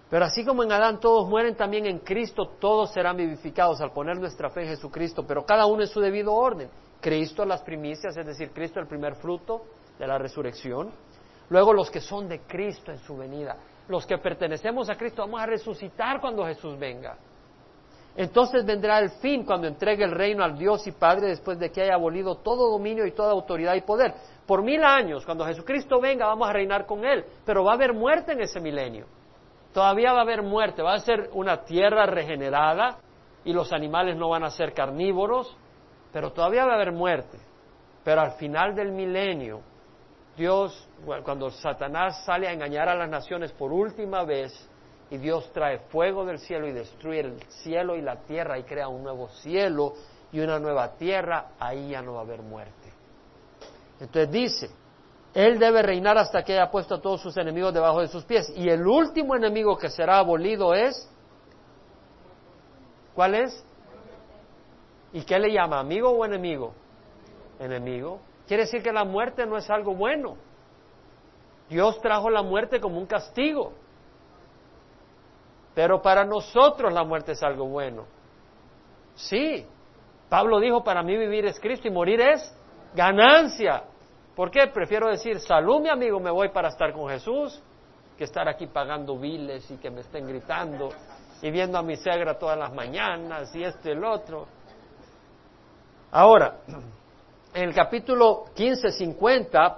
Pero 0.09 0.23
así 0.23 0.45
como 0.45 0.63
en 0.63 0.71
Adán 0.71 1.01
todos 1.01 1.27
mueren, 1.27 1.53
también 1.57 1.85
en 1.85 1.99
Cristo 1.99 2.47
todos 2.57 2.93
serán 2.93 3.17
vivificados 3.17 3.81
al 3.81 3.91
poner 3.91 4.17
nuestra 4.17 4.49
fe 4.49 4.61
en 4.61 4.69
Jesucristo, 4.69 5.27
pero 5.27 5.45
cada 5.45 5.65
uno 5.65 5.81
en 5.81 5.89
su 5.89 5.99
debido 5.99 6.33
orden. 6.33 6.69
Cristo 7.01 7.43
las 7.43 7.61
primicias, 7.61 8.15
es 8.15 8.25
decir, 8.25 8.51
Cristo 8.53 8.79
el 8.79 8.87
primer 8.87 9.15
fruto 9.15 9.65
de 9.99 10.07
la 10.07 10.17
resurrección. 10.17 10.91
Luego 11.49 11.73
los 11.73 11.91
que 11.91 11.99
son 11.99 12.29
de 12.29 12.39
Cristo 12.43 12.93
en 12.93 12.99
su 12.99 13.17
venida 13.17 13.57
los 13.87 14.05
que 14.05 14.17
pertenecemos 14.17 14.89
a 14.89 14.95
Cristo 14.95 15.21
vamos 15.21 15.41
a 15.41 15.45
resucitar 15.45 16.19
cuando 16.19 16.45
Jesús 16.45 16.77
venga. 16.77 17.17
Entonces 18.17 18.65
vendrá 18.65 18.97
el 18.97 19.11
fin 19.11 19.45
cuando 19.45 19.67
entregue 19.67 20.03
el 20.03 20.11
reino 20.11 20.43
al 20.43 20.57
Dios 20.57 20.87
y 20.87 20.91
Padre 20.91 21.27
después 21.27 21.59
de 21.59 21.71
que 21.71 21.83
haya 21.83 21.93
abolido 21.93 22.37
todo 22.37 22.71
dominio 22.71 23.05
y 23.05 23.11
toda 23.11 23.31
autoridad 23.31 23.75
y 23.75 23.81
poder. 23.81 24.15
Por 24.47 24.63
mil 24.63 24.83
años, 24.83 25.23
cuando 25.23 25.45
Jesucristo 25.45 26.01
venga, 26.01 26.25
vamos 26.25 26.49
a 26.49 26.53
reinar 26.53 26.87
con 26.87 27.05
Él, 27.05 27.23
pero 27.45 27.63
va 27.63 27.73
a 27.73 27.75
haber 27.75 27.93
muerte 27.93 28.31
en 28.31 28.41
ese 28.41 28.59
milenio. 28.59 29.05
Todavía 29.71 30.13
va 30.13 30.19
a 30.19 30.23
haber 30.23 30.41
muerte, 30.41 30.81
va 30.81 30.95
a 30.95 30.99
ser 30.99 31.29
una 31.33 31.63
tierra 31.63 32.07
regenerada 32.07 32.97
y 33.45 33.53
los 33.53 33.71
animales 33.71 34.17
no 34.17 34.29
van 34.29 34.43
a 34.43 34.49
ser 34.49 34.73
carnívoros, 34.73 35.55
pero 36.11 36.31
todavía 36.31 36.65
va 36.65 36.71
a 36.71 36.75
haber 36.75 36.93
muerte. 36.93 37.37
Pero 38.03 38.21
al 38.21 38.31
final 38.31 38.73
del 38.73 38.93
milenio, 38.93 39.61
Dios, 40.35 40.89
cuando 41.23 41.51
Satanás 41.51 42.25
sale 42.25 42.47
a 42.47 42.51
engañar 42.51 42.89
a 42.89 42.95
las 42.95 43.09
naciones 43.09 43.51
por 43.51 43.71
última 43.71 44.23
vez, 44.23 44.51
y 45.09 45.17
Dios 45.17 45.49
trae 45.53 45.79
fuego 45.89 46.25
del 46.25 46.39
cielo 46.39 46.67
y 46.67 46.73
destruye 46.73 47.21
el 47.21 47.41
cielo 47.63 47.95
y 47.95 48.01
la 48.01 48.17
tierra 48.17 48.59
y 48.59 48.63
crea 48.63 48.87
un 48.87 49.03
nuevo 49.03 49.29
cielo 49.29 49.93
y 50.31 50.39
una 50.39 50.59
nueva 50.59 50.93
tierra, 50.95 51.51
ahí 51.59 51.89
ya 51.91 52.01
no 52.01 52.13
va 52.13 52.19
a 52.19 52.23
haber 52.23 52.41
muerte. 52.41 52.91
Entonces 53.99 54.31
dice, 54.31 54.69
Él 55.33 55.57
debe 55.57 55.81
reinar 55.81 56.17
hasta 56.17 56.43
que 56.43 56.53
haya 56.53 56.69
puesto 56.69 56.95
a 56.95 57.01
todos 57.01 57.21
sus 57.21 57.37
enemigos 57.37 57.73
debajo 57.73 58.01
de 58.01 58.09
sus 58.09 58.25
pies. 58.25 58.51
Y 58.55 58.69
el 58.69 58.85
último 58.85 59.35
enemigo 59.35 59.77
que 59.77 59.89
será 59.89 60.19
abolido 60.19 60.73
es, 60.73 61.09
¿cuál 63.15 63.35
es? 63.35 63.63
¿Y 65.13 65.21
qué 65.21 65.39
le 65.39 65.51
llama? 65.51 65.79
¿Amigo 65.79 66.09
o 66.09 66.25
enemigo? 66.25 66.73
Enemigo. 67.59 68.19
Quiere 68.47 68.63
decir 68.63 68.83
que 68.83 68.91
la 68.91 69.05
muerte 69.05 69.45
no 69.45 69.57
es 69.57 69.69
algo 69.69 69.95
bueno. 69.95 70.35
Dios 71.69 71.99
trajo 72.01 72.29
la 72.29 72.43
muerte 72.43 72.79
como 72.79 72.97
un 72.97 73.05
castigo. 73.05 73.73
Pero 75.77 76.01
para 76.01 76.25
nosotros 76.25 76.91
la 76.91 77.03
muerte 77.03 77.33
es 77.33 77.43
algo 77.43 77.67
bueno. 77.67 78.07
Sí. 79.13 79.63
Pablo 80.27 80.59
dijo, 80.59 80.83
para 80.83 81.03
mí 81.03 81.15
vivir 81.15 81.45
es 81.45 81.59
Cristo 81.59 81.87
y 81.87 81.91
morir 81.91 82.19
es 82.19 82.51
ganancia. 82.95 83.83
¿Por 84.35 84.49
qué? 84.49 84.65
Prefiero 84.73 85.07
decir, 85.07 85.39
salud 85.39 85.79
mi 85.79 85.89
amigo, 85.89 86.19
me 86.19 86.31
voy 86.31 86.49
para 86.49 86.69
estar 86.69 86.91
con 86.93 87.07
Jesús, 87.09 87.61
que 88.17 88.23
estar 88.23 88.49
aquí 88.49 88.65
pagando 88.65 89.19
biles 89.19 89.69
y 89.69 89.77
que 89.77 89.91
me 89.91 90.01
estén 90.01 90.25
gritando 90.25 90.89
y 91.43 91.51
viendo 91.51 91.77
a 91.77 91.83
mi 91.83 91.95
suegra 91.95 92.39
todas 92.39 92.57
las 92.57 92.73
mañanas 92.73 93.55
y 93.55 93.63
esto 93.63 93.87
y 93.87 93.91
el 93.91 94.03
otro. 94.03 94.47
Ahora, 96.09 96.57
en 97.53 97.63
el 97.63 97.75
capítulo 97.75 98.45
15, 98.55 98.89
50, 98.93 99.77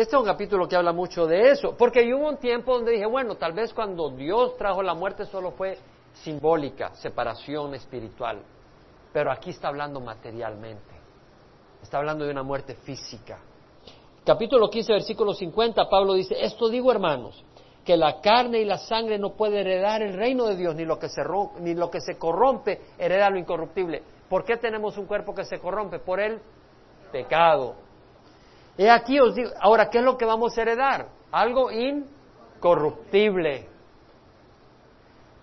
este 0.00 0.16
es 0.16 0.20
un 0.20 0.26
capítulo 0.26 0.66
que 0.66 0.76
habla 0.76 0.92
mucho 0.92 1.26
de 1.26 1.50
eso, 1.50 1.76
porque 1.76 2.12
hubo 2.12 2.28
un 2.28 2.38
tiempo 2.38 2.74
donde 2.74 2.92
dije, 2.92 3.06
bueno, 3.06 3.36
tal 3.36 3.52
vez 3.52 3.72
cuando 3.72 4.10
Dios 4.10 4.56
trajo 4.56 4.82
la 4.82 4.94
muerte 4.94 5.24
solo 5.26 5.52
fue 5.52 5.78
simbólica, 6.14 6.94
separación 6.94 7.74
espiritual, 7.74 8.42
pero 9.12 9.30
aquí 9.30 9.50
está 9.50 9.68
hablando 9.68 10.00
materialmente, 10.00 10.94
está 11.82 11.98
hablando 11.98 12.24
de 12.24 12.30
una 12.30 12.42
muerte 12.42 12.74
física. 12.74 13.38
Capítulo 14.24 14.70
15, 14.70 14.92
versículo 14.92 15.34
50, 15.34 15.88
Pablo 15.88 16.14
dice, 16.14 16.36
esto 16.40 16.68
digo 16.68 16.90
hermanos, 16.90 17.44
que 17.84 17.96
la 17.96 18.20
carne 18.20 18.60
y 18.60 18.64
la 18.64 18.78
sangre 18.78 19.18
no 19.18 19.34
puede 19.34 19.60
heredar 19.60 20.02
el 20.02 20.14
reino 20.14 20.46
de 20.46 20.56
Dios, 20.56 20.74
ni 20.74 20.84
lo 20.84 20.98
que 20.98 21.08
se, 21.08 21.22
ni 21.60 21.74
lo 21.74 21.90
que 21.90 22.00
se 22.00 22.16
corrompe 22.16 22.80
hereda 22.98 23.28
lo 23.30 23.38
incorruptible. 23.38 24.02
¿Por 24.28 24.44
qué 24.44 24.56
tenemos 24.56 24.96
un 24.96 25.06
cuerpo 25.06 25.34
que 25.34 25.44
se 25.44 25.58
corrompe? 25.58 25.98
Por 25.98 26.18
él 26.18 26.40
pecado. 27.12 27.74
He 28.76 28.90
aquí 28.90 29.20
os 29.20 29.34
digo, 29.34 29.50
ahora, 29.60 29.88
¿qué 29.88 29.98
es 29.98 30.04
lo 30.04 30.16
que 30.16 30.24
vamos 30.24 30.56
a 30.56 30.62
heredar? 30.62 31.08
Algo 31.30 31.70
incorruptible. 31.70 33.68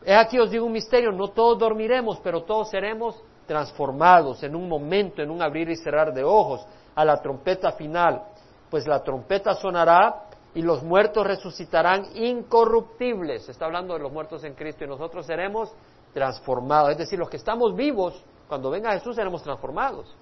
He 0.03 0.15
aquí 0.15 0.39
os 0.39 0.49
digo 0.49 0.65
un 0.65 0.71
misterio, 0.71 1.11
no 1.11 1.29
todos 1.29 1.59
dormiremos, 1.59 2.19
pero 2.21 2.43
todos 2.43 2.69
seremos 2.69 3.21
transformados 3.45 4.43
en 4.43 4.55
un 4.55 4.67
momento, 4.67 5.21
en 5.21 5.29
un 5.29 5.41
abrir 5.41 5.69
y 5.69 5.75
cerrar 5.75 6.13
de 6.13 6.23
ojos, 6.23 6.65
a 6.95 7.05
la 7.05 7.21
trompeta 7.21 7.71
final. 7.73 8.23
Pues 8.69 8.87
la 8.87 9.03
trompeta 9.03 9.53
sonará 9.53 10.23
y 10.53 10.61
los 10.61 10.83
muertos 10.83 11.25
resucitarán 11.25 12.05
incorruptibles. 12.15 13.47
Está 13.47 13.65
hablando 13.65 13.93
de 13.93 13.99
los 13.99 14.11
muertos 14.11 14.43
en 14.43 14.53
Cristo 14.53 14.83
y 14.83 14.87
nosotros 14.87 15.25
seremos 15.25 15.71
transformados. 16.13 16.91
Es 16.91 16.97
decir, 16.97 17.19
los 17.19 17.29
que 17.29 17.37
estamos 17.37 17.75
vivos, 17.75 18.23
cuando 18.47 18.69
venga 18.69 18.91
Jesús 18.93 19.15
seremos 19.15 19.43
transformados. 19.43 20.13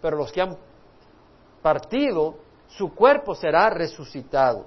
Pero 0.00 0.16
los 0.16 0.32
que 0.32 0.40
han 0.40 0.56
partido, 1.62 2.36
su 2.68 2.94
cuerpo 2.94 3.34
será 3.34 3.70
resucitado. 3.70 4.66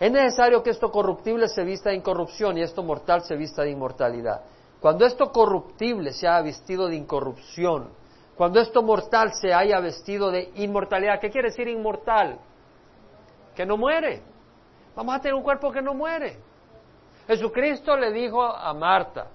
Es 0.00 0.12
necesario 0.12 0.62
que 0.62 0.70
esto 0.70 0.90
corruptible 0.90 1.48
se 1.48 1.64
vista 1.64 1.90
de 1.90 1.96
incorrupción 1.96 2.56
y 2.56 2.62
esto 2.62 2.82
mortal 2.82 3.22
se 3.22 3.36
vista 3.36 3.62
de 3.62 3.70
inmortalidad. 3.70 4.42
Cuando 4.80 5.04
esto 5.04 5.32
corruptible 5.32 6.12
se 6.12 6.28
haya 6.28 6.42
vestido 6.42 6.86
de 6.86 6.96
incorrupción, 6.96 7.90
cuando 8.36 8.60
esto 8.60 8.82
mortal 8.82 9.32
se 9.34 9.52
haya 9.52 9.80
vestido 9.80 10.30
de 10.30 10.52
inmortalidad, 10.54 11.18
¿qué 11.20 11.30
quiere 11.30 11.48
decir 11.48 11.66
inmortal? 11.66 12.38
Que 13.56 13.66
no 13.66 13.76
muere. 13.76 14.22
Vamos 14.94 15.16
a 15.16 15.20
tener 15.20 15.34
un 15.34 15.42
cuerpo 15.42 15.72
que 15.72 15.82
no 15.82 15.94
muere. 15.94 16.38
Jesucristo 17.26 17.96
le 17.96 18.12
dijo 18.12 18.44
a 18.44 18.72
Marta, 18.72 19.26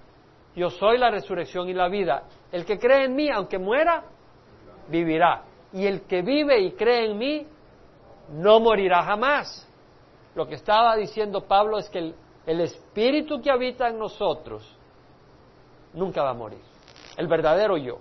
yo 0.56 0.70
soy 0.70 0.96
la 0.96 1.10
resurrección 1.10 1.68
y 1.68 1.74
la 1.74 1.88
vida. 1.88 2.22
El 2.50 2.64
que 2.64 2.78
cree 2.78 3.04
en 3.04 3.14
mí, 3.14 3.28
aunque 3.30 3.58
muera, 3.58 4.04
vivirá. 4.88 5.42
Y 5.74 5.86
el 5.86 6.02
que 6.02 6.22
vive 6.22 6.60
y 6.60 6.72
cree 6.72 7.10
en 7.10 7.18
mí, 7.18 7.46
no 8.30 8.60
morirá 8.60 9.02
jamás. 9.02 9.66
Lo 10.34 10.46
que 10.46 10.54
estaba 10.54 10.96
diciendo 10.96 11.42
Pablo 11.42 11.78
es 11.78 11.88
que 11.88 12.14
el, 12.46 12.60
espíritu 12.60 13.40
que 13.42 13.50
habita 13.50 13.88
en 13.88 13.98
nosotros 13.98 14.64
nunca 15.92 16.22
va 16.22 16.30
a 16.30 16.34
morir. 16.34 16.62
El 17.16 17.26
verdadero 17.26 17.76
yo 17.76 17.98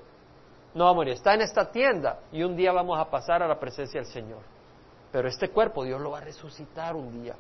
no 0.76 0.86
va 0.86 0.92
a 0.92 0.94
morir. 0.94 1.14
Está 1.14 1.34
en 1.34 1.42
esta 1.42 1.72
tienda 1.72 2.20
y 2.32 2.44
un 2.44 2.56
día 2.56 2.72
vamos 2.72 3.00
a 3.00 3.10
pasar 3.10 3.42
a 3.42 3.48
la 3.48 3.60
presencia 3.60 4.02
del 4.02 4.10
Señor. 4.10 4.42
Pero 5.12 5.28
este 5.28 5.50
cuerpo 5.50 5.84
Dios 5.84 6.00
lo 6.00 6.12
va 6.12 6.20
a 6.20 6.22
resucitar 6.22 6.96
un 6.96 7.24
día. 7.24 7.36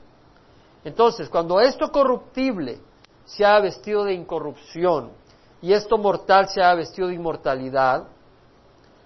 Entonces, 0.83 1.29
cuando 1.29 1.59
esto 1.59 1.91
corruptible 1.91 2.79
se 3.25 3.45
ha 3.45 3.59
vestido 3.59 4.03
de 4.03 4.13
incorrupción 4.13 5.11
y 5.61 5.73
esto 5.73 5.97
mortal 5.97 6.49
se 6.49 6.61
ha 6.61 6.73
vestido 6.75 7.07
de 7.07 7.15
inmortalidad, 7.15 8.07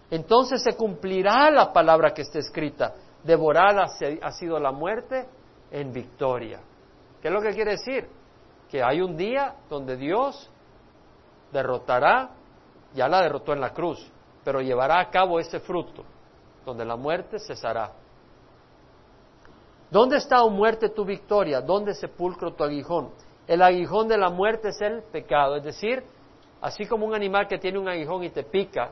entonces 0.10 0.64
se 0.64 0.76
cumplirá 0.76 1.50
la 1.52 1.74
palabra 1.74 2.14
que 2.14 2.22
está 2.22 2.40
escrita. 2.40 2.94
Devorar 3.24 3.78
ha 3.80 4.32
sido 4.32 4.60
la 4.60 4.72
muerte 4.72 5.28
en 5.72 5.92
victoria. 5.92 6.62
¿Qué 7.22 7.28
es 7.28 7.34
lo 7.34 7.42
que 7.42 7.52
quiere 7.52 7.72
decir? 7.72 8.08
Que 8.70 8.84
hay 8.84 9.02
un 9.02 9.18
día 9.18 9.56
donde 9.70 9.98
Dios 9.98 10.50
derrotará, 11.52 12.30
ya 12.94 13.08
la 13.08 13.22
derrotó 13.22 13.54
en 13.54 13.62
la 13.62 13.74
cruz, 13.74 14.12
pero 14.44 14.62
llevará 14.62 15.00
a 15.00 15.10
cabo 15.10 15.40
ese 15.40 15.60
fruto, 15.60 16.04
donde 16.66 16.86
la 16.86 16.96
muerte 16.96 17.40
cesará. 17.40 17.92
¿Dónde 19.90 20.18
está, 20.18 20.44
o 20.44 20.50
muerte, 20.50 20.90
tu 20.90 21.06
victoria? 21.06 21.62
¿Dónde 21.62 21.94
sepulcro 21.94 22.54
tu 22.54 22.64
aguijón? 22.64 23.12
El 23.48 23.62
aguijón 23.62 24.08
de 24.08 24.18
la 24.18 24.30
muerte 24.30 24.70
es 24.70 24.82
el 24.82 25.02
pecado, 25.04 25.56
es 25.56 25.64
decir, 25.64 26.04
así 26.62 26.86
como 26.86 27.06
un 27.06 27.16
animal 27.16 27.48
que 27.48 27.58
tiene 27.58 27.80
un 27.80 27.88
aguijón 27.88 28.24
y 28.24 28.30
te 28.30 28.44
pica, 28.44 28.92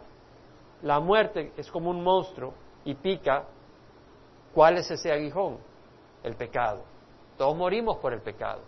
la 0.82 1.00
muerte 1.00 1.52
es 1.58 1.72
como 1.72 1.90
un 1.90 2.04
monstruo 2.04 2.54
y 2.84 2.96
pica. 2.96 3.46
¿Cuál 4.54 4.78
es 4.78 4.90
ese 4.92 5.12
aguijón? 5.12 5.58
El 6.24 6.36
pecado. 6.36 6.84
Todos 7.38 7.56
morimos 7.56 7.98
por 7.98 8.14
el 8.14 8.22
pecado. 8.22 8.62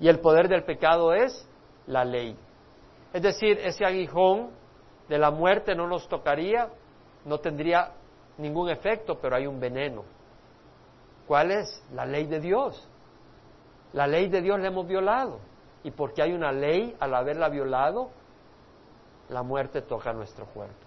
Y 0.00 0.08
el 0.08 0.20
poder 0.20 0.48
del 0.48 0.64
pecado 0.64 1.12
es 1.12 1.46
la 1.86 2.04
ley. 2.04 2.36
Es 3.12 3.22
decir, 3.22 3.58
ese 3.62 3.84
aguijón 3.84 4.50
de 5.08 5.18
la 5.18 5.30
muerte 5.30 5.74
no 5.74 5.86
nos 5.86 6.08
tocaría, 6.08 6.68
no 7.24 7.38
tendría 7.38 7.92
ningún 8.36 8.70
efecto, 8.70 9.18
pero 9.20 9.36
hay 9.36 9.46
un 9.46 9.58
veneno. 9.58 10.04
¿Cuál 11.26 11.50
es? 11.50 11.84
La 11.92 12.06
ley 12.06 12.26
de 12.26 12.40
Dios. 12.40 12.88
La 13.92 14.06
ley 14.06 14.28
de 14.28 14.40
Dios 14.40 14.60
la 14.60 14.68
hemos 14.68 14.86
violado. 14.86 15.40
Y 15.82 15.90
porque 15.90 16.22
hay 16.22 16.32
una 16.32 16.52
ley, 16.52 16.96
al 17.00 17.14
haberla 17.14 17.48
violado, 17.48 18.10
la 19.28 19.42
muerte 19.42 19.82
toca 19.82 20.12
nuestro 20.12 20.46
cuerpo. 20.46 20.86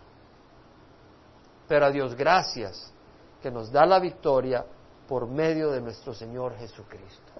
Pero 1.68 1.86
a 1.86 1.92
Dios 1.92 2.16
gracias 2.16 2.94
que 3.42 3.52
nos 3.52 3.72
da 3.72 3.86
la 3.86 4.00
victoria 4.00 4.66
por 5.08 5.28
medio 5.28 5.72
de 5.72 5.82
nuestro 5.82 6.14
Señor 6.14 6.56
Jesucristo. 6.58 7.32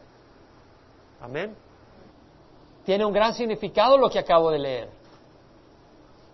Amén. 1.22 1.56
Tiene 2.84 3.06
un 3.06 3.14
gran 3.14 3.34
significado 3.34 3.98
lo 3.98 4.10
que 4.10 4.20
acabo 4.20 4.52
de 4.52 4.60
leer. 4.60 4.90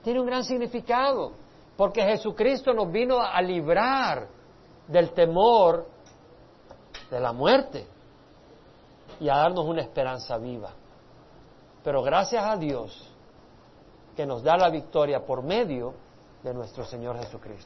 Tiene 0.04 0.22
un 0.22 0.26
gran 0.26 0.44
significado, 0.44 1.34
porque 1.76 2.02
Jesucristo 2.02 2.74
nos 2.74 2.92
vino 2.92 3.20
a 3.20 3.42
librar 3.42 4.28
del 4.88 5.12
temor 5.12 5.86
de 7.12 7.20
la 7.20 7.34
muerte 7.34 7.86
y 9.20 9.28
a 9.30 9.38
darnos 9.38 9.66
una 9.66 9.82
esperanza 9.82 10.38
viva. 10.38 10.72
Pero 11.84 12.02
gracias 12.04 12.44
a 12.44 12.56
Dios 12.56 13.14
que 14.18 14.26
nos 14.26 14.42
da 14.42 14.58
la 14.58 14.72
victoria 14.72 15.24
por 15.24 15.44
medio 15.44 15.94
de 16.42 16.52
nuestro 16.52 16.84
Señor 16.84 17.20
Jesucristo. 17.20 17.66